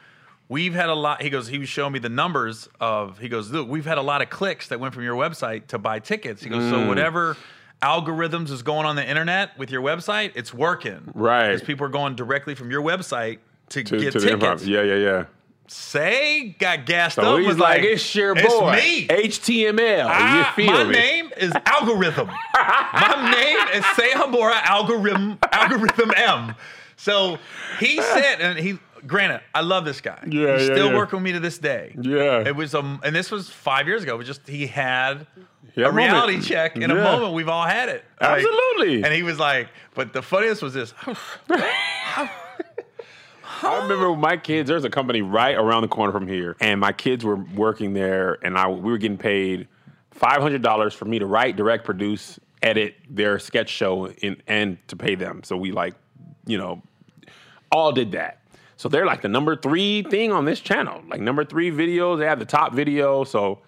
[0.50, 1.22] we've had a lot.
[1.22, 4.02] He goes, He was showing me the numbers of, he goes, Look, we've had a
[4.02, 6.44] lot of clicks that went from your website to buy tickets.
[6.44, 6.70] He goes, Mm.
[6.72, 7.38] So whatever
[7.82, 11.12] algorithms is going on the internet with your website, it's working.
[11.14, 11.48] Right.
[11.54, 13.38] Because people are going directly from your website
[13.70, 14.66] to, to, get to tickets.
[14.66, 15.26] Yeah, yeah, yeah.
[15.68, 17.38] Say got gassed So up.
[17.40, 18.72] he's was like, it's your "It's boy.
[18.76, 19.08] me.
[19.08, 20.04] HTML.
[20.10, 20.92] Ah, you feel my me?
[20.94, 22.28] name is Algorithm.
[22.56, 26.56] my name is Say Hamora Algorithm Algorithm M.
[26.98, 27.38] So
[27.80, 28.80] he said, and he
[29.10, 30.20] granted, I love this guy.
[30.28, 30.96] Yeah, He's yeah, still yeah.
[30.98, 31.96] working with me to this day.
[32.00, 32.48] Yeah.
[32.48, 34.16] It was um, and this was five years ago.
[34.16, 35.28] It was just he had
[35.76, 35.96] had a moment.
[35.96, 37.34] reality check in a moment.
[37.34, 38.06] We've all had it.
[38.22, 39.04] Like- Absolutely.
[39.04, 40.94] and he was like, but the funniest was this.
[43.62, 44.70] I remember my kids.
[44.70, 48.38] There's a company right around the corner from here, and my kids were working there,
[48.44, 49.68] and I we were getting paid
[50.12, 54.78] five hundred dollars for me to write, direct, produce, edit their sketch show, in, and
[54.88, 55.42] to pay them.
[55.44, 55.96] So we like,
[56.46, 56.82] you know,
[57.72, 58.39] all did that.
[58.80, 62.18] So they're like the number three thing on this channel, like number three videos.
[62.18, 63.26] They have the top video.
[63.26, 63.60] So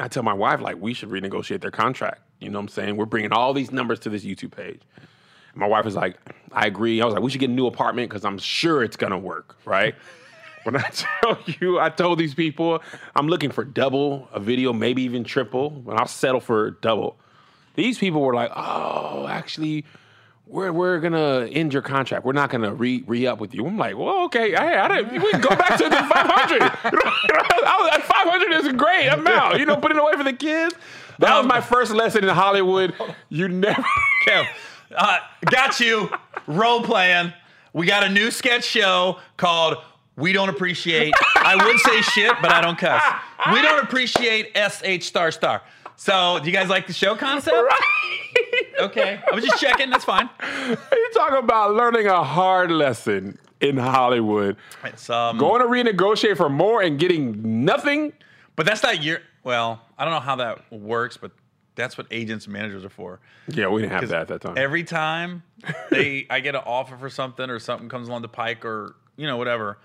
[0.00, 2.22] I tell my wife like we should renegotiate their contract.
[2.38, 2.96] You know what I'm saying?
[2.96, 4.80] We're bringing all these numbers to this YouTube page.
[5.54, 6.16] My wife was like,
[6.50, 7.02] I agree.
[7.02, 9.58] I was like, we should get a new apartment because I'm sure it's gonna work,
[9.66, 9.94] right?
[10.62, 12.82] when I tell you, I told these people
[13.14, 17.18] I'm looking for double a video, maybe even triple, but I'll settle for double.
[17.74, 19.84] These people were like, oh, actually,
[20.50, 22.24] we're we're gonna end your contract.
[22.24, 23.64] We're not gonna re re up with you.
[23.66, 26.62] I'm like, well, okay, hey, I didn't, we can go back to the 500.
[27.62, 29.08] I was like, 500 is a great.
[29.08, 29.58] I'm out.
[29.58, 30.74] You know, put it away for the kids.
[31.20, 32.94] That was my first lesson in Hollywood.
[33.28, 33.84] You never.
[34.26, 34.46] Kev,
[34.96, 36.10] uh, got you.
[36.46, 37.32] Role playing.
[37.72, 39.76] We got a new sketch show called
[40.16, 41.14] We Don't Appreciate.
[41.36, 43.02] I would say shit, but I don't cuss.
[43.52, 45.62] We don't appreciate SH star star.
[45.96, 47.56] So, do you guys like the show concept?
[48.80, 49.20] Okay.
[49.30, 49.90] I was just checking.
[49.90, 50.28] That's fine.
[50.68, 54.56] You talk about learning a hard lesson in Hollywood.
[54.84, 58.12] It's, um, Going to renegotiate for more and getting nothing.
[58.56, 59.20] but that's not your.
[59.44, 61.32] Well, I don't know how that works, but
[61.74, 63.20] that's what agents and managers are for.
[63.48, 64.54] Yeah, we didn't have that at that time.
[64.56, 65.42] Every time
[65.90, 69.26] they, I get an offer for something or something comes along the pike or you
[69.26, 69.76] know whatever,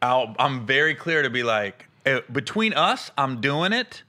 [0.00, 4.02] I'll, I'm very clear to be like, eh, between us, I'm doing it.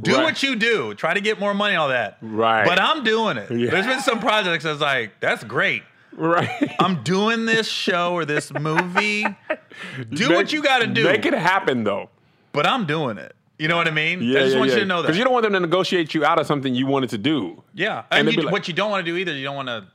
[0.00, 0.24] Do Right.
[0.24, 0.94] what you do.
[0.94, 2.18] Try to get more money, all that.
[2.20, 2.66] Right.
[2.66, 3.50] But I'm doing it.
[3.50, 3.70] Yeah.
[3.70, 5.82] There's been some projects that's like, that's great.
[6.12, 6.48] right.
[6.80, 9.24] I'm doing this show or this movie.
[10.12, 11.04] Do what you got to do.
[11.04, 12.10] Make it happen, though.
[12.52, 13.34] but I'm doing it.
[13.58, 14.20] You know what I mean?
[14.22, 14.74] Yeah, I just yeah, want yeah.
[14.76, 15.06] you to know that.
[15.08, 17.62] Because you don't want them to negotiate you out of something you wanted to do.
[17.72, 19.68] Yeah, And and you, like- what you don't want to do either, you don't want
[19.68, 19.86] to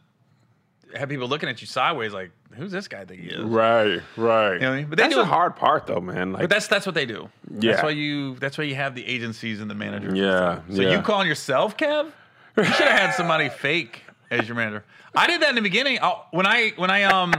[0.97, 4.53] have people looking at you sideways, like, "Who's this guy think he is?" Right, right.
[4.53, 4.85] You know what I mean?
[4.89, 6.33] But they that's do- the hard part, though, man.
[6.33, 7.29] Like, But that's that's what they do.
[7.59, 7.71] Yeah.
[7.71, 8.35] That's why you.
[8.35, 10.17] That's why you have the agencies and the managers.
[10.17, 10.61] Yeah.
[10.73, 10.91] So yeah.
[10.91, 12.11] you calling yourself Kev?
[12.57, 14.83] You should have had somebody fake as your manager.
[15.15, 15.99] I did that in the beginning.
[16.01, 17.33] i when I when I um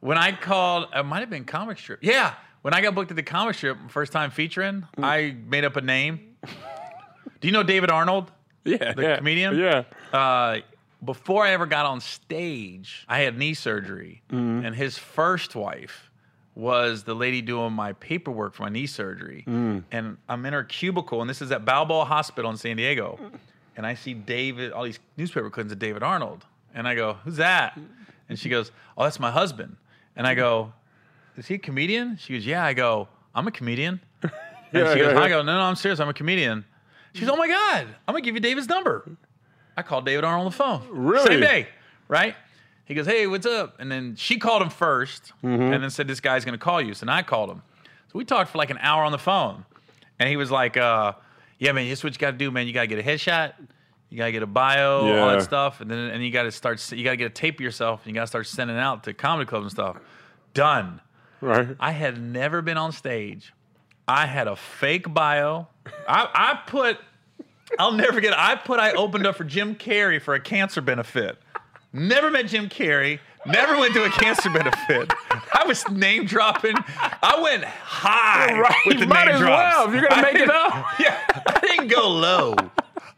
[0.00, 2.00] when I called, it might have been comic strip.
[2.02, 5.04] Yeah, when I got booked at the comic strip, first time featuring, Mm.
[5.04, 6.36] I made up a name.
[7.40, 8.30] Do you know David Arnold?
[8.64, 9.58] yeah, the yeah, comedian?
[9.58, 9.84] Yeah.
[10.12, 10.58] uh,
[11.04, 14.64] before I ever got on stage, I had knee surgery, Mm-hmm.
[14.66, 16.10] and his first wife
[16.56, 19.44] was the lady doing my paperwork for my knee surgery.
[19.46, 19.82] Mm.
[19.90, 23.18] And I'm in her cubicle, and this is at Balboa Hospital in San Diego.
[23.76, 26.44] And I see David, all these newspaper clippings of David Arnold.
[26.72, 27.76] And I go, Who's that?
[28.28, 29.76] And she goes, Oh, that's my husband.
[30.14, 30.72] And I go,
[31.36, 32.16] Is he a comedian?
[32.18, 32.64] She goes, Yeah.
[32.64, 34.00] I go, I'm a comedian.
[34.72, 35.98] And Yeah, she goes, yeah, I go, No, no, I'm serious.
[36.00, 36.64] I'm a comedian.
[37.14, 39.08] She goes, Oh my God, I'm going to give you David's number.
[39.76, 40.82] I called David Arnold on the phone.
[40.90, 41.26] Really?
[41.26, 41.68] Same day,
[42.08, 42.34] right?
[42.84, 43.76] He goes, Hey, what's up?
[43.78, 45.62] And then she called him 1st Mm-hmm.
[45.72, 46.94] and then said, This guy's going to call you.
[46.94, 47.62] So then I called him.
[48.12, 49.64] So we talked for like an hour on the phone.
[50.18, 51.12] And he was like, uh,
[51.58, 52.66] Yeah, man, here's what you got to do, man.
[52.66, 53.52] You got to get a headshot.
[54.10, 56.92] You gotta get a bio, all that stuff, and then and you gotta start.
[56.92, 59.12] You gotta get a tape of yourself, and you gotta start sending it out to
[59.14, 59.96] comedy clubs and stuff.
[60.52, 61.00] Done.
[61.40, 61.68] Right.
[61.80, 63.52] I had never been on stage.
[64.06, 65.66] I had a fake bio.
[66.06, 66.98] I, I put,
[67.78, 71.38] I'll never forget, I put I opened up for Jim Carrey for a cancer benefit.
[71.92, 73.20] Never met Jim Carrey.
[73.46, 75.12] Never went to a cancer benefit.
[75.30, 76.74] I was name dropping.
[76.98, 79.76] I went high Right, with the might name as drops.
[79.76, 80.84] well, if you're gonna I make it up.
[81.00, 82.54] Yeah, I didn't go low.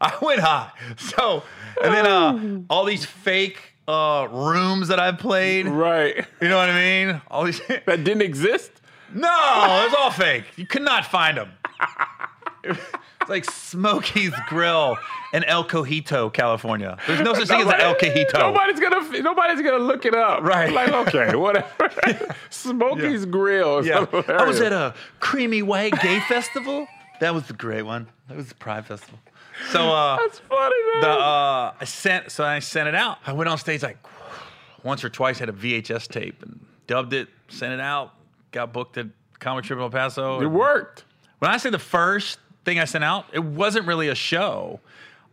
[0.01, 0.71] I went high.
[0.97, 1.43] So,
[1.81, 3.57] and then uh, all these fake
[3.87, 5.67] uh, rooms that I've played.
[5.67, 6.25] Right.
[6.41, 6.73] You know what I
[7.05, 7.21] mean?
[7.31, 7.61] All these.
[7.85, 8.71] That didn't exist.
[9.13, 10.43] No, it's all fake.
[10.57, 11.51] You could not find them.
[13.27, 14.97] It's like Smokey's Grill
[15.33, 16.97] in El Cojito, California.
[17.07, 18.33] There's no such thing as an El Cojito.
[18.33, 19.21] Nobody's gonna.
[19.21, 20.43] Nobody's gonna look it up.
[20.43, 20.71] Right.
[20.71, 21.67] Like okay, whatever.
[22.49, 23.85] Smokey's Grill.
[23.85, 24.05] Yeah.
[24.29, 26.87] I was at a Creamy White Gay Festival.
[27.19, 28.07] That was the great one.
[28.29, 29.19] That was the Pride Festival.
[29.71, 31.01] So uh, That's funny, man.
[31.01, 33.17] the uh, I sent so I sent it out.
[33.25, 33.97] I went on stage like
[34.83, 38.13] once or twice, had a VHS tape and dubbed it, sent it out,
[38.53, 39.07] got booked at
[39.39, 40.39] Comic Trip in El Paso.
[40.39, 41.03] it worked.
[41.39, 44.79] When I say the first thing I sent out, it wasn't really a show.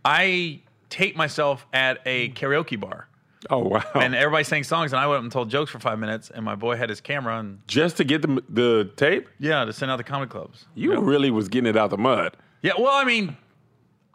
[0.05, 3.09] I taped myself at a karaoke bar.
[3.51, 3.83] Oh wow.
[3.95, 6.45] And everybody sang songs, and I went up and told jokes for five minutes, and
[6.45, 9.91] my boy had his camera, and Just to get the the tape, yeah, to send
[9.91, 10.65] out the comedy clubs.
[10.75, 12.37] you really was getting it out the mud.
[12.63, 13.37] Yeah, well, I mean,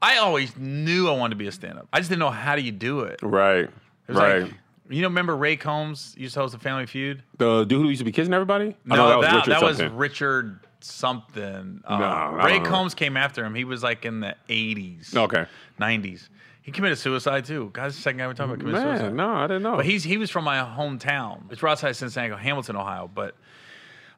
[0.01, 1.87] I always knew I wanted to be a stand-up.
[1.93, 3.19] I just didn't know how do you do it.
[3.21, 3.69] It Right.
[4.07, 4.41] was right.
[4.43, 4.53] like
[4.89, 7.21] You know, remember Ray Combs used to host a Family Feud?
[7.37, 8.75] The dude who used to be kissing everybody?
[8.89, 9.83] Oh, No, that, Richard that was.
[9.83, 11.81] Richard something.
[11.85, 12.65] Uh, No, Ray don't.
[12.65, 13.55] Combs came after him.
[13.55, 15.45] He was like in the 80s, Okay.
[15.79, 16.29] 90s.
[16.61, 17.69] He committed suicide too.
[17.73, 19.13] Guys, the second guy we're talking about committed suicide.
[19.15, 19.75] No, I didn't know.
[19.77, 21.51] But he's he was from my hometown.
[21.51, 23.09] It's right outside Cincinnati, Hamilton, Ohio.
[23.13, 23.35] But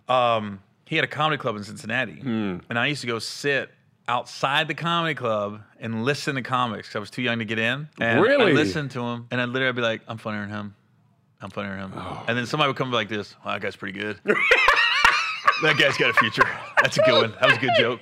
[0.09, 2.57] um, he had a comedy club in Cincinnati, Hmm.
[2.69, 3.71] and I used to go sit
[4.09, 6.89] outside the comedy club and listen to comics.
[6.89, 7.87] 'cause I was too young to get in.
[7.99, 8.51] And Really?
[8.51, 10.75] I listened to him, and I'd literally be like, "I'm funnier than him.
[11.39, 12.23] I'm funnier than him." Oh.
[12.27, 13.35] And then somebody would come like this.
[13.45, 14.19] "Well, that guy's pretty good.
[15.61, 16.47] that guy's got a future.
[16.81, 17.31] That's a good one.
[17.39, 18.01] That was a good joke."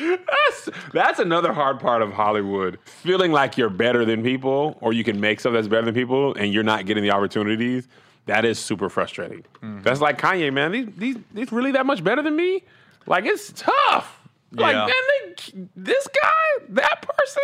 [0.00, 2.78] that's, that's another hard part of Hollywood.
[2.84, 6.34] Feeling like you're better than people or you can make stuff that's better than people
[6.34, 7.88] and you're not getting the opportunities.
[8.26, 9.44] That is super frustrating.
[9.62, 9.82] Mm-hmm.
[9.82, 10.72] That's like Kanye, man.
[10.72, 12.62] These, these, these really that much better than me?
[13.06, 14.20] Like, it's tough.
[14.52, 14.86] Like, Yeah.
[14.86, 17.42] man, they, this guy, that person.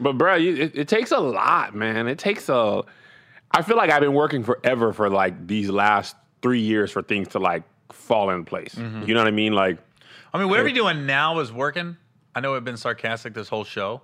[0.00, 2.08] But, bro, you, it, it takes a lot, man.
[2.08, 2.82] It takes a.
[3.50, 7.28] I feel like I've been working forever for like these last three years for things
[7.28, 7.62] to like
[7.92, 8.74] fall in place.
[8.74, 9.06] Mm-hmm.
[9.06, 9.52] You know what I mean?
[9.52, 9.78] Like,
[10.32, 11.96] I mean, whatever you're doing now is working.
[12.34, 14.02] I know I've been sarcastic this whole show,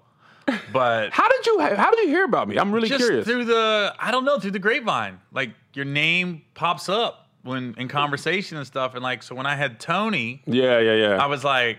[0.72, 2.58] but how did you how did you hear about me?
[2.58, 3.26] I'm really just curious.
[3.26, 5.18] through the I don't know through the grapevine.
[5.32, 9.56] Like your name pops up when in conversation and stuff, and like so when I
[9.56, 11.22] had Tony, yeah, yeah, yeah.
[11.22, 11.78] I was like.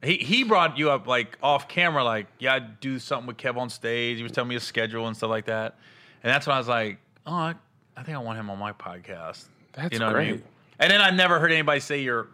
[0.00, 3.56] He, he brought you up like off camera, like, yeah, I'd do something with Kev
[3.56, 4.18] on stage.
[4.18, 5.76] He was telling me his schedule and stuff like that.
[6.22, 7.54] And that's when I was like, oh, I,
[7.96, 9.46] I think I want him on my podcast.
[9.72, 10.42] That's you know What I mean?
[10.78, 12.28] And then I never heard anybody say you're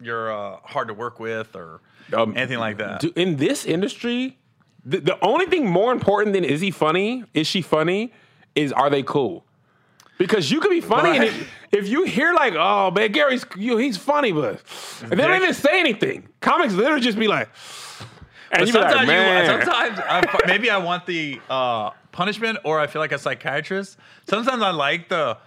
[0.00, 1.80] you're uh, hard to work with or
[2.12, 3.00] Um, anything like that.
[3.00, 4.38] Do- in this industry,
[4.84, 8.12] the, the only thing more important than is he funny, is she funny,
[8.54, 9.44] is are they cool?
[10.18, 13.76] Because you could be funny, and if, if you hear like, oh man, Gary's you,
[13.76, 14.60] he's funny, but
[15.02, 16.28] and they don't even say anything.
[16.40, 17.48] Comics literally just be like,
[18.50, 22.58] and you be like, sometimes, man, you, sometimes I, maybe I want the uh, punishment,
[22.64, 23.96] or I feel like a psychiatrist.
[24.28, 25.38] Sometimes I like the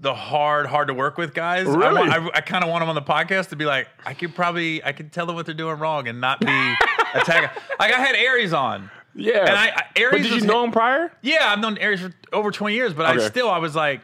[0.00, 1.66] the hard, hard to work with guys.
[1.66, 2.08] I, Really?
[2.08, 4.34] want, I, I kind of want them on the podcast to be like, I could
[4.34, 6.74] probably, I could tell them what they're doing wrong and not be
[7.14, 7.50] attacking.
[7.80, 8.90] Like I had Aries on.
[9.14, 9.40] yeah.
[9.40, 11.12] And I, I Aries but did you was- know him prior?
[11.22, 14.00] Yeah, I've known Aries for over 20 years, but I still, I was like,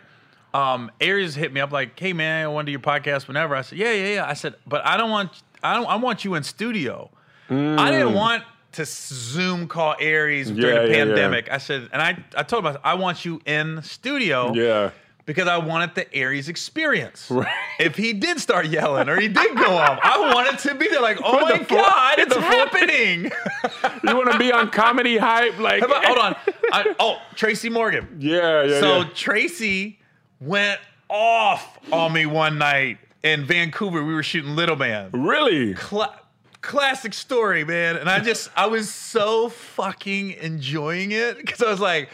[0.53, 3.57] um, Aries hit me up like, "Hey man, I want to do your podcast whenever."
[3.57, 5.33] I said, "Yeah, yeah, yeah." I said, "But I don't want,
[5.65, 7.11] I don't, I want you in studio.
[7.51, 10.69] I didn't want to Zoom call Aries during Mm.
[10.69, 11.05] Yeah, the yeah, yeah.
[11.07, 14.91] pandemic." I said, and I, I told him, I want you in studio Yeah.
[15.27, 17.31] Because I wanted the Aries experience.
[17.35, 17.47] Right.
[17.81, 21.01] If he did start yelling or he did go off, I wanted to be there
[21.03, 23.31] like, "Oh my the god, it's happening!"
[24.05, 25.83] You want to be on comedy hype, like?
[25.83, 26.37] About- hold on.
[26.73, 28.17] I, oh, Tracy Morgan.
[28.21, 28.81] Yeah, yeah.
[28.81, 29.09] So yeah.
[29.15, 29.99] Tracy
[30.41, 34.05] went off on me one night in Vancouver.
[34.05, 35.11] We were shooting Little Man.
[35.13, 35.75] really?
[35.75, 36.21] Cla-
[36.61, 37.97] classic story, man.
[37.97, 42.09] And I just, I was so fucking enjoying it because I was like,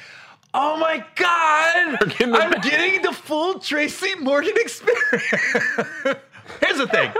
[0.55, 2.69] oh my God, getting I'm best.
[2.69, 5.25] getting the full Tracy Morgan experience.
[6.61, 7.13] Here's the thing.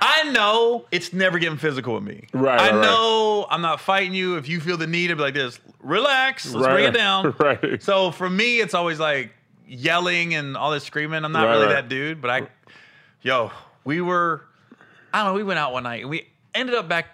[0.00, 2.26] I know it's never getting physical with me.
[2.34, 2.82] Right, I right, right.
[2.82, 4.36] know I'm not fighting you.
[4.36, 6.44] If you feel the need to be like this, relax.
[6.52, 7.34] Let's Right, bring it down.
[7.40, 7.82] right.
[7.82, 9.32] So for me, it's always like
[9.66, 11.24] yelling and all this screaming.
[11.24, 11.72] I'm not Right, really right.
[11.74, 12.42] that dude, but I,
[13.22, 13.50] yo,
[13.84, 14.44] we were,
[15.14, 17.06] I don't know, we went out one night and we ended up back.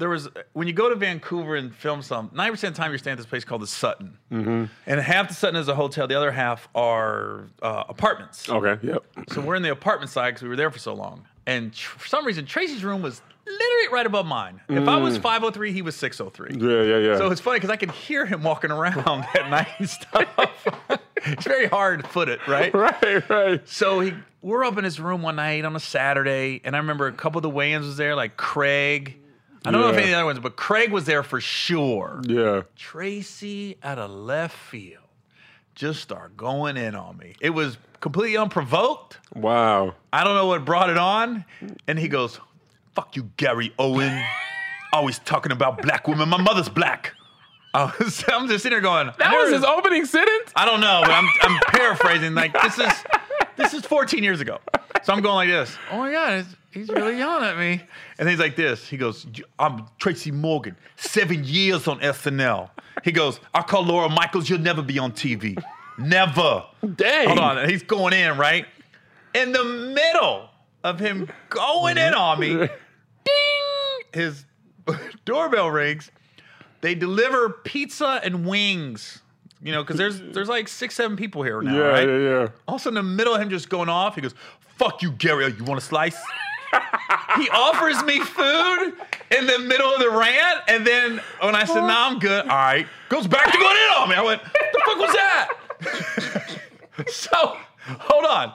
[0.00, 2.90] There was when you go to Vancouver and film some, ninety percent of the time
[2.90, 4.64] you're staying at this place called the Sutton, Mm-hmm.
[4.86, 8.48] and half the Sutton is a hotel, the other half are uh, apartments.
[8.48, 8.84] Okay.
[8.86, 9.04] Yep.
[9.28, 11.26] So we're in the apartment side because we were there for so long.
[11.46, 14.60] And tr- for some reason, Tracy's room was literally right above mine.
[14.68, 16.50] If I was 503, he was 603.
[16.50, 16.62] Mm.
[16.62, 17.18] Yeah, yeah, yeah.
[17.18, 18.98] So it's funny because I could hear him walking around
[19.34, 20.28] at night and stuff.
[21.16, 22.72] it's very hard footed, right?
[22.74, 23.68] right, right.
[23.68, 27.06] So he, we're up in his room one night on a Saturday, and I remember
[27.08, 29.16] a couple of the Wayans was there, like Craig.
[29.64, 32.22] I don't know if any of the other ones, but Craig was there for sure.
[32.26, 32.62] Yeah.
[32.76, 35.04] Tracy out of left field
[35.74, 37.34] just started going in on me.
[37.40, 39.18] It was completely unprovoked.
[39.34, 39.94] Wow.
[40.12, 41.44] I don't know what brought it on.
[41.86, 42.38] And he goes,
[42.94, 44.22] Fuck you, Gary Owen.
[44.92, 46.28] Always talking about black women.
[46.28, 47.14] My mother's black.
[47.74, 50.50] Was, I'm just sitting there going, That was his opening sentence.
[50.56, 52.34] I don't know, but I'm, I'm paraphrasing.
[52.34, 52.92] Like, this is
[53.60, 54.58] this is 14 years ago.
[55.02, 55.76] So I'm going like this.
[55.90, 57.82] Oh my God, he's, he's really yelling at me.
[58.18, 58.88] And he's like this.
[58.88, 59.26] He goes,
[59.58, 62.70] I'm Tracy Morgan, seven years on SNL.
[63.04, 65.62] He goes, I call Lorne Michaels, you'll never be on TV.
[65.98, 66.64] Never.
[66.94, 67.28] Dang.
[67.28, 67.68] Hold on.
[67.68, 68.66] He's going in, right?
[69.34, 70.48] In the middle
[70.82, 72.68] of him going in on me, ding,
[74.12, 74.44] his
[75.24, 76.10] doorbell rings.
[76.80, 79.20] They deliver pizza and wings.
[79.62, 82.08] You know, because there's there's like six, seven people here now, Yeah, right?
[82.08, 82.48] yeah, yeah.
[82.66, 84.34] Also, in the middle of him just going off, he goes,
[84.76, 85.52] "Fuck you, Gary.
[85.52, 86.16] You want a slice?"
[87.36, 88.94] he offers me food
[89.36, 92.56] in the middle of the rant, and then when I said, "No, I'm good," all
[92.56, 94.14] right, goes back to going in on me.
[94.14, 97.56] I went, What "The fuck was that?" so
[97.86, 98.54] hold on.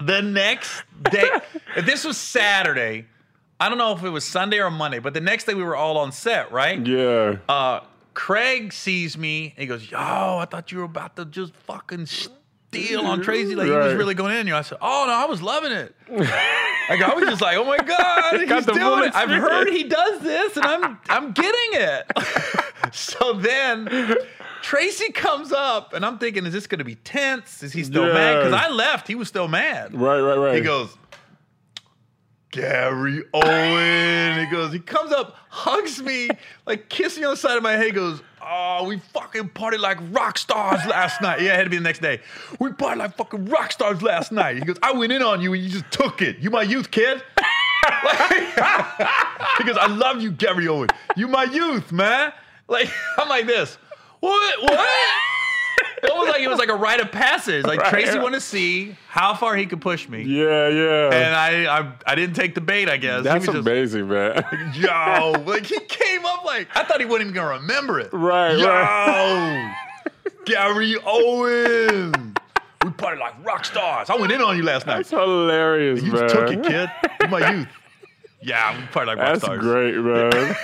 [0.00, 1.30] The next day,
[1.76, 3.06] if this was Saturday,
[3.60, 5.76] I don't know if it was Sunday or Monday, but the next day we were
[5.76, 6.84] all on set, right?
[6.84, 7.36] Yeah.
[7.48, 7.80] Uh,
[8.14, 12.06] Craig sees me and he goes, "Yo, I thought you were about to just fucking
[12.06, 13.54] steal on Tracy.
[13.54, 15.94] Like he was really going in you." I said, "Oh no, I was loving it."
[16.08, 19.30] Like I was just like, "Oh my god, he's Got the full doing it." I've
[19.30, 22.06] heard he does this, and I'm I'm getting it.
[22.92, 24.16] so then.
[24.62, 27.64] Tracy comes up, and I'm thinking, is this going to be tense?
[27.64, 28.44] Is he still mad?
[28.44, 29.92] Because I left, he was still mad.
[29.92, 30.54] right, right, right.
[30.54, 30.96] He goes,
[32.52, 34.38] Gary Owen.
[34.38, 36.28] He goes, he comes up, hugs me,
[36.66, 37.86] like kisses on the side of my head.
[37.86, 41.40] He goes, Oh, we fucking partied like rock stars last night.
[41.40, 42.20] Yeah, it had to be the next day.
[42.60, 44.56] We partied like fucking rock stars last night.
[44.56, 46.38] He goes, I went in on you and you just took it.
[46.38, 47.22] You my youth, kid.
[47.38, 47.44] he
[49.64, 50.88] goes, I love you, Gary Owen.
[51.16, 52.32] You my youth, man.
[52.68, 53.78] Like, I'm like this.
[54.20, 54.62] What?
[54.62, 54.88] What?
[56.04, 57.64] It was like it was like a rite of passage.
[57.64, 57.90] Like Right.
[57.90, 60.22] Tracy wanted to see how far he could push me.
[60.22, 61.10] yeah, yeah.
[61.14, 63.22] And I, I I didn't take the bait, I guess.
[63.22, 64.44] That's he was amazing, man.
[64.72, 68.10] just, yo, like he came up like I thought he wasn't even gonna remember it.
[68.12, 69.74] Right, yo, right.
[70.44, 72.34] Gary Owen.
[72.84, 74.10] We partied like rock stars.
[74.10, 74.96] I went in on you last night.
[75.06, 76.22] That's hilarious, You man.
[76.22, 76.90] just took it, kid.
[77.20, 77.68] You my youth.
[78.42, 79.60] Yeah, we partied like rock That's stars.
[79.60, 80.56] great, man.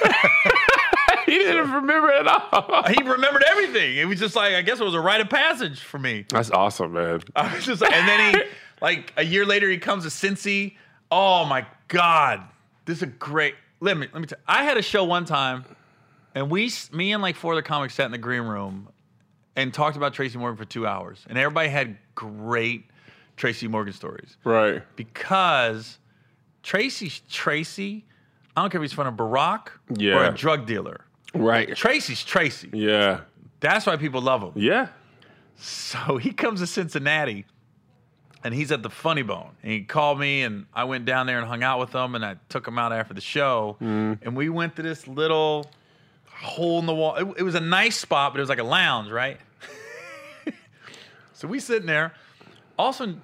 [1.49, 2.83] He didn't remember it at all.
[2.89, 3.97] He remembered everything.
[3.97, 6.25] It was just like I guess it was a rite of passage for me.
[6.29, 7.23] That's awesome, man.
[7.37, 8.41] I was just, and then he,
[8.83, 10.77] like a year later, he comes to Cincy.
[11.11, 12.43] Oh my God,
[12.85, 13.55] this is a great.
[13.81, 14.27] Let me let me.
[14.27, 15.65] Tell, I had a show one time,
[16.35, 18.89] and we, me and like four other comics sat in the green room,
[19.57, 22.85] and talked about Tracy Morgan for two hours, and everybody had great
[23.37, 24.83] Tracy Morgan stories Right.
[24.97, 25.99] because
[26.63, 28.05] Tracy's Tracy.
[28.57, 29.69] I don't care if he's from a Barack
[30.13, 31.03] or a drug dealer.
[31.35, 31.75] Right.
[31.77, 32.71] Tracy's Tracy.
[32.73, 33.21] Yeah.
[33.61, 34.53] That's why people love him.
[34.55, 34.89] Yeah.
[35.57, 37.45] So he comes to Cincinnati
[38.45, 39.51] and he's at the Funny Bone.
[39.63, 42.25] And he called me and I went down there and hung out with him and
[42.25, 43.77] I took him out after the show.
[43.81, 44.25] Mm-hmm.
[44.25, 45.71] And we went to this little
[46.27, 47.17] hole in the wall.
[47.17, 49.39] It, it was a nice spot, but it was like a lounge, right?
[51.33, 52.15] so we sitting there.
[52.79, 53.23] All of a sudden,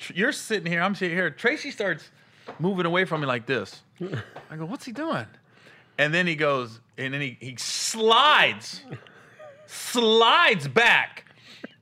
[0.00, 1.30] tr- you're sitting here, I'm sitting here.
[1.30, 2.10] Tracy starts
[2.58, 3.82] moving away from me like this.
[4.50, 5.26] I go, what's he doing?
[5.98, 8.82] And then he goes, and then he, he slides
[9.66, 11.24] slides back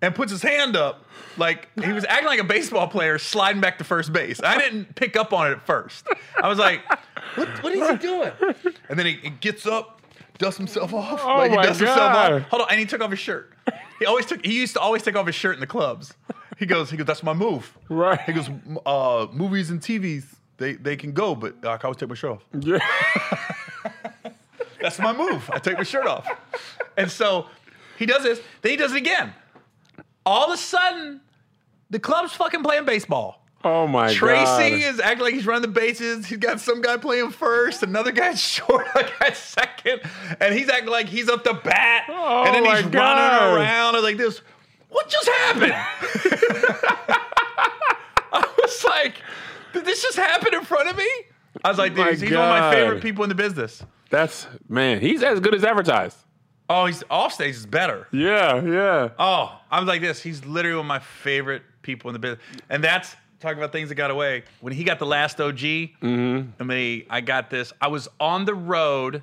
[0.00, 1.04] and puts his hand up
[1.36, 4.40] like he was acting like a baseball player sliding back to first base.
[4.42, 6.06] I didn't pick up on it at first.
[6.40, 6.80] I was like,
[7.34, 8.32] what, what is he doing?
[8.88, 10.00] And then he, he gets up,
[10.38, 11.20] dusts himself off.
[11.24, 12.32] Oh like he my dusts himself God.
[12.34, 12.42] off.
[12.48, 13.52] Hold on, and he took off his shirt.
[13.98, 16.14] He always took he used to always take off his shirt in the clubs.
[16.58, 17.76] He goes, he goes, that's my move.
[17.88, 18.20] Right.
[18.20, 18.48] He goes,
[18.86, 20.24] uh, movies and TVs,
[20.56, 22.44] they, they can go, but uh, I can always take my shirt off.
[22.60, 22.78] Yeah.
[24.84, 25.48] That's my move.
[25.50, 26.28] I take my shirt off.
[26.98, 27.46] And so
[27.98, 29.32] he does this, then he does it again.
[30.26, 31.22] All of a sudden,
[31.88, 33.42] the club's fucking playing baseball.
[33.64, 34.58] Oh my Tracy god.
[34.58, 36.26] Tracy is acting like he's running the bases.
[36.26, 40.02] He's got some guy playing first, another guy's short, a guy's second,
[40.38, 42.04] and he's acting like he's up the bat.
[42.10, 43.00] Oh and then oh my he's God.
[43.00, 44.42] running around like this.
[44.90, 45.72] What just happened?
[48.34, 49.14] I was like,
[49.72, 51.08] did this just happen in front of me?
[51.64, 53.82] I was like, dude, he's one of my favorite people in the business.
[54.10, 55.00] That's man.
[55.00, 56.16] He's as good as advertised.
[56.68, 58.08] Oh, he's off stage is better.
[58.10, 58.62] Yeah.
[58.64, 59.10] Yeah.
[59.18, 60.22] Oh, I was like this.
[60.22, 62.40] He's literally one of my favorite people in the business,
[62.70, 64.44] and that's talking about things that got away.
[64.60, 66.50] When he got the last OG, Mm-hmm.
[66.58, 67.72] I mean, I got this.
[67.80, 69.22] I was on the road.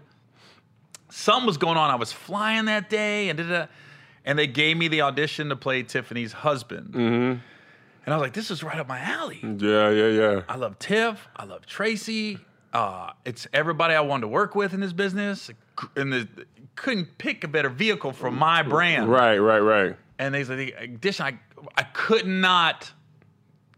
[1.10, 1.90] Something was going on.
[1.90, 3.66] I was flying that day, and da-da-da.
[4.24, 6.94] and they gave me the audition to play Tiffany's husband.
[6.94, 7.40] Mm-hmm.
[8.06, 9.40] And I was like, this is right up my alley.
[9.44, 9.90] Yeah.
[9.90, 10.08] Yeah.
[10.08, 10.42] Yeah.
[10.48, 11.28] I love Tiff.
[11.36, 12.38] I love Tracy.
[12.74, 15.50] Uh, it's everybody I wanted to work with in this business.
[15.96, 16.28] And the
[16.76, 19.10] couldn't pick a better vehicle for my brand.
[19.10, 19.38] Right.
[19.38, 19.60] Right.
[19.60, 19.96] Right.
[20.20, 21.26] And they said the audition.
[21.26, 21.38] I
[21.78, 22.92] I could not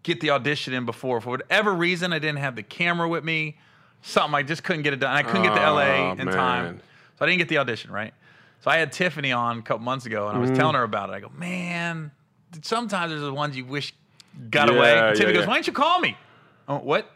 [0.03, 2.13] get the audition in before for whatever reason.
[2.13, 3.57] I didn't have the camera with me.
[4.01, 5.15] Something I just couldn't get it done.
[5.15, 6.27] I couldn't get to LA in man.
[6.27, 6.81] time,
[7.17, 8.13] so I didn't get the audition right.
[8.61, 10.59] So I had Tiffany on a couple months ago, and I was Mm-hmm.
[10.59, 11.13] telling her about it.
[11.13, 12.11] I go, man,
[12.61, 13.93] sometimes there's the ones you wish
[14.49, 14.97] got Yeah, away.
[14.99, 15.47] And Tiffany yeah, goes, yeah.
[15.47, 16.17] why didn't you call me?
[16.67, 17.11] I went, what?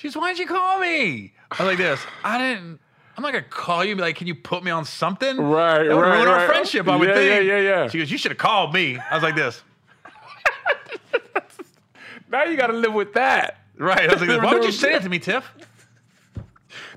[0.00, 1.34] She goes, why didn't you call me?
[1.50, 2.00] I was like this.
[2.24, 2.80] I didn't.
[3.18, 5.36] I'm not gonna call you and be like, can you put me on something?
[5.36, 6.46] Right, That would right, ruin our right.
[6.48, 6.88] friendship.
[6.88, 7.44] I would Yeah, think.
[7.44, 7.88] yeah, yeah, yeah.
[7.88, 8.96] She goes, you should have called me.
[8.98, 9.62] I was like this.
[12.30, 13.58] Now you got to live with that.
[13.76, 14.08] Right.
[14.08, 14.38] I was like, this.
[14.38, 15.44] why would you say that to me, Tiff?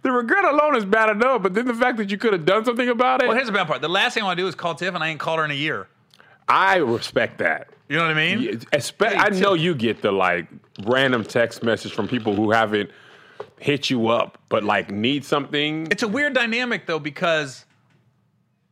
[0.03, 2.63] The regret alone is bad enough, but then the fact that you could have done
[2.63, 3.81] something about it, Well, here's the bad part.
[3.81, 5.45] The last thing I want to do is call Tiff, and I ain't called her
[5.45, 5.87] in a year.
[6.47, 7.69] I respect that.
[7.89, 8.41] You know what I mean?
[8.41, 10.47] Yeah, espe- I know you get the like
[10.83, 12.89] random text message from people who haven't
[13.59, 15.87] hit you up, but like need something.
[15.91, 17.65] It's a weird dynamic though because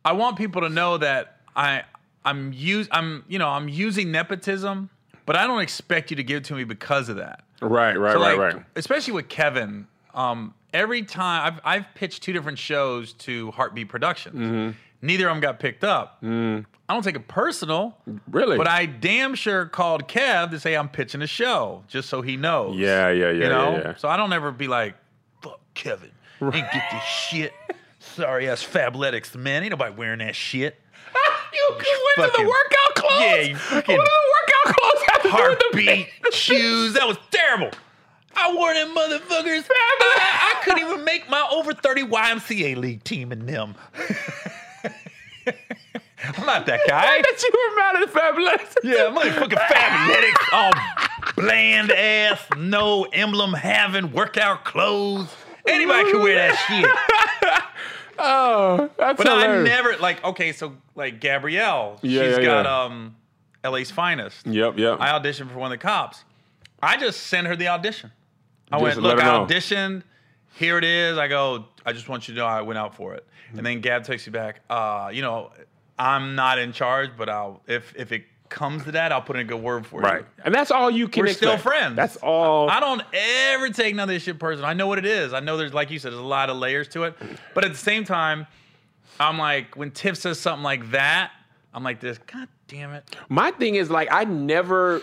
[0.04, 1.84] I want people to know that I
[2.24, 4.90] I'm use I'm you know I'm using nepotism,
[5.26, 7.44] but I don't expect you to give it to me because of that.
[7.60, 8.64] Right, right, So right, like, right.
[8.74, 14.36] especially with Kevin, um, every time I've I've pitched two different shows to HartBeat Productions.
[14.36, 14.70] Mm-hmm.
[15.02, 16.22] Neither of them got picked up.
[16.22, 16.64] Mm.
[16.88, 17.96] I don't take it personal,
[18.30, 18.56] Really?
[18.56, 22.36] but I damn sure called Kev to say I'm pitching a show, just so he
[22.36, 22.76] knows.
[22.76, 23.94] Yeah, yeah, yeah, You know, yeah, yeah.
[23.96, 24.94] so I don't ever be like,
[25.42, 26.10] "Fuck Kevin,
[26.40, 27.52] ain't get this shit."
[27.98, 29.62] Sorry ass Fabletics, man.
[29.62, 30.78] Ain't nobody wearing that shit.
[31.52, 31.76] you
[32.18, 33.20] went to the workout clothes.
[33.20, 36.92] Yeah, you fucking- what the workout clothes have to do with the heartbeat shoes.
[36.94, 37.70] That was terrible.
[38.34, 39.64] I wore them motherfuckers.
[39.70, 43.74] I, I couldn't even make my over 30 YMCA league team in them.
[46.24, 47.02] I'm not that guy.
[47.22, 48.76] that you were mad at Fabulous.
[48.84, 50.72] Yeah, motherfucking fabletics, all
[51.36, 55.34] bland ass, no emblem having workout clothes.
[55.66, 57.62] Anybody can wear that shit.
[58.18, 62.82] Oh, that's But I never like okay, so like Gabrielle, Yeah, she's yeah, got yeah.
[62.84, 63.16] um
[63.64, 64.46] LA's finest.
[64.46, 64.98] Yep, yep.
[65.00, 66.24] I auditioned for one of the cops.
[66.82, 68.10] I just sent her the audition.
[68.70, 70.02] I Just went, look, I know." auditioned.
[70.56, 71.16] Here it is.
[71.16, 73.26] I go, I just want you to know I went out for it.
[73.56, 74.60] And then Gab takes you back.
[74.68, 75.52] Uh, you know,
[76.02, 79.42] I'm not in charge, but I'll if if it comes to that, I'll put in
[79.42, 80.16] a good word for right, you.
[80.18, 81.24] Right, and that's all you can.
[81.24, 81.30] Do.
[81.30, 81.96] We're still friends.
[81.96, 82.68] That's all.
[82.68, 84.66] I don't ever take none of this shit personal.
[84.66, 85.32] I know what it is.
[85.32, 87.14] I know there's like you said, there's a lot of layers to it.
[87.54, 88.46] But at the same time,
[89.20, 91.30] I'm like, when Tiff says something like that,
[91.72, 93.04] I'm like this, God damn it.
[93.28, 95.02] My thing is like I never.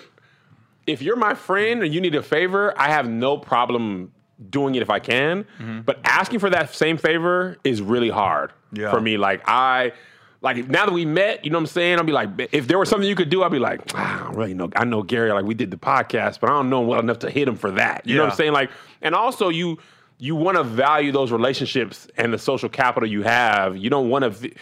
[0.85, 4.11] If you're my friend and you need a favor, I have no problem
[4.49, 5.43] doing it if I can.
[5.59, 5.81] Mm-hmm.
[5.81, 8.91] But asking for that same favor is really hard Yeah.
[8.91, 9.15] for me.
[9.17, 9.93] Like I.
[10.41, 11.98] Like now that we met, you know what I'm saying?
[11.98, 14.24] I'll be like, if there was something you could do, I'd be like, ah, I
[14.24, 14.70] don't really know.
[14.76, 17.20] I know Gary, like we did the podcast, but I don't know him well enough
[17.20, 18.07] to hit him for that.
[18.07, 18.53] You know what I'm saying?
[18.53, 18.72] Like,
[19.02, 19.80] and also you
[20.18, 23.78] you want to value those relationships and the social capital you have.
[23.78, 24.53] You don't want to.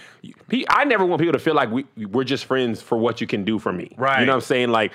[0.70, 3.44] I never want people to feel like we we're just friends for what you can
[3.44, 3.94] do for me.
[3.98, 4.20] Right.
[4.20, 4.70] You know what I'm saying?
[4.70, 4.94] Like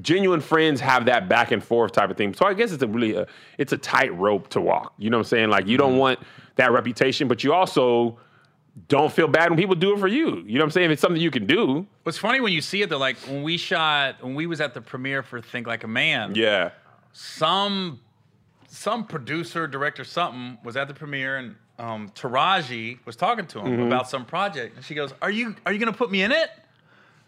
[0.00, 2.34] genuine friends have that back and forth type of thing.
[2.34, 3.26] So I guess it's a really a,
[3.58, 4.92] it's a tight rope to walk.
[4.98, 5.50] You know what I'm saying?
[5.50, 6.18] Like you don't want
[6.56, 8.18] that reputation, but you also
[8.88, 10.36] don't feel bad when people do it for you.
[10.46, 10.86] You know what I'm saying?
[10.86, 11.86] If it's something you can do.
[12.02, 14.74] What's funny when you see it though, like when we shot, when we was at
[14.74, 16.70] the premiere for Think Like a Man, Yeah.
[17.12, 18.00] some
[18.68, 23.66] some producer, director, something was at the premiere, and um, Taraji was talking to him
[23.72, 23.86] Mm-hmm.
[23.86, 26.50] about some project, and she goes, "Are you are you gonna put me in it?"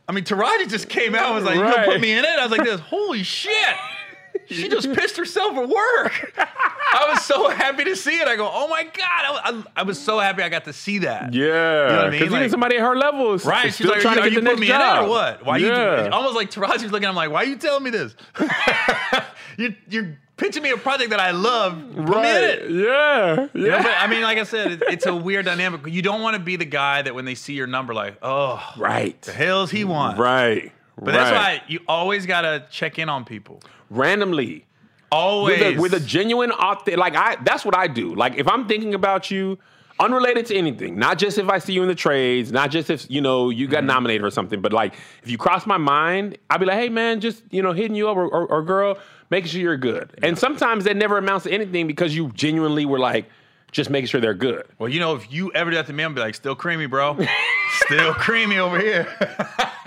[0.07, 2.39] I mean, Taraji just came out and was like, "You gonna put me in it?"
[2.39, 3.53] I was like, "This, holy shit!"
[4.47, 6.33] She just pissed herself at work.
[6.91, 8.27] I was so happy to see it.
[8.29, 10.99] I go, "Oh my god!" I, I, I was so happy I got to see
[10.99, 11.33] that.
[11.35, 11.97] Yeah.
[11.97, 12.11] what I mean?
[12.13, 14.31] Because even Like- somebody at her level is Right, she's still like, trying are to
[14.31, 15.05] you, get the you next putting me in it job.
[15.07, 15.45] or what?
[15.47, 16.05] Why yeah.
[16.07, 17.09] you almost like Taraji's looking?
[17.09, 18.15] I'm like, why are you telling me this?
[19.59, 21.73] you're, you're pitching me a project that I love.
[21.75, 22.35] Put me in Right.
[22.35, 22.71] it.
[22.71, 23.49] Yeah.
[23.53, 23.83] You know, Yeah.
[23.83, 25.87] but, I mean, like I said, it, it's a weird dynamic.
[25.87, 28.63] You don't want to be the guy that when they see your number, like, oh,
[28.77, 29.21] right.
[29.23, 30.19] the hell's he want?
[30.19, 30.73] Right.
[31.01, 33.63] But that's why you always gotta check in on people.
[33.89, 34.65] randomly
[35.11, 38.15] Always with a, with a genuine authentic like I that's what I do.
[38.15, 39.59] Like if I'm thinking about you
[40.01, 43.11] unrelated to anything, not just if I see you in the trades, not just if
[43.11, 43.73] you know you Mm-hmm.
[43.73, 46.89] got nominated or something, but like if you cross my mind, I'll be like, hey
[46.89, 48.99] man, just you know hitting you up or, or, or girl,
[49.31, 50.11] making sure you're good.
[50.23, 53.29] And sometimes that never amounts to anything because you genuinely were like
[53.73, 54.65] just making sure they're good.
[54.79, 56.87] well, you know, if you ever do that to me, I'm be like, still creamy,
[56.87, 57.19] bro.
[57.85, 59.07] still creamy over here.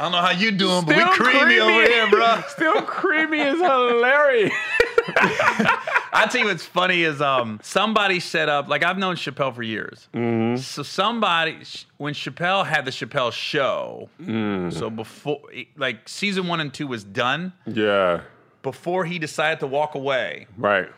[0.00, 2.42] I don't know how you doing, but we Still creamy, over here, bro.
[2.48, 4.50] Still creamy is hilarious.
[6.12, 9.62] I tell you what's funny is um somebody set up like I've known Chappelle for
[9.62, 10.08] years.
[10.64, 11.58] So somebody
[11.98, 14.08] when Chappelle had the Chappelle show,
[14.70, 15.42] so before
[15.76, 18.22] like season one and two was done, yeah.
[18.62, 20.88] before he decided to walk away, Right.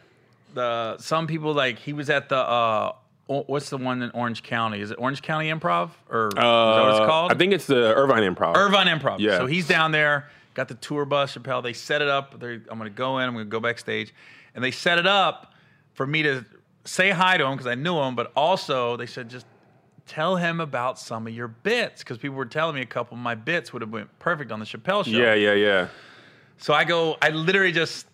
[0.55, 2.97] the some people like he was at the uh o-
[3.27, 4.81] what's the one in Orange County?
[4.81, 7.32] Is it Orange County Improv or is that what it's Uh, called?
[7.32, 8.57] I think it's the Irvine Improv.
[8.57, 9.20] Irvine Improv.
[9.20, 9.39] Yeah.
[9.39, 11.62] So he's down there, got the tour bus, Chappelle.
[11.62, 12.39] They set it up.
[12.39, 14.12] They're, I'm going to go in, I'm going to go backstage.
[14.55, 15.55] And they set it up
[15.94, 16.44] for me to
[16.85, 19.47] say hi to him because I knew him, but also they said, just
[20.07, 23.23] tell him about some of your bits because people were telling me a couple of
[23.23, 25.11] my bits would have went perfect on the Chappelle show.
[25.12, 25.89] Yeah, yeah, yeah.
[26.59, 28.07] So I go, I literally just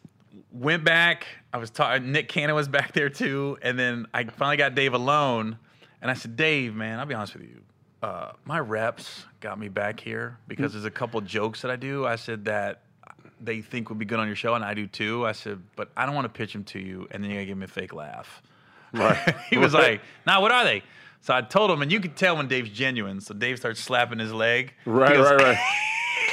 [0.53, 1.27] went back.
[1.53, 3.59] I was talking, Nick Cannon was back there too.
[3.63, 5.59] And then I finally got Dave alone.
[6.01, 7.63] And I said, Dave, man, I'll be honest with you.
[8.03, 12.07] Uh, my reps got me back here because there's a couple jokes that I do.
[12.07, 12.83] I said that
[13.41, 15.27] they think would be good on your show, and I do too.
[15.27, 17.47] I said, but I don't want to pitch them to you, and then you gotta
[17.47, 18.41] give me a fake laugh.
[18.93, 19.37] Right.
[19.51, 20.85] he was like, "Nah, what are they?"
[21.23, 23.21] So I told him, and you could tell when Dave's genuine.
[23.21, 24.75] So Dave starts slapping his leg.
[24.85, 25.59] Right, goes, right, right.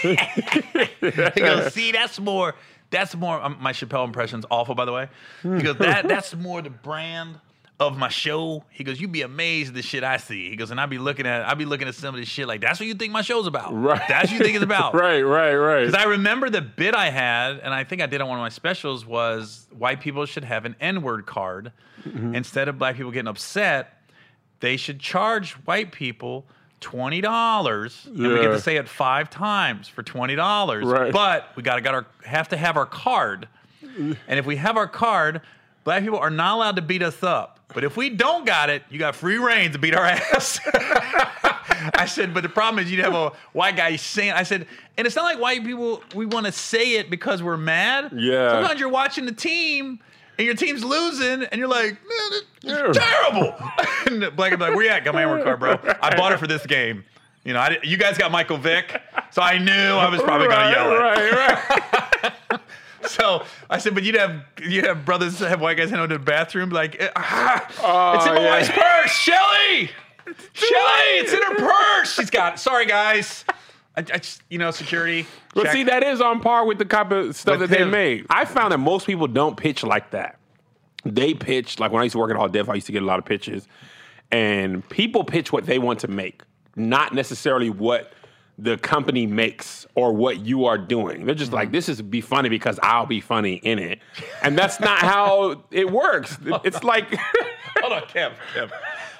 [1.36, 2.56] he goes, see, that's more.
[2.96, 3.42] That's more.
[3.42, 5.10] Um, my Chappelle impression's awful, by the way.
[5.44, 7.40] He goes, that that's more the brand
[7.80, 8.64] of my show.
[8.70, 10.98] He goes, "You'd be amazed at the shit I see." He goes, and I'd be
[10.98, 13.12] looking at, I'd be looking at some of this shit like, "That's what you think
[13.12, 13.74] my show's about?
[13.74, 14.02] Right.
[14.08, 15.86] That's what you think it's about?" right, right, right.
[15.86, 18.44] Because I remember the bit I had, and I think I did on one of
[18.44, 21.72] my specials, was white people should have an N word card.
[22.06, 22.36] Mm-hmm.
[22.36, 24.02] Instead of black people getting upset,
[24.60, 26.46] they should charge white people
[26.86, 30.86] twenty dollars, and we get to say it five times for twenty dollars.
[30.86, 31.12] Right.
[31.12, 33.48] But we gotta got our have to have our card,
[33.82, 35.42] and if we have our card,
[35.84, 37.60] black people are not allowed to beat us up.
[37.74, 40.60] But if we don't got it, you got free reign to beat our ass.
[41.96, 45.08] I said, but the problem is you'd have a white guy saying, I said, and
[45.08, 48.12] it's not like white people, we want to say it because we're mad.
[48.16, 48.52] Yeah.
[48.52, 50.00] Sometimes you're watching the team
[50.38, 53.56] and your team's losing and you're like, man, it's terrible.
[54.08, 55.04] and black guy's like, where you at?
[55.04, 55.78] Got my Amber card, bro.
[56.02, 57.04] I bought it for this game.
[57.44, 59.00] You know, I, you guys got Michael Vick,
[59.32, 61.00] so I knew I was probably going to yell it.
[61.00, 62.32] Right, right.
[63.08, 66.24] So I said, but you'd have you'd have brothers have white guys head into the
[66.24, 68.50] bathroom like, ah, Oh, it's in my yeah.
[68.50, 69.92] wife's purse, Shelly.
[70.54, 72.16] Shelly, it's in her purse.
[72.16, 72.60] She's got.
[72.60, 73.46] Sorry, guys.
[73.98, 75.26] I, I just, you know, security.
[75.54, 75.74] But check.
[75.74, 77.92] see, that is on par with the type of stuff With that they him.
[77.92, 78.26] made.
[78.30, 80.38] I found that most people don't pitch like that.
[81.06, 83.04] They pitch like when I used to work at All Def, I used to get
[83.04, 83.68] a lot of pitches,
[84.32, 86.42] and people pitch what they want to make,
[86.76, 88.12] not necessarily what
[88.58, 91.26] the company makes or what you are doing.
[91.26, 91.56] They're just Mm-hmm.
[91.56, 94.00] like, this is be funny because I'll be funny in it,
[94.42, 96.38] and that's not how it works.
[96.64, 97.14] It's like,
[97.82, 98.32] Hold on, Kev.
[98.56, 98.72] Kev.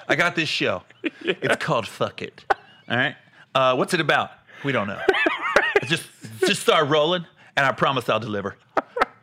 [0.08, 0.82] I got this show.
[1.22, 2.44] It's called Fuck It.
[2.88, 3.14] All right.
[3.54, 4.30] Uh, what's it about?
[4.66, 5.00] We don't know.
[5.84, 6.08] just
[6.40, 7.24] just start rolling,
[7.56, 8.56] and I promise I'll deliver.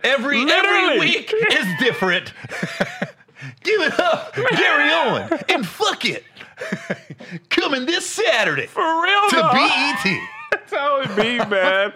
[0.01, 2.31] Every every week is different.
[3.63, 6.23] Give it up, Gary Owen, and fuck it.
[7.49, 9.49] Coming this Saturday for real to.
[9.51, 10.19] BET.
[10.51, 11.91] That's how it be, man.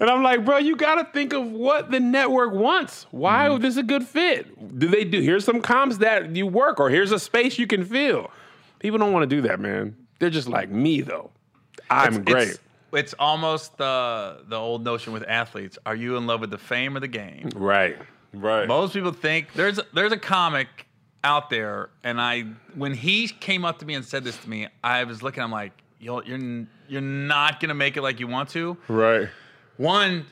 [0.00, 3.06] and I'm like, bro, you got to think of what the network wants.
[3.12, 3.64] Why Mm-hmm.
[3.64, 4.78] is this a good fit?
[4.78, 5.20] Do they do?
[5.20, 8.30] Here's some comps that you work, or here's a space you can fill.
[8.80, 9.94] People don't want to do that, man.
[10.18, 11.30] They're just like me, though.
[11.90, 12.48] I'm great.
[12.48, 12.58] It's,
[12.92, 15.78] it's almost the the old notion with athletes.
[15.86, 17.50] Are you in love with the fame or the game?
[17.54, 17.96] right,
[18.32, 18.66] right.
[18.68, 20.68] Most people think there's there's a comic
[21.24, 22.42] out there, and I
[22.74, 25.42] when he came up to me and said this to me, I was looking.
[25.42, 28.76] I'm like, you're you're you're not gonna make it like you want to.
[28.88, 29.28] right.
[29.76, 30.26] One,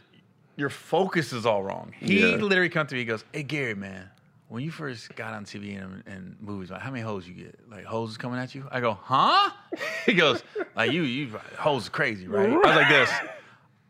[0.57, 1.93] your focus is all wrong.
[1.99, 2.37] He Yeah.
[2.37, 3.01] literally comes to me.
[3.01, 4.09] He goes, "Hey Gary, man,
[4.48, 7.59] when you first got on TV and, and movies, like, how many hoes you get?
[7.70, 9.51] Like hoes coming at you?" I go, "Huh?"
[10.06, 10.43] he goes,
[10.74, 11.28] "Like you, you
[11.59, 13.10] hoes crazy, right?" I was like this.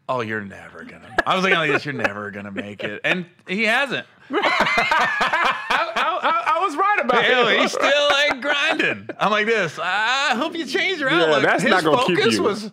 [0.08, 1.14] Oh, you're never gonna.
[1.26, 1.84] I was like like this.
[1.84, 4.06] You're never gonna make it, and he hasn't.
[4.30, 7.60] I, I- I was right about Hell, it.
[7.60, 9.08] he's still like grinding.
[9.20, 9.78] I'm like this.
[9.80, 11.42] I hope you change your Yeah, outlook.
[11.42, 12.42] that's His not gonna keep focus you.
[12.42, 12.70] was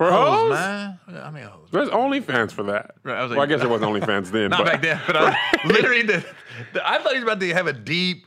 [0.00, 0.50] for hoes, hoes.
[0.52, 0.98] man.
[1.12, 1.68] I mean, hoes.
[1.70, 2.94] There's OnlyFans for that.
[3.02, 4.48] Right, I was well, I guess it wasn't OnlyFans then.
[4.48, 5.36] Not but, back then, but I was
[5.66, 6.24] literally the,
[6.72, 6.88] the.
[6.88, 8.26] I thought he was about to have a deep.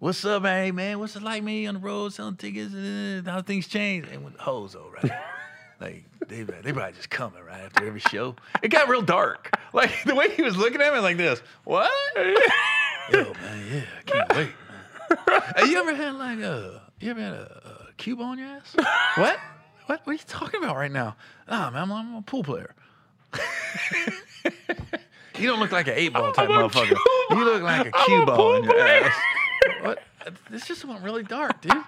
[0.00, 0.98] What's up, hey man?
[0.98, 2.74] What's it like me on the road selling tickets?
[2.74, 4.08] Uh, how things change?
[4.10, 5.12] And with hoes, though, right?
[5.80, 8.34] like they they probably just coming right after every show.
[8.60, 9.56] It got real dark.
[9.72, 11.40] Like the way he was looking at me, like this.
[11.62, 11.90] What?
[12.16, 12.32] Yo,
[13.12, 14.50] man, yeah, I can't wait.
[15.28, 15.42] Man.
[15.56, 18.74] Hey, you ever had like a you ever had a, a cube on your ass?
[19.14, 19.38] what?
[19.92, 20.06] What?
[20.06, 21.16] What are you talking about right now?
[21.46, 22.74] Ah, man, I'm, I'm a pool player.
[25.38, 26.86] you don't look like an eight ball type motherfucker.
[26.88, 26.96] cue
[27.28, 27.38] ball.
[27.38, 29.04] You look like a cue ball in your player.
[29.04, 29.12] ass.
[29.82, 29.98] What?
[30.48, 31.72] This just went really dark, dude.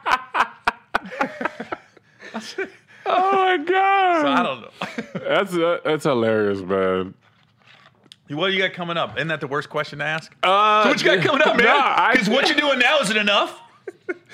[3.06, 4.70] oh my god, So I don't know.
[5.26, 7.14] that's uh, that's hilarious, man.
[8.28, 9.16] what do you got coming up?
[9.16, 10.30] Isn't that the worst question to ask?
[10.42, 11.64] Uh, So what you got coming up, man?
[11.64, 13.58] Nah, Because what you're doing now isn't enough.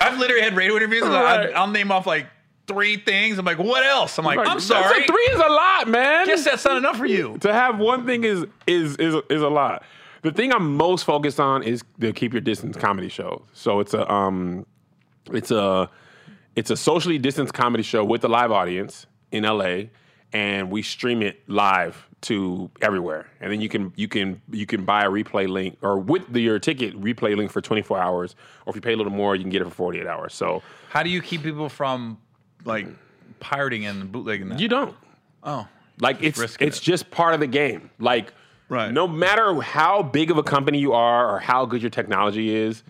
[0.01, 1.03] I've literally had radio interviews.
[1.03, 1.55] And I, Right.
[1.55, 2.27] I'll name off like
[2.67, 3.37] three things.
[3.37, 4.17] I'm like, what else?
[4.17, 5.05] I'm like, I'm sorry.
[5.05, 6.25] three is a lot, man.
[6.25, 7.37] Guess that's not enough for you.
[7.39, 9.83] to have one thing is is is is a lot.
[10.21, 13.43] The thing I'm most focused on is the Keep Your Distance comedy show.
[13.53, 14.65] So it's a um,
[15.31, 15.89] it's a
[16.55, 19.83] it's a socially distanced comedy show with a live audience in LA,
[20.33, 23.27] and we stream it live to everywhere.
[23.39, 26.39] And then you can you can you can buy a replay link or with the,
[26.39, 28.35] your ticket replay link for 24 hours,
[28.65, 30.33] or if you pay a little more, you can get it for 48 hours.
[30.33, 32.19] So How do you keep people from
[32.65, 32.87] like
[33.39, 34.59] pirating and bootlegging that?
[34.59, 34.95] you don't.
[35.43, 35.67] oh,
[35.99, 36.83] Like it's risking it's it.
[36.83, 37.89] just part of the game.
[37.99, 38.33] Like
[38.69, 38.91] Right.
[38.91, 42.83] no matter how big of a company you are or how good your technology is,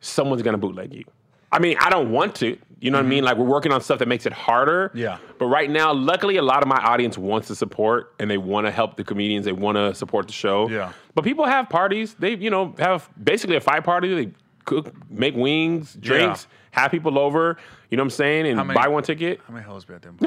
[0.00, 1.04] someone's gonna bootleg you.
[1.52, 2.58] I mean, I don't want to.
[2.78, 3.24] You know what I mean?
[3.24, 4.90] Like we're working on stuff that makes it harder.
[4.90, 4.98] Mm-hmm.
[4.98, 5.18] Yeah.
[5.38, 8.66] But right now, luckily, a lot of my audience wants to support and they want
[8.66, 9.46] to help the comedians.
[9.46, 10.68] They want to support the show.
[10.68, 10.92] Yeah.
[11.14, 12.14] But people have parties.
[12.18, 14.12] They, you know, have basically a five party.
[14.26, 14.32] They
[14.66, 16.46] cook, make wings, drinks,
[16.76, 17.56] have people over.
[17.90, 18.46] You know what I'm saying?
[18.46, 19.40] And many- buy one ticket.
[19.46, 20.18] how many hoes be at them?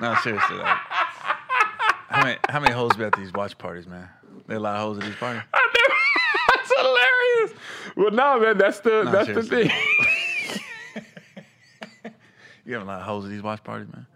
[0.00, 0.56] no, seriously.
[0.56, 0.78] Like,
[2.08, 4.08] how many how many hoes be at these watch parties, man?
[4.46, 5.42] There a lot of hoes at these parties.
[5.52, 7.52] That's hilarious.
[7.96, 9.64] well, no, man, that's the that's seriously.
[9.64, 9.76] the thing.
[12.66, 14.06] You have a lot of hoes at these watch parties, man.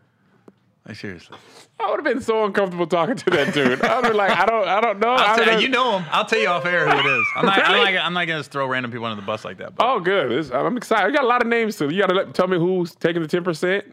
[0.89, 1.37] Like seriously.
[1.79, 3.83] I would have been so uncomfortable talking to that dude.
[3.83, 5.11] I would have been like, I don't, I don't know.
[5.11, 6.09] I I'll tell you, you know him.
[6.11, 7.27] I'll tell you off air who it is.
[7.37, 7.59] I'm not.
[7.65, 7.93] I'm Really?
[7.95, 9.77] not, I'm not gonna just throw random people under the bus like that.
[9.77, 10.31] But Oh, good.
[10.31, 11.09] This- I'm excited.
[11.09, 11.91] You got a lot of names too.
[11.91, 13.85] You got to tell me who's taking the ten percent.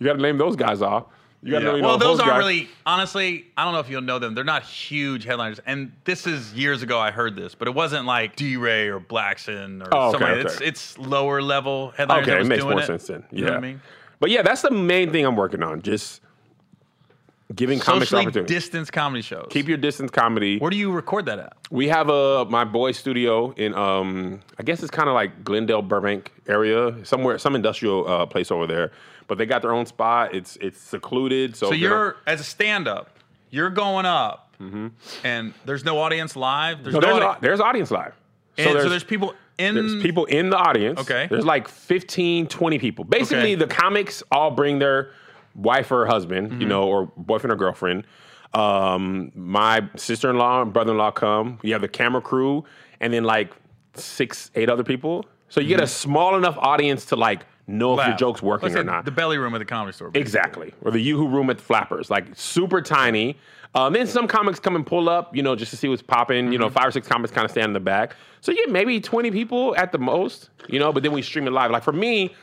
[0.00, 1.04] You got to name those guys off.
[1.42, 1.70] You got to Yeah.
[1.70, 1.76] know.
[1.76, 2.38] You well, know, those aren't guys.
[2.40, 2.68] really.
[2.84, 4.34] Honestly, I don't know if you'll know them.
[4.34, 5.60] They're not huge headliners.
[5.64, 6.98] And this is years ago.
[6.98, 10.40] I heard this, but it wasn't like DeRay or Blackson or Oh, okay, somebody.
[10.40, 10.48] okay.
[10.48, 12.24] It's it's lower level headliners.
[12.24, 12.86] Okay, that it makes doing more it.
[12.86, 13.24] sense then.
[13.30, 13.38] Yeah.
[13.38, 13.80] You know what I mean?
[14.18, 15.80] But yeah, that's the main thing I'm working on.
[15.80, 16.20] Just
[17.54, 18.54] giving comics Socially opportunity.
[18.54, 19.46] distance comedy shows.
[19.50, 20.58] Keep your distance comedy.
[20.58, 21.54] Where do you record that at?
[21.70, 25.82] We have a my boy studio in um I guess it's kind of like Glendale
[25.82, 28.92] Burbank area somewhere some industrial uh, place over there.
[29.26, 30.34] But they got their own spot.
[30.34, 31.54] It's it's secluded.
[31.56, 33.10] So, So you're as a stand-up,
[33.50, 34.54] you're going up,
[35.24, 36.82] and there's no audience live.
[36.82, 38.14] There's no, no, there's, audi- a, there's audience live.
[38.58, 39.74] and so there's people in.
[39.76, 40.98] There's people in the audience.
[41.00, 41.26] Okay.
[41.30, 43.04] There's like 15, 20 people.
[43.04, 43.54] Basically, Okay.
[43.56, 45.10] the comics all bring their
[45.54, 46.60] wife or husband, Mm-hmm.
[46.62, 48.04] you know, or boyfriend or girlfriend.
[48.54, 51.58] Um, my sister in law and brother in law come.
[51.62, 52.64] You have the camera crew,
[53.00, 53.52] and then like
[53.94, 55.24] six, eight other people.
[55.48, 58.16] So you get a small enough audience to like know if your Mm-hmm.
[58.18, 59.04] Joke's working or not.
[59.04, 60.10] The belly room at the comedy store.
[60.14, 60.72] Exactly.
[60.82, 63.36] Or the Yoo-Hoo room at the Flappers, like super tiny.
[63.76, 66.52] Um, then some comics come and pull up, you know, just to see what's popping.
[66.52, 68.16] You know, five or six comics kind of stand in the back.
[68.40, 71.52] So yeah, maybe 20 people at the most, you know, but then we stream it
[71.52, 71.70] live.
[71.70, 72.34] Like for me,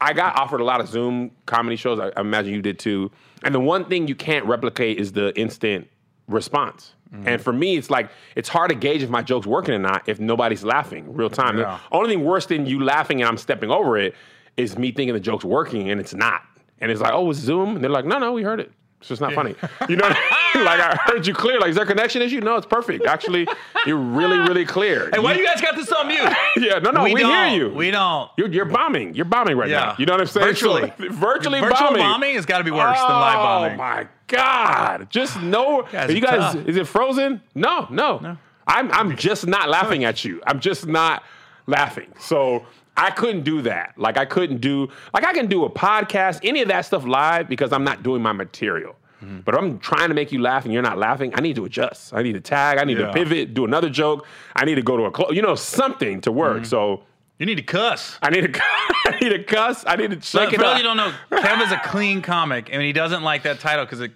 [0.00, 1.98] I got offered a lot of Zoom comedy shows.
[1.98, 3.10] I, I imagine you did too.
[3.42, 5.88] And the one thing you can't replicate is the instant
[6.28, 6.94] response.
[7.12, 7.28] Mm-hmm.
[7.28, 10.08] And for me, it's like it's hard to gauge if my joke's working or not
[10.08, 11.58] if nobody's laughing real time.
[11.58, 11.78] Yeah.
[11.90, 14.14] The only thing worse than you laughing and I'm stepping over it
[14.56, 16.42] is me thinking the joke's working and it's not.
[16.80, 17.76] And it's like, oh, it's Zoom.
[17.76, 18.72] And they're like, no, no, we heard it.
[19.00, 19.54] It's just not funny.
[19.88, 20.64] You know, I mean?
[20.64, 21.60] like I heard you clear.
[21.60, 22.40] Like, is there a connection issue?
[22.40, 23.06] No, it's perfect.
[23.06, 23.46] Actually,
[23.86, 25.08] you're really, really clear.
[25.12, 26.18] Hey, why you guys got this on mute?
[26.56, 27.68] yeah, no, no, we, hear you.
[27.70, 28.28] We don't.
[28.36, 29.14] You're, you're bombing.
[29.14, 29.80] You're bombing right Yeah.
[29.80, 29.94] now.
[29.98, 30.46] You know what I'm saying?
[30.48, 30.92] Virtually.
[30.98, 32.02] So, virtually Virtual bombing.
[32.02, 33.72] bombing has got to be worse than live oh, bombing.
[33.74, 35.08] Oh my god!
[35.10, 35.82] Just know.
[35.92, 36.66] Guys Are you guys, tough.
[36.66, 37.40] is it frozen?
[37.54, 38.36] No, No, no.
[38.66, 40.42] I'm I'm just not laughing at you.
[40.46, 41.22] I'm just not
[41.66, 42.12] laughing.
[42.18, 42.66] So
[42.98, 43.94] I couldn't do that.
[43.96, 47.48] Like I couldn't do like I can do a podcast, any of that stuff live
[47.48, 48.96] because I'm not doing my material.
[49.24, 49.40] Mm-hmm.
[49.40, 51.64] But if I'm trying to make you laugh and you're not laughing, I need to
[51.64, 52.12] adjust.
[52.14, 52.78] I need to tag.
[52.78, 53.06] I need Yeah.
[53.06, 54.26] to pivot, do another joke.
[54.54, 56.58] I need to go to a close, you know, something to work.
[56.58, 56.64] Mm-hmm.
[56.66, 57.02] So
[57.38, 58.18] You need to cuss.
[58.22, 58.60] I need to,
[59.06, 59.84] I need to cuss.
[59.86, 62.82] I need to for it those you don't know, Kev is a clean comic, and
[62.82, 64.12] he doesn't like that title because it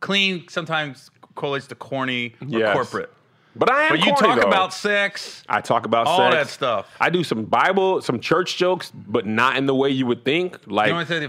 [0.00, 2.74] clean sometimes correlates to corny or Yes.
[2.74, 3.12] corporate.
[3.58, 3.90] But I am.
[3.90, 4.48] But you corny, talk though.
[4.48, 6.34] about sex, I talk about all sex.
[6.34, 6.94] that stuff.
[7.00, 10.58] I do some Bible, some church jokes, but not in the way you would think.
[10.66, 11.26] Like, You know what I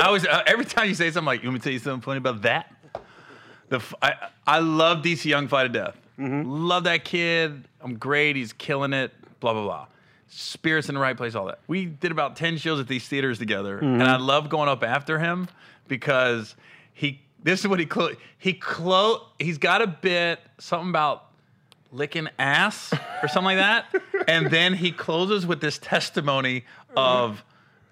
[0.00, 1.78] I always uh, every time you say something like, "You want me to tell you
[1.78, 2.72] something funny about that?"
[3.68, 4.14] The f- I
[4.46, 5.96] I love DC Young Fly to death.
[6.18, 6.48] Mm-hmm.
[6.48, 7.64] Love that kid.
[7.82, 8.36] I'm great.
[8.36, 9.12] He's killing it.
[9.40, 9.86] Blah blah blah.
[10.28, 11.34] Spirits in the right place.
[11.34, 11.58] All that.
[11.66, 14.00] We did about ten shows at these theaters together, Mm-hmm.
[14.00, 15.48] and I love going up after him
[15.88, 16.54] because
[16.94, 17.20] he.
[17.44, 21.26] This is what he clo- he clo- He's got a bit something about
[21.92, 22.92] licking ass
[23.22, 23.86] or something like that.
[24.26, 26.64] And then he closes with this testimony
[26.96, 27.44] of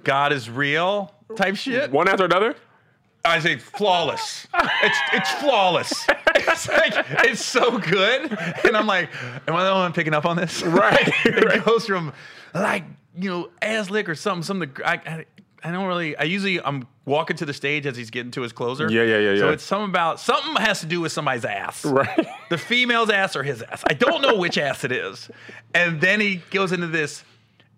[0.02, 1.90] God is real type shit.
[1.92, 2.56] one after another.
[3.24, 4.46] I say flawless.
[4.82, 6.06] It's it's flawless.
[6.34, 8.36] It's like it's so good.
[8.64, 9.10] And I'm like,
[9.46, 10.62] am I the only one picking up on this?
[10.62, 11.62] Right, it right.
[11.64, 12.12] goes from
[12.54, 12.84] like,
[13.14, 15.24] you know, ass lick or something, something I, I
[15.64, 18.52] I don't really I usually I'm walking to the stage as he's getting to his
[18.52, 18.90] closer.
[18.90, 19.52] Yeah, yeah, yeah, So yeah.
[19.52, 21.84] it's something about something has to do with somebody's ass.
[21.84, 22.26] Right.
[22.48, 23.82] The female's ass or his ass.
[23.88, 25.30] I don't know which ass it is.
[25.74, 27.24] And then he goes into this.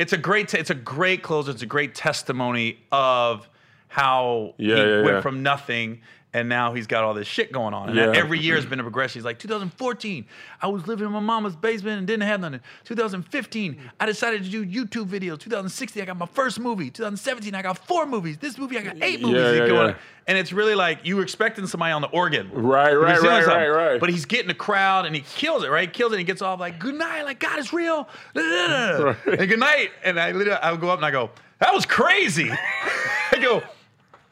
[0.00, 0.52] It's a great.
[0.52, 1.52] It's a great closer.
[1.52, 3.48] It's a great testimony of
[3.86, 6.00] how Yeah, he yeah, went from nothing
[6.34, 7.88] and now he's got all this shit going on.
[7.88, 8.12] And Yeah.
[8.14, 9.20] every year has been a progression.
[9.20, 10.26] He's like, 2014,
[10.60, 12.60] I was living in my mama's basement and didn't have nothing.
[12.84, 15.38] 2015, I decided to do YouTube videos.
[15.38, 16.90] 2016, I got my first movie.
[16.90, 18.36] 2017, I got four movies.
[18.38, 19.40] This movie, I got eight movies.
[19.58, 19.94] Yeah, yeah.
[20.26, 22.50] And it's really like you were expecting somebody on the organ.
[22.52, 24.00] Right, right, right, right, right.
[24.00, 25.88] But he's getting a crowd and he kills it, right?
[25.88, 28.08] He kills it and he gets off like, good night, like God is real.
[28.34, 29.14] Right.
[29.38, 29.90] And good night.
[30.02, 31.30] And I literally I would go up and I go,
[31.60, 32.50] that was crazy.
[33.32, 33.62] I go,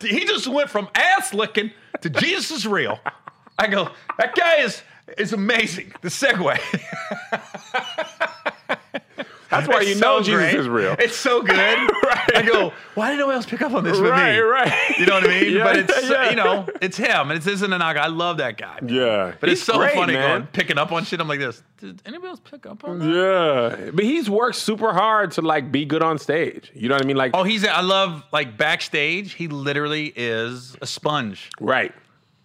[0.03, 1.71] he just went from ass licking
[2.01, 3.01] to Jesus is real.
[3.59, 4.83] I go, that guy is
[5.19, 5.93] is amazing.
[6.01, 6.59] The segue.
[9.53, 10.55] That's why It's you know so Jesus great.
[10.55, 10.97] is real.
[10.99, 11.57] It's so good.
[11.59, 14.39] I go, why did no one else pick up on this with Right, me?
[14.41, 14.99] right.
[14.99, 15.53] You know what I mean?
[15.57, 17.31] Yeah, but it's yeah, you know, it's him.
[17.31, 17.97] And it's isn't a knock.
[17.97, 18.79] I love that guy.
[18.87, 20.41] yeah, But it's so great, funny man.
[20.41, 21.21] going picking up on shit.
[21.21, 21.63] I'm like this.
[21.79, 23.79] Did anybody else pick up on that?
[23.79, 26.71] Yeah, but he's worked super hard to like be good on stage.
[26.75, 27.17] You know what I mean?
[27.17, 27.67] Like, Oh, he's.
[27.67, 29.33] I love like backstage.
[29.35, 31.93] He literally is a sponge, right,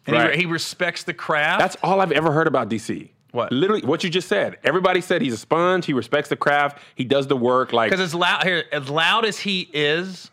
[0.06, 0.34] and right.
[0.36, 1.60] he, he respects the craft.
[1.60, 3.10] That's all I've ever heard about DC.
[3.32, 3.52] What?
[3.52, 4.58] Literally, what you just said.
[4.64, 5.86] Everybody said he's a sponge.
[5.86, 6.80] He respects the craft.
[6.96, 7.74] He does the work.
[7.74, 10.32] Like Because as loud here, as loud as he is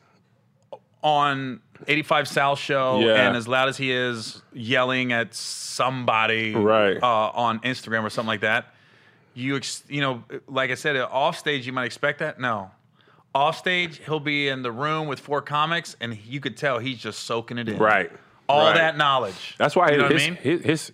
[1.03, 3.27] on 85 South show, Yeah.
[3.29, 6.97] and as loud as he is yelling at somebody Right.
[7.03, 8.73] uh, on Instagram or something like that,
[9.35, 12.39] you ex- you know, like I said, off stage you might expect that.
[12.41, 12.71] No,
[13.35, 16.99] off stage he'll be in the room with four comics, and you could tell he's
[16.99, 17.77] just soaking it in.
[17.79, 18.11] right.
[18.49, 18.77] all Right.
[18.77, 19.57] that knowledge.
[19.59, 20.37] That's why you know his, I mean.
[20.37, 20.93] his his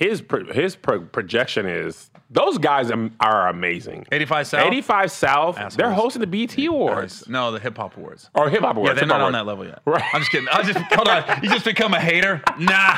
[0.00, 4.06] his pro- his pro- projection is those guys am- are amazing.
[4.10, 4.66] 85 South.
[4.66, 5.76] 85 South.
[5.76, 8.30] They're hosting the BET Awards No, the hip hop awards.
[8.34, 8.90] or Hip Hop Awards.
[8.90, 9.82] Yeah, they're not on that level yet.
[9.84, 10.02] Right.
[10.14, 10.48] I'm just kidding.
[10.48, 11.24] I just hold on.
[11.42, 12.42] You just become a hater?
[12.58, 12.96] Nah.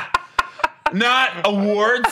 [0.93, 2.09] Not awards.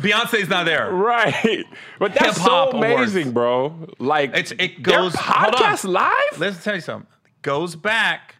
[0.00, 0.90] Beyonce's not there.
[0.92, 1.64] Right,
[1.98, 3.88] but that's Hip-hop so amazing, bro.
[3.98, 5.60] Like It's- it goes- hold on.
[5.60, 6.38] podcast live.
[6.38, 7.08] Let's tell you something.
[7.42, 8.36] Goes back.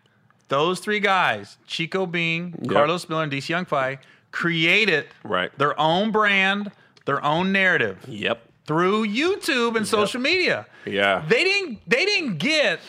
[0.49, 2.71] Those three guys, Chico Bean, Yep.
[2.73, 3.99] Carlos Miller, and DC Young Fly,
[4.37, 5.51] created Right.
[5.59, 6.71] their own brand,
[7.07, 8.43] their own narrative Yep.
[8.67, 10.67] through YouTube and social media.
[10.85, 11.23] Yeah.
[11.27, 12.81] They didn't they didn't get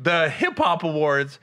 [0.00, 1.40] the hip hop awards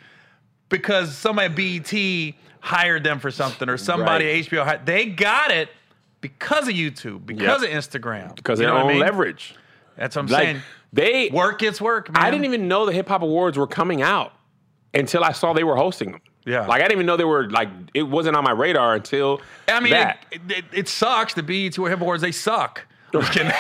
[0.70, 4.36] because somebody BET hired them for something or somebody Right.
[4.36, 5.68] at HBO hired, they got it
[6.22, 7.72] because of YouTube, because Yep.
[7.72, 8.36] of Instagram.
[8.38, 9.00] Because You their own I mean?
[9.00, 9.56] leverage.
[9.98, 10.62] That's what I'm Like saying.
[10.94, 12.24] they Work gets work, man.
[12.24, 14.32] I didn't even know the Hip Hop Awards were coming out
[14.94, 16.22] until I saw they were hosting them.
[16.46, 16.66] Yeah.
[16.66, 19.80] Like I didn't even know they were like it wasn't on my radar until I
[19.80, 20.26] mean, that.
[20.32, 21.34] it, it, it sucks.
[21.34, 22.86] The BET or Hip Awards, they suck.
[23.14, 23.52] I'm just kidding.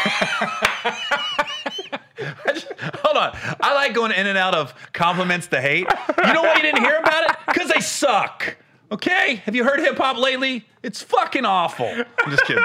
[2.53, 2.71] Just-
[3.03, 3.37] hold on.
[3.61, 5.87] I like going in and out of compliments to hate.
[6.25, 7.37] You know why you didn't hear about it?
[7.47, 8.57] Because they suck.
[8.91, 9.35] Okay?
[9.45, 10.65] Have you heard hip hop lately?
[10.83, 11.87] It's fucking awful.
[11.87, 12.63] I'm just kidding.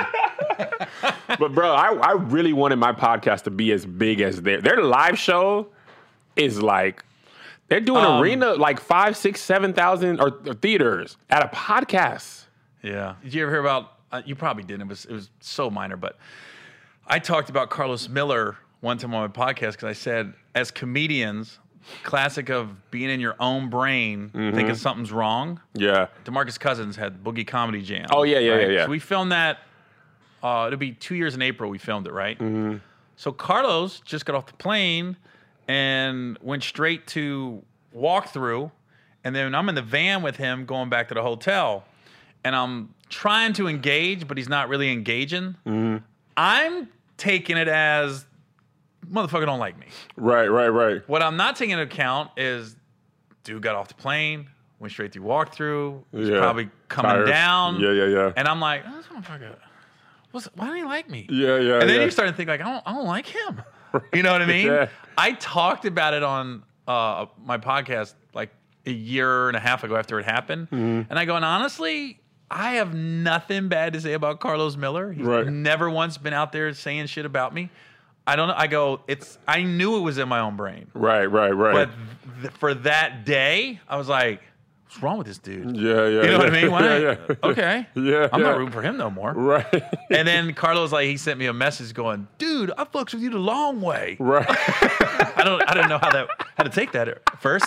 [1.38, 4.82] but bro, I, I really wanted my podcast to be as big as their their
[4.82, 5.68] live show
[6.34, 7.04] is like
[7.68, 12.44] they're doing Um, arena like five, six, seven thousand or, or theaters at a podcast.
[12.82, 13.14] Yeah.
[13.22, 13.92] Did you ever hear about?
[14.12, 14.82] Uh, you probably didn't.
[14.82, 16.16] It was it was so minor, but
[17.06, 21.58] I talked about Carlos Miller one time on my podcast because I said, as comedians,
[22.04, 24.54] classic of being in your own brain, Mm-hmm.
[24.56, 25.60] thinking something's wrong.
[25.74, 26.06] Yeah.
[26.24, 28.06] Demarcus Cousins had Boogie Comedy Jam.
[28.10, 28.84] Oh, yeah, yeah, yeah, yeah.
[28.84, 29.58] So we filmed that.
[30.42, 31.68] Uh, it'll be two years in April.
[31.70, 32.38] We filmed it, right?
[32.38, 32.76] Mm-hmm.
[33.16, 35.16] So Carlos just got off the plane
[35.68, 37.62] and went straight to
[37.94, 38.70] walkthrough,
[39.24, 41.84] and then I'm in the van with him going back to the hotel,
[42.44, 45.56] and I'm trying to engage, but he's not really engaging.
[45.66, 45.96] Mm-hmm.
[46.36, 48.26] I'm taking it as
[49.10, 49.86] motherfucker don't like me.
[50.16, 51.08] Right, right, right.
[51.08, 52.76] What I'm not taking into account is
[53.44, 54.48] dude got off the plane,
[54.78, 56.38] went straight through walkthrough, was Yeah.
[56.40, 57.26] probably coming Tired.
[57.26, 57.80] down.
[57.80, 58.32] Yeah, yeah, yeah.
[58.36, 59.56] And I'm like, oh, this motherfucker,
[60.54, 61.26] why don't he like me?
[61.30, 61.80] Yeah, yeah.
[61.80, 62.04] And then yeah.
[62.04, 63.62] you start to think like, I don't, I don't like him.
[64.12, 64.66] You know what I mean?
[64.66, 64.88] Yeah.
[65.18, 68.50] I talked about it on uh, my podcast like
[68.86, 71.10] a year and a half ago after it happened, Mm-hmm.
[71.10, 75.12] and I go, and honestly, I have nothing bad to say about Carlos Miller.
[75.12, 75.46] He's Right.
[75.46, 77.70] never once been out there saying shit about me.
[78.28, 78.54] I don't know.
[78.56, 79.38] I go, it's.
[79.48, 81.72] I knew it was in my own brain, Right, right, right.
[81.74, 81.90] but
[82.42, 84.42] th- for that day, I was like,
[84.96, 85.76] what's wrong with this dude?
[85.76, 86.22] yeah, yeah.
[86.22, 86.70] You know what I mean?
[86.70, 86.80] Why?
[86.98, 87.34] yeah, yeah.
[87.42, 87.86] Okay.
[87.94, 88.46] Yeah, I'm yeah.
[88.48, 89.32] not rooting for him no more.
[89.32, 89.82] Right.
[90.10, 93.30] And then Carlos, like, he sent me a message going, "Dude, I fucks with you
[93.30, 94.46] the long way." right.
[94.48, 97.66] I don't, I didn't know how that, how to take that at first.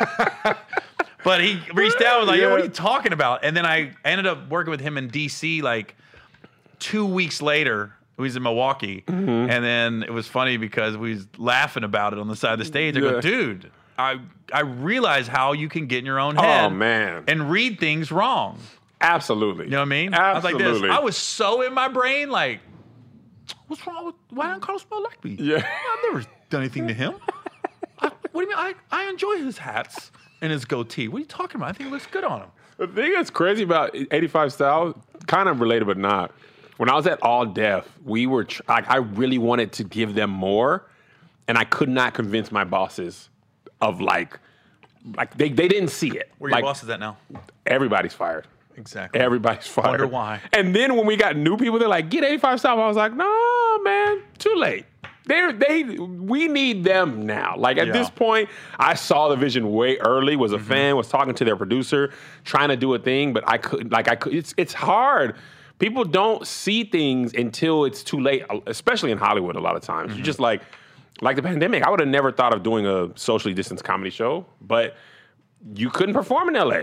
[1.24, 3.64] but he reached out and was like, "Yo, what are you talking about?" And then
[3.66, 5.94] I ended up working with him in DC like
[6.78, 7.92] two weeks later.
[8.16, 9.50] He was in Milwaukee, Mm-hmm.
[9.50, 12.58] and then it was funny because we was laughing about it on the side of
[12.58, 12.96] the stage.
[12.96, 13.10] I Yeah.
[13.10, 14.20] go, "Dude, I
[14.52, 16.64] I realize how you can get in your own oh, head.
[16.64, 17.24] Oh, man.
[17.28, 18.58] and read things wrong."
[19.00, 19.64] Absolutely.
[19.64, 20.14] You know what I mean?
[20.14, 20.64] Absolutely.
[20.64, 20.96] I was like this.
[20.96, 22.60] I was so in my brain, like,
[23.66, 25.36] what's wrong with why don't Carlos Miller like me?
[25.38, 25.56] Yeah.
[25.56, 27.14] I've never done anything to him.
[27.98, 28.56] I, what do you mean?
[28.56, 30.10] I, I enjoy his hats
[30.40, 31.08] and his goatee.
[31.08, 31.70] What are you talking about?
[31.70, 32.48] I think it looks good on him.
[32.78, 34.96] The thing that's crazy about 85 South,
[35.26, 36.32] kind of related but not.
[36.76, 40.14] When I was at All Def, we were tr- like, I really wanted to give
[40.14, 40.86] them more,
[41.48, 43.30] and I could not convince my bosses
[43.80, 44.38] of like,
[45.16, 46.30] like they, they didn't see it.
[46.38, 47.16] Where like your boss is at now?
[47.66, 48.46] everybody's fired.
[48.76, 49.18] Exactly.
[49.20, 49.88] Everybody's fired.
[49.88, 50.40] Wonder why.
[50.52, 52.78] And then when we got new people, they're like, get 85 South.
[52.78, 54.84] I was like, no, man, too late.
[55.24, 57.56] They're, they we need them now.
[57.56, 57.92] Like at Yeah.
[57.94, 58.02] Mm-hmm.
[58.02, 58.48] this point,
[58.78, 60.36] I saw the vision way early.
[60.36, 60.94] Was a fan.
[60.96, 62.12] Was talking to their producer,
[62.44, 63.90] trying to do a thing, but I couldn't.
[63.90, 64.34] Like I could.
[64.34, 65.34] It's it's hard.
[65.80, 68.44] People don't see things until it's too late.
[68.66, 70.18] Especially in Hollywood, a lot of times Mm-hmm.
[70.18, 70.62] you just like
[71.20, 71.82] like the pandemic.
[71.82, 74.96] I would have never thought of doing a socially distanced comedy show, but
[75.74, 76.82] you couldn't perform in LA.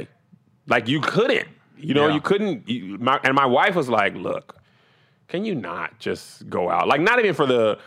[0.67, 1.47] Like you couldn't.
[1.77, 2.13] You know, Yeah.
[2.15, 2.67] you couldn't.
[2.69, 4.57] You, my, and my wife was like, "Look,
[5.27, 6.87] can you not just go out?
[6.87, 7.77] Like, not even for the."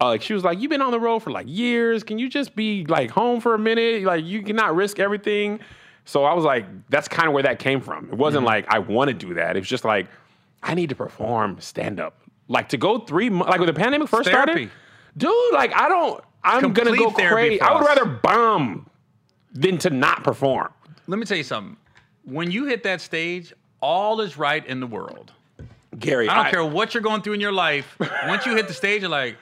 [0.00, 2.02] Uh, like she was like, "You've been on the road for like years.
[2.02, 4.02] Can you just be like home for a minute?
[4.02, 5.60] Like, you cannot risk everything."
[6.04, 8.08] So I was like, "That's kind of where that came from.
[8.10, 9.56] It wasn't like I want to do that.
[9.56, 10.08] It was just like
[10.62, 12.18] I need to perform stand up
[12.48, 14.50] Like to go three months, like when the pandemic first therapy.
[14.52, 14.70] started,
[15.16, 15.32] dude.
[15.52, 16.22] Like I don't.
[16.42, 17.60] I'm gonna go crazy.
[17.60, 18.88] I would rather bomb
[19.52, 20.72] than to not perform.
[21.06, 21.76] Let me tell you something.
[22.24, 25.32] When you hit that stage, all is right in the world.
[25.98, 27.96] Gary, I don't care what you're going through in your life.
[28.26, 29.36] Once you hit the stage, you're like,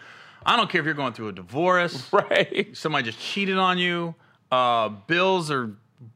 [0.44, 2.76] I don't care if you're going through a divorce, Right.
[2.76, 4.14] somebody just cheated on you,
[4.50, 5.70] uh, bills are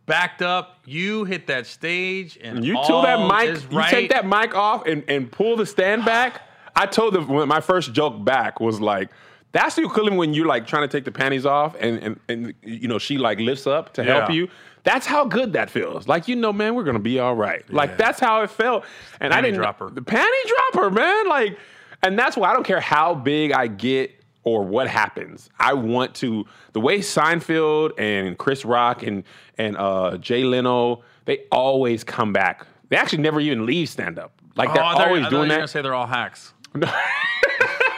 [0.04, 0.78] backed up.
[0.84, 4.86] You hit that stage, and You all that mic, is you take that mic off
[4.86, 6.42] and, and pull the stand back.
[6.74, 9.08] I told when my first joke back was like,
[9.56, 12.54] that's the equivalent when you're like trying to take the panties off and, and, and
[12.62, 14.34] you know, she like lifts up to help Yeah.
[14.34, 14.48] you.
[14.84, 16.06] That's how good that feels.
[16.06, 17.68] Like, you know, man, we're gonna be all right.
[17.72, 18.84] Like that's how it felt.
[19.20, 19.90] And I Panty didn't dropper.
[19.90, 20.42] the panty
[20.72, 21.28] dropper, man.
[21.28, 21.58] Like,
[22.02, 24.12] and that's why I don't care how big I get
[24.44, 25.50] or what happens.
[25.58, 29.24] I want to the way Seinfeld and Chris Rock and
[29.58, 32.64] and uh, Jay Leno, they always come back.
[32.90, 34.32] They actually never even leave stand up.
[34.54, 35.68] Like they're Oh, I thought- always I doing you were gonna that.
[35.70, 36.52] say they're all hacks.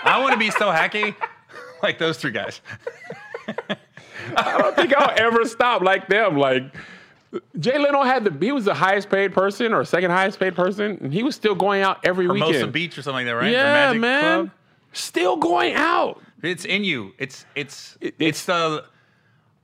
[0.05, 1.15] I want to be so hacky,
[1.83, 2.61] like those three guys.
[4.37, 6.37] I don't think I'll ever stop like them.
[6.37, 6.75] Like
[7.59, 10.99] Jay Leno had the he was the highest paid person or second highest paid person,
[11.01, 12.73] and he was still going out every Hermosa weekend.
[12.73, 13.53] Beach or something like that, right?
[13.53, 14.23] Yeah, Magic man.
[14.47, 14.51] Club.
[14.93, 16.21] Still going out.
[16.43, 17.13] It's in you.
[17.19, 18.85] It's it's It- it's the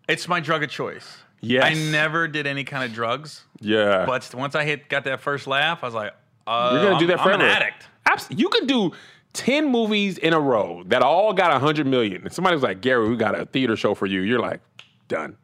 [0.09, 1.19] it's my drug of choice.
[1.41, 1.65] Yes.
[1.65, 4.05] I never did any kind of drugs, Yeah.
[4.07, 6.15] but once I hit got that first laugh, I was like,
[6.47, 7.43] uh, You're gonna do I'm- that I'm forever.
[7.45, 7.87] an addict.
[8.07, 8.93] Abs- you could do
[9.35, 12.23] 10 movies in a row that all got 100 million.
[12.23, 14.21] And somebody was like, Gary, we got a theater show for you.
[14.23, 14.61] You're like,
[15.09, 15.37] done.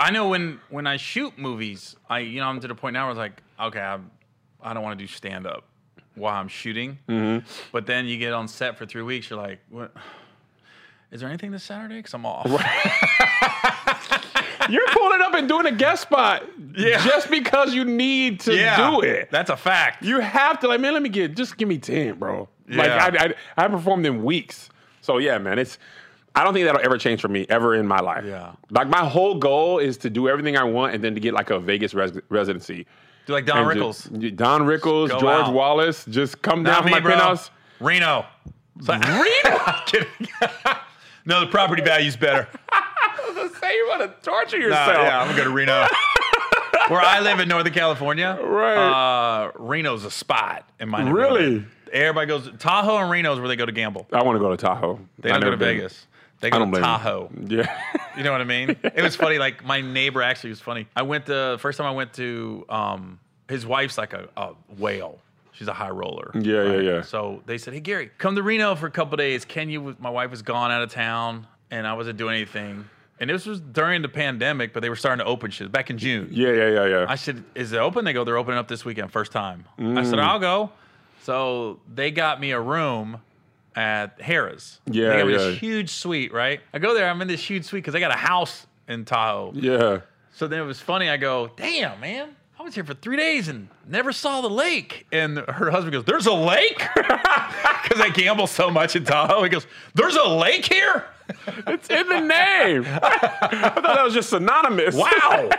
[0.00, 3.02] I know when when I shoot movies, I you know I'm to the point now
[3.02, 4.10] where I was like, okay, I'm,
[4.60, 5.64] I don't want to do stand up
[6.16, 6.98] while I'm shooting.
[7.08, 7.46] Mm-hmm.
[7.70, 9.92] But then you get on set for three weeks, you're like, what?
[11.12, 11.98] Is there anything this Saturday?
[11.98, 12.46] Because I'm off.
[14.70, 16.44] You're pulling up and doing a guest spot
[16.76, 17.04] Yeah.
[17.04, 19.30] just because you need to do it.
[19.30, 20.02] That's a fact.
[20.04, 22.48] You have to, like, man, let me get, just give me 10, bro.
[22.68, 23.26] Like, I,
[23.56, 24.70] I, I performed in weeks.
[25.00, 25.78] So, yeah, man, it's,
[26.34, 28.24] I don't think that'll ever change for me ever in my life.
[28.26, 28.52] Yeah.
[28.70, 31.50] Like, my whole goal is to do everything I want and then to get like
[31.50, 32.86] a Vegas res- residency.
[33.26, 34.18] Do like Don And Rickles.
[34.20, 35.52] just- Don Rickles, George out.
[35.52, 37.10] Wallace, just come down Not from me, my bro.
[37.12, 37.50] penthouse.
[37.80, 38.24] Reno.
[39.86, 40.08] Kidding.
[41.26, 42.48] no, the property value's better.
[43.60, 44.88] Say you want to torture Nah, yourself.
[45.06, 45.86] yeah, I'm gonna go to Reno.
[46.88, 48.76] Where I live in Northern California, Right.
[49.46, 51.32] Uh, Reno's a spot in my neighborhood.
[51.40, 51.64] Really?
[51.92, 54.06] Everybody goes Tahoe and Reno's where they go to gamble.
[54.12, 54.98] I want to go to Tahoe.
[55.18, 55.76] They don't I've go to never been.
[55.76, 56.06] Vegas.
[56.40, 56.86] They I go don't to blame you.
[56.88, 57.30] Tahoe.
[57.48, 57.80] Yeah.
[58.14, 58.76] You know what I mean?
[58.82, 59.38] It was funny.
[59.38, 60.86] Like my neighbor actually was funny.
[60.94, 63.18] I went the first time I went to um,
[63.48, 65.18] his wife's like a, a whale.
[65.52, 66.30] She's a high roller.
[66.34, 67.00] Yeah, yeah, yeah.
[67.02, 70.10] So they said, "Hey Gary, come to Reno for a couple days." Can you?" my
[70.10, 72.84] wife was gone out of town, and I wasn't doing anything.
[73.22, 75.96] And this was during the pandemic, but they were starting to open shit back in
[75.96, 76.26] June.
[76.32, 77.06] yeah, yeah, yeah, yeah.
[77.08, 79.82] I said, "Is it open?" They go, "They're opening up this weekend, first time." I
[79.82, 80.10] Mm.
[80.10, 80.72] said, "I'll go."
[81.22, 83.20] So they got me a room
[83.76, 84.80] at Harrah's.
[84.86, 85.38] Yeah, they got me yeah.
[85.38, 86.32] this huge suite.
[86.32, 86.60] Right?
[86.74, 87.08] I go there.
[87.08, 89.52] I'm in this huge suite because I got a house in Tahoe.
[89.54, 90.00] yeah.
[90.34, 91.08] So then it was funny.
[91.08, 92.30] I go, "Damn, man."
[92.62, 95.08] I was here for three days and never saw the lake.
[95.10, 99.42] And her husband goes, "There's a lake," because I gamble so much in Tahoe.
[99.42, 101.04] He goes, "There's a lake here."
[101.66, 102.84] It's in the name.
[103.02, 104.94] I thought that was just synonymous.
[104.94, 105.50] Wow,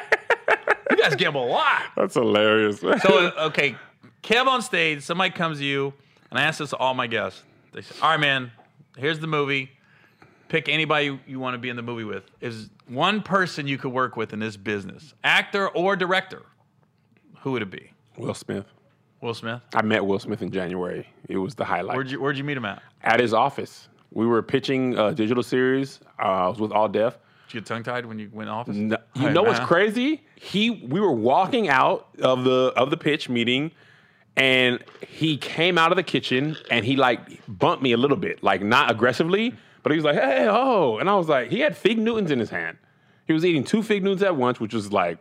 [0.91, 1.81] you guys gamble a lot.
[1.97, 2.79] That's hilarious.
[2.79, 3.75] So okay,
[4.23, 5.03] Kev on stage.
[5.03, 5.93] Somebody comes to you,
[6.31, 7.43] and I ask this to all my guests.
[7.73, 8.49] They say, "All right, man.
[8.95, 9.71] Here's the movie.
[10.47, 12.23] Pick anybody you, you want to be in the movie with.
[12.39, 16.43] Is one person you could work with in this business, actor or director?
[17.43, 17.91] Who would it be?
[18.17, 18.65] Will Smith.
[19.19, 19.61] Will Smith.
[19.75, 21.05] I met Will Smith in January.
[21.27, 21.97] It was the highlight.
[21.97, 22.81] Where'd you Where'd you meet him at?
[23.03, 23.89] At his office.
[24.11, 25.99] We were pitching a digital series.
[26.19, 27.17] Uh, I was with All Def.
[27.47, 28.77] Did you get tongue tied when you went office?
[28.77, 30.23] No, you know what's crazy?
[30.35, 33.71] He we were walking out of the of the pitch meeting
[34.37, 38.41] and he came out of the kitchen and he like bumped me a little bit,
[38.41, 39.53] like not aggressively,
[39.83, 42.39] but he was like, "Hey, oh." And I was like, he had fig Newtons in
[42.39, 42.77] his hand.
[43.27, 45.17] He was eating two fig Newtons at once, which was like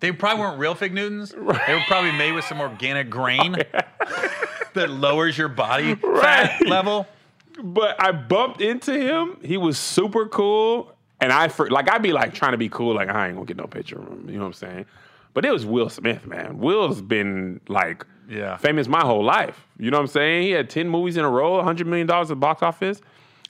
[0.00, 1.30] They probably weren't real fig Newtons.
[1.30, 4.28] They were probably made with some organic grain oh,
[4.74, 7.06] that lowers your body fat level.
[7.62, 9.38] but I bumped into him.
[9.42, 10.92] He was super cool.
[11.20, 13.46] And I for, like I'd be like trying to be cool, like I ain't gonna
[13.46, 14.26] get no picture of him.
[14.28, 14.86] You know what I'm saying?
[15.32, 16.58] But it was Will Smith, man.
[16.58, 18.58] Will's been like Yeah.
[18.58, 19.66] famous my whole life.
[19.78, 20.42] You know what I'm saying?
[20.42, 23.00] He had 10 movies in a row, $100 million at the box office.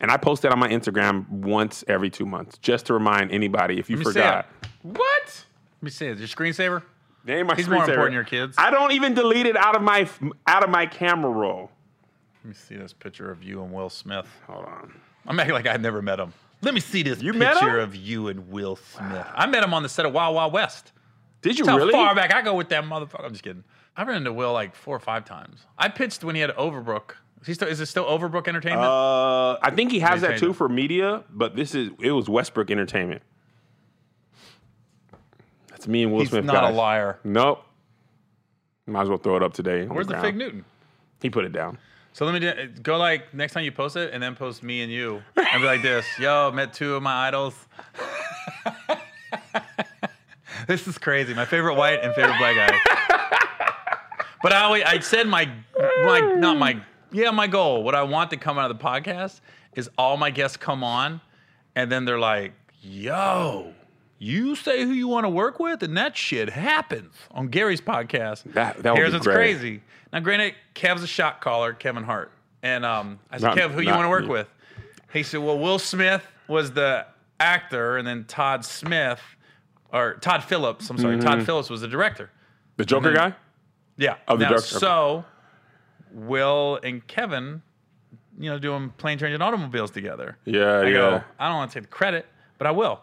[0.01, 3.79] And I post that on my Instagram once every two months, just to remind anybody
[3.79, 4.47] if you Let me see forgot.
[4.83, 5.46] What?
[5.81, 6.07] Let me see.
[6.07, 6.83] Is your screensaver?
[7.25, 8.55] They ain't my He's more important than your kids.
[8.57, 10.09] I don't even delete it out of my
[10.47, 11.71] out of my camera roll.
[12.45, 14.29] Let me see this picture of you and Will Smith.
[14.47, 14.95] Hold on.
[15.27, 16.33] I'm acting like I'd never met him.
[16.63, 19.27] Let me see this You picture of you and Will Smith.
[19.35, 20.93] I met him on the set of Wild Wild West.
[21.43, 21.93] Did you That's really?
[21.93, 23.25] how far back I go with that motherfucker.
[23.25, 23.65] I'm just kidding.
[23.97, 25.61] I ran into Will like four or five times.
[25.79, 28.85] I pitched when he had Overbrook Is, he still, is it still Overbrook Entertainment?
[28.85, 32.71] Uh, I think he has that too for media, but this is it was Westbrook
[32.71, 33.23] Entertainment.
[35.87, 36.45] That's me and Will He's Smith.
[36.45, 36.75] not guys.
[36.75, 37.19] a liar.
[37.23, 37.63] Nope.
[38.89, 39.87] Might as well throw it up today.
[39.89, 40.27] Oh Where's the ground.
[40.27, 40.65] fig Newton?
[41.23, 41.79] He put it down.
[42.13, 44.83] So let me do, go like next time you post it, and then post me
[44.83, 47.55] and you, and be like this: Yo, met two of my idols.
[50.67, 51.35] this is crazy.
[51.35, 52.79] My favorite white and favorite black guy.
[54.43, 55.49] But I always, I said my
[56.05, 56.81] my not my
[57.13, 57.83] yeah my goal.
[57.85, 59.41] What I want to come out of the podcast
[59.75, 61.21] is all my guests come on,
[61.75, 63.73] and then they're like, Yo.
[64.19, 68.45] You say who you want to work with, and that shit happens on Gary's podcast.
[68.55, 69.35] That- that would Here's be what's great.
[69.37, 69.83] crazy.
[70.13, 72.33] Now, granted, Kev's a shot caller, Kevin Hart,
[72.63, 74.29] and um, I said, Not- Kev, who you not want to work me.
[74.31, 74.49] with?
[75.13, 77.07] He said, Well, Will Smith was the
[77.41, 79.21] actor, and then Todd Smith,
[79.93, 80.89] or Todd Phillips.
[80.89, 81.27] I'm sorry, Mm-hmm.
[81.29, 82.31] Todd Phillips was the director.
[82.79, 83.35] The Joker guy?
[83.99, 84.17] Yeah.
[84.29, 84.81] Of the now, director, okay.
[84.81, 85.25] So,
[86.13, 87.63] Will and Kevin,
[88.39, 90.39] you know, doing plane, trains, and automobiles together.
[90.45, 90.93] Yeah, I yeah.
[90.93, 92.27] go, I don't want to take the credit,
[92.59, 93.01] but I will.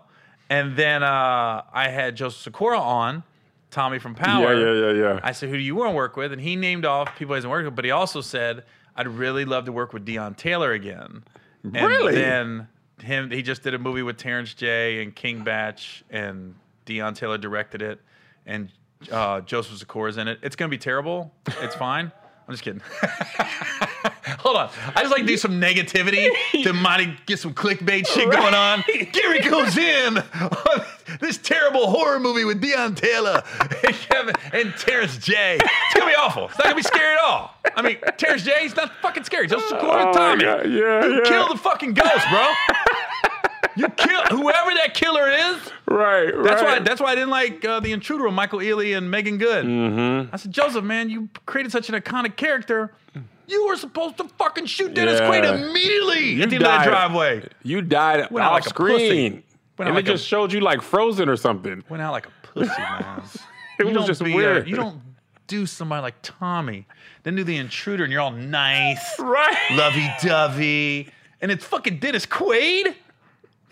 [0.53, 3.23] And then uh, I had Joseph Sikora on,
[3.71, 4.53] Tommy from Power.
[4.53, 5.19] Yeah, yeah, yeah, yeah.
[5.23, 6.31] I said, who do you want to work with?
[6.31, 8.63] And he named off people he hasn't worked with, but he also said,
[8.95, 11.23] I'd really love to work with Deon Taylor again.
[11.63, 12.13] And Really?
[12.13, 12.67] then
[13.01, 15.79] him, he just did a movie with Terrence J and King Bach,
[16.11, 16.53] and
[16.85, 17.99] Deon Taylor directed it,
[18.45, 18.69] and
[19.11, 20.37] uh, Joseph Sikora is in it.
[20.43, 21.33] It's going to be terrible.
[21.61, 22.11] It's fine.
[22.47, 22.81] I'm just kidding.
[24.39, 24.69] Hold on.
[24.95, 26.29] I just like to do some negativity
[26.63, 28.83] to might get some clickbait shit going on.
[29.13, 30.81] Gary goes in on
[31.21, 35.57] this terrible horror movie with Deon Taylor and, Kevin, and Terrence J.
[35.61, 36.45] It's gonna be awful.
[36.49, 37.55] It's not gonna be scary at all.
[37.75, 38.51] I mean, Terrence J.
[38.61, 39.47] He's not fucking scary.
[39.47, 40.43] Just Sikora Oh, Tommy.
[40.43, 41.19] yeah, yeah.
[41.25, 42.51] kill the fucking ghost, bro.
[43.75, 45.57] You kill whoever that killer is.
[45.87, 46.79] Right, That's right.
[46.79, 46.79] why.
[46.79, 49.65] That's why I didn't like uh, the Intruder with Michael Ealy and Meagan Good.
[49.65, 50.33] Mm-hmm.
[50.33, 52.93] I said, Joseph, man, you created such an iconic character.
[53.47, 55.29] You were supposed to fucking shoot Dennis Yeah.
[55.29, 57.47] Quaid immediately at the end of that driveway.
[57.63, 59.07] You died Went out off like a pussy.
[59.07, 59.43] screen.
[59.77, 61.83] Went and like it a- just showed you like Frozen or something.
[61.89, 63.21] Went out like a pussy, man.
[63.79, 64.67] It You was just a- weird.
[64.67, 65.01] you don't
[65.47, 66.85] do somebody like Tommy.
[67.23, 69.57] Then do the Intruder, and you're all nice, Right.
[69.71, 71.09] lovey-dovey,
[71.41, 72.95] and it's fucking Dennis Quaid.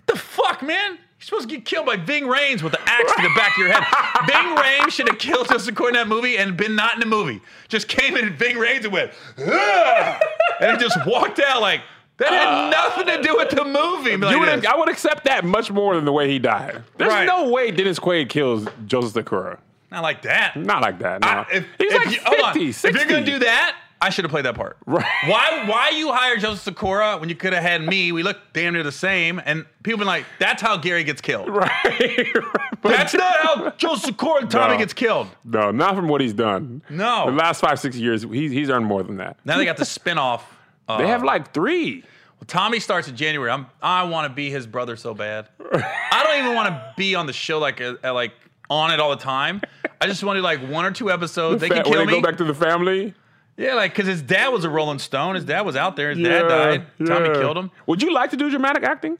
[0.06, 0.92] What the fuck, man?
[0.94, 3.58] You're supposed to get killed by Ving Rhames with the axe to the back of
[3.60, 3.84] your head.
[4.26, 7.06] Ving Rhames should have killed Joseph Quaid in that movie and been not in the
[7.06, 7.42] movie.
[7.68, 10.22] Just came in and Ving Rhames and went, "Ugh,"
[10.62, 11.82] and he just walked out like
[12.18, 14.18] that had uh, nothing to do with the movie.
[14.18, 14.66] Like would.
[14.66, 16.82] I would accept that much more than the way he died.
[16.98, 17.26] There's Right.
[17.26, 19.60] no way Dennis Quaid kills Joseph Sikora.
[19.92, 20.56] not like that.
[20.56, 21.22] Not like that.
[21.22, 21.28] No.
[21.28, 22.54] I- if, He's if like you, hold on.
[22.54, 24.78] 50, If you're gonna do that, I should have played that part.
[24.86, 25.06] Right.
[25.28, 25.64] Why?
[25.68, 28.12] Why you hire Joseph Sikora when you could have had me?
[28.12, 31.50] We look damn near the same, and people been like, "That's how Gary gets killed."
[31.50, 32.28] Right.
[32.82, 34.80] That's not how Joseph Sikora and Tommy No.
[34.80, 35.28] gets killed.
[35.46, 36.82] No, not from what he's done.
[36.90, 37.28] No.
[37.28, 39.38] The last five, six years, he's, he's earned more than that.
[39.46, 40.42] Now they got the spinoff.
[40.88, 42.02] Uh, They have like three.
[42.40, 43.52] Well, Tommy starts in January.
[43.52, 43.68] I'm.
[43.84, 45.48] I want to be his brother so bad.
[45.74, 48.34] I don't even want to be on the show like uh, uh, like
[48.70, 49.62] on it all the time.
[50.02, 51.62] I just want to like one or two episodes.
[51.62, 52.22] They Fa- can when kill they me.
[52.22, 53.14] go back to the family.
[53.58, 55.36] Yeah, like because his dad was a Rolling Stone.
[55.36, 56.10] His dad was out there.
[56.12, 57.08] His Yeah, dad died.
[57.08, 57.34] Tommy yeah.
[57.36, 57.72] killed him.
[57.88, 59.18] Would you like to do dramatic acting?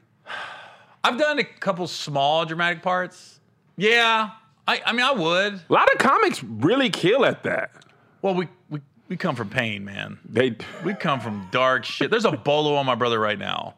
[1.04, 3.40] I've done a couple small dramatic parts.
[3.76, 4.30] Yeah,
[4.68, 5.54] I, I mean, I would.
[5.54, 7.72] A lot of comics really kill at that.
[8.20, 10.18] Well, we, we, we come from pain, man.
[10.28, 12.10] They We come from dark shit.
[12.10, 13.74] There's a bolo on my brother right now.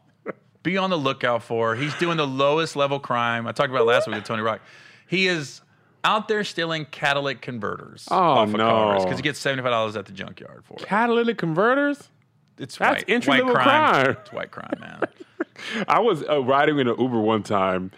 [0.62, 1.74] Be on the lookout for.
[1.76, 3.46] He's doing the lowest level crime.
[3.46, 4.60] I talked about it last week with Tony Rock.
[5.06, 5.60] He is
[6.04, 8.68] out there stealing catalytic converters Oh, off of no.
[8.68, 10.86] cars because he gets seventy five dollars at the junkyard for it.
[10.86, 12.10] catalytic converters.
[12.58, 14.10] It's That's white, entry white level crime.
[14.20, 15.02] It's white crime, man.
[15.88, 17.90] I was uh, riding in an Uber one time,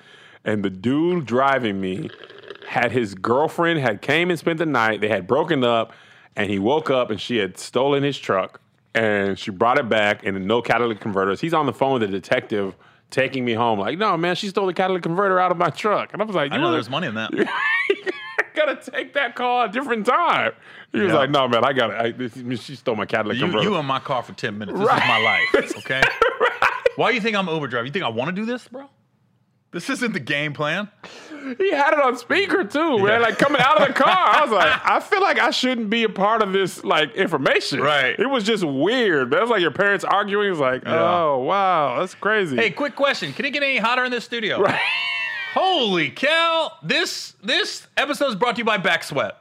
[0.45, 2.09] and the dude driving me
[2.66, 5.01] had his girlfriend had came and spent the night.
[5.03, 5.93] They had broken up,
[6.37, 8.61] and he woke up and she had stolen his truck,
[8.95, 11.41] and she brought it back and no catalytic converters.
[11.41, 12.74] He's on the phone with the detective.
[13.11, 16.12] Taking me home, like, no, man, she stole the catalytic converter out of my truck.
[16.12, 17.31] And I was like, I you know there's money in that.
[18.55, 20.53] gotta take that call a different time.
[20.93, 21.19] He was Yeah.
[21.19, 22.59] like, no, man, I got it.
[22.61, 23.65] She stole my catalytic You, converter.
[23.70, 24.78] you in my car for 10 minutes.
[24.78, 25.03] This Right.
[25.03, 25.77] is my life.
[25.78, 26.03] Okay?
[26.97, 27.85] Why do you think I'm Uber driver?
[27.87, 28.89] You think I want to do this, bro?
[29.73, 30.89] This isn't the game plan.
[31.59, 33.21] He had it on speaker too, man.
[33.21, 36.05] Like coming out of the car, I was like, I feel like I shouldn't be
[36.05, 37.81] a part of this like information.
[37.81, 38.19] Right.
[38.19, 39.31] It was just weird.
[39.31, 40.51] But it was like your parents arguing.
[40.51, 42.57] It's like, oh wow, that's crazy.
[42.57, 43.33] Hey, quick question.
[43.33, 44.61] Can it get any hotter in this studio?
[44.61, 44.81] Right.
[45.53, 46.73] Holy cow.
[46.83, 49.37] This this episode is brought to you by Back Sweat.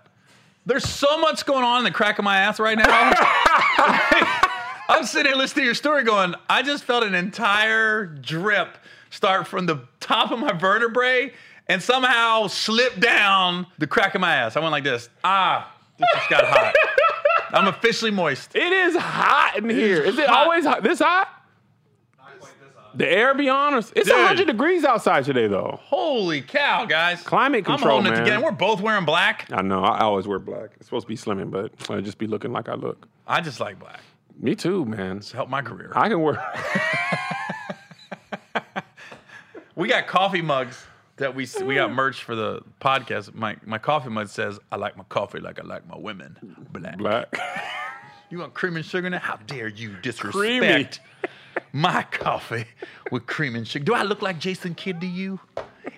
[0.66, 2.86] There's so much going on in the crack of my ass right now.
[4.88, 8.78] I'm sitting here listening to your story going, I just felt an entire drip
[9.10, 11.32] start from the top of my vertebrae
[11.68, 14.56] and somehow slip down the crack of my ass.
[14.56, 15.10] I went like this.
[15.24, 16.76] Ah, this just got hot.
[17.54, 18.56] I'm officially moist.
[18.56, 20.02] It is hot in here.
[20.02, 20.44] Is it hot.
[20.44, 20.84] always hot?
[20.84, 21.30] This hot?
[22.96, 23.92] The air be honest.
[23.94, 24.16] It's Dude.
[24.18, 25.80] 100 degrees outside today, though.
[25.84, 27.22] Holy cow, guys!
[27.24, 28.24] Climate I'm control, holding it man.
[28.26, 28.46] together.
[28.46, 29.48] We're both wearing black.
[29.52, 29.84] I know.
[29.84, 30.70] I always wear black.
[30.78, 33.06] It's supposed to be slimming, but I just be looking like I look.
[33.28, 34.00] I just like black.
[34.40, 35.18] Me too, man.
[35.18, 35.92] It's help my career.
[35.94, 36.36] I can wear.
[39.76, 40.86] We got coffee mugs
[41.18, 41.96] that we we got mm.
[41.96, 43.34] merch for the podcast.
[43.34, 46.38] My my coffee mug says, "I like my coffee like I like my women."
[46.72, 46.98] Black.
[46.98, 47.38] black.
[48.32, 49.22] You want cream and sugar in it?
[49.22, 50.88] How dare you disrespect Creamy.
[51.74, 52.66] my coffee
[53.12, 53.86] with cream and sugar?
[53.86, 55.40] Do I look like Jason Kidd to you?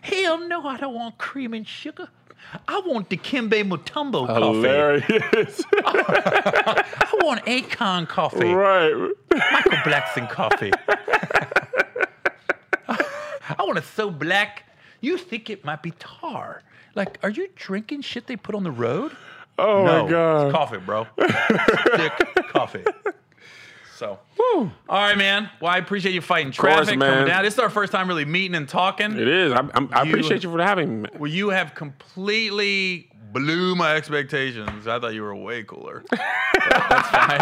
[0.02, 2.10] Hell no, I don't want cream and sugar.
[2.68, 4.58] I want the Dikembe Mutombo coffee.
[4.58, 5.64] Hilarious.
[5.86, 8.54] I want Akon coffee.
[8.54, 8.94] right.
[9.32, 10.72] Michael Blackson coffee.
[13.58, 14.64] I want it so black,
[15.02, 16.64] you think it might be tar.
[16.96, 19.16] Like, are you drinking shit they put on the road?
[19.60, 20.46] Oh no, my god.
[20.48, 21.08] it's coffee, bro.
[21.20, 22.14] Thick
[22.50, 22.84] coffee.
[23.96, 25.50] So, all right, man.
[25.60, 27.12] Well, I appreciate you fighting course, traffic, man.
[27.12, 27.44] coming down.
[27.44, 29.14] This is our first time really meeting and talking.
[29.18, 29.52] It is.
[29.54, 31.10] I'm, I'm, I You- appreciate you for having me.
[31.18, 34.88] Well, you have completely blew my expectations.
[34.88, 36.04] I thought you were way cooler.
[36.12, 37.40] That's fine.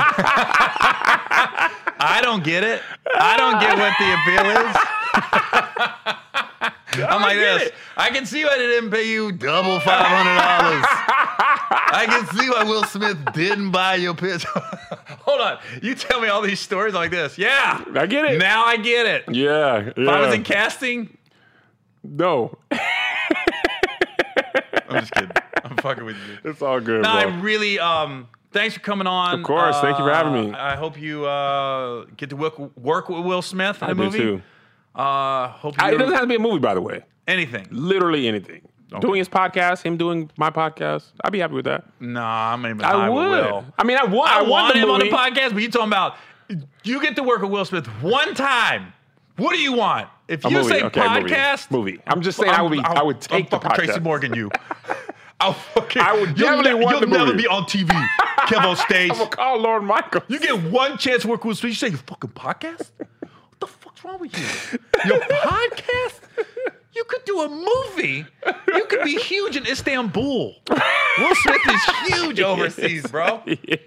[1.97, 2.81] I don't get it.
[3.19, 4.75] I don't get what the appeal is.
[7.07, 7.63] I'm like this.
[7.63, 7.73] it.
[7.97, 10.85] I can see why they didn't pay you double five hundred dollars.
[11.87, 14.45] I can see why Will Smith didn't buy your pitch.
[15.25, 15.57] Hold on.
[15.81, 17.37] You tell me all these stories like this.
[17.37, 17.83] Yeah.
[17.95, 18.37] I get it.
[18.39, 19.25] Now I get it.
[19.35, 19.91] Yeah.
[19.95, 21.17] If I was in casting,
[22.03, 22.57] no.
[24.87, 25.31] I'm just kidding.
[25.63, 26.49] I'm fucking with you.
[26.51, 27.19] It's all good, No, bro.
[27.31, 29.39] I really um thanks for coming on.
[29.39, 30.51] Of course, thank you for having me.
[30.51, 33.95] Uh, I hope you uh get to work, work with Will Smith in I do
[33.95, 34.17] movie.
[34.19, 34.41] too.
[34.95, 37.03] Uh hope I, it doesn't have to be a movie, by the way.
[37.27, 37.67] anything.
[37.71, 38.61] Literally anything.
[39.01, 41.11] Doing his podcast, him doing my podcast.
[41.21, 41.85] I'd be happy with that.
[41.99, 43.29] Nah, I'm even I, I would.
[43.29, 43.65] Will.
[43.77, 44.31] I mean, I want.
[44.31, 46.15] I, I, want, him on the podcast, but you talking about
[46.83, 48.93] you get to work with Will Smith one time.
[49.37, 50.07] What do you want?
[50.27, 51.99] If A you movie, say okay, podcast, Movie.
[52.07, 52.79] I'm just saying I would be.
[52.79, 53.99] I would take I'm the fucking Tracy.
[53.99, 54.33] Morgan.
[54.33, 54.49] You.
[55.39, 56.01] I'll fucking.
[56.01, 57.43] I would you'll definitely ne- want You'll never movie.
[57.43, 57.89] be on TV,
[58.47, 59.11] Kev on stage.
[59.11, 60.21] I'm gonna call Lorne Michael.
[60.27, 61.71] You get one chance to work with Will Smith.
[61.71, 62.91] You say, you fucking podcast?
[64.05, 64.79] Wrong with you?
[65.05, 66.19] Your podcast?
[66.93, 68.25] You could do a movie.
[68.73, 70.55] You could be huge in Istanbul.
[70.69, 71.83] Will Smith is
[72.13, 73.41] huge overseas, bro.
[73.45, 73.79] yes.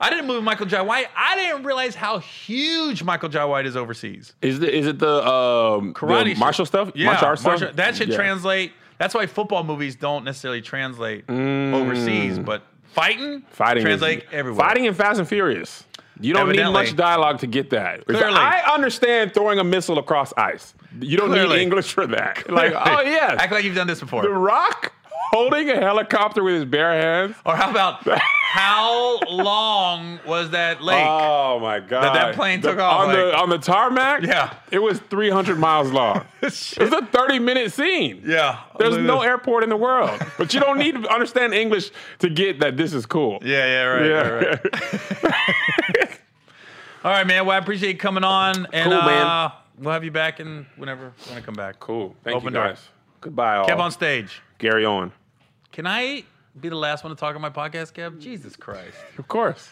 [0.00, 1.08] I didn't move Michael Jai White.
[1.16, 4.32] I didn't realize how huge Michael Jai White is overseas.
[4.40, 4.72] Is it?
[4.72, 6.92] Is it the um Karate the martial stuff?
[6.94, 7.76] Yeah, martial martial- stuff.
[7.76, 8.16] that should Yeah.
[8.16, 8.72] translate.
[8.98, 13.48] That's why football movies don't necessarily translate overseas, but fighting, Mm.
[13.50, 14.66] Fighting translate is, everywhere.
[14.66, 15.84] Fighting in Fast and Furious.
[16.20, 16.72] You don't Evidently.
[16.82, 18.04] need much dialogue to get that.
[18.06, 18.34] Clearly.
[18.36, 20.74] I understand throwing a missile across ice.
[21.00, 21.56] You don't Clearly.
[21.58, 22.48] need English for that.
[22.58, 24.22] Like, oh yeah, Act like you've done this before.
[24.22, 24.92] The Rock
[25.30, 27.36] holding a helicopter with his bare hands.
[27.44, 31.04] Or how about how long was that lake?
[31.06, 32.14] Oh my god!
[32.16, 34.22] that plane The- took off, on the on the tarmac.
[34.22, 34.54] Yeah.
[34.72, 36.24] it was 300 miles long.
[36.42, 38.22] it's a 30 minute scene.
[38.26, 38.60] yeah.
[38.78, 39.26] There's no this.
[39.26, 41.90] airport in the world, but you don't need to understand English
[42.20, 43.38] to get that this is cool.
[43.42, 45.97] Yeah, yeah, right, right, right.
[47.04, 47.46] All right, man.
[47.46, 48.66] Well, I appreciate you coming on.
[48.72, 49.26] And Cool, man.
[49.26, 51.78] uh, we'll have you back in whenever you want to come back.
[51.80, 52.16] cool.
[52.24, 52.68] Thank Open you door.
[52.68, 52.88] guys.
[53.20, 53.66] Goodbye, all.
[53.68, 54.40] Kev on stage.
[54.58, 55.12] Gary Owen.
[55.72, 56.24] Can I
[56.60, 58.20] be the last one to talk on my podcast, Kev?
[58.20, 58.96] Jesus Christ.
[59.18, 59.68] Of course.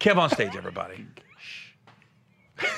[0.00, 1.06] Kev on stage, everybody.
[1.38, 2.66] Shh.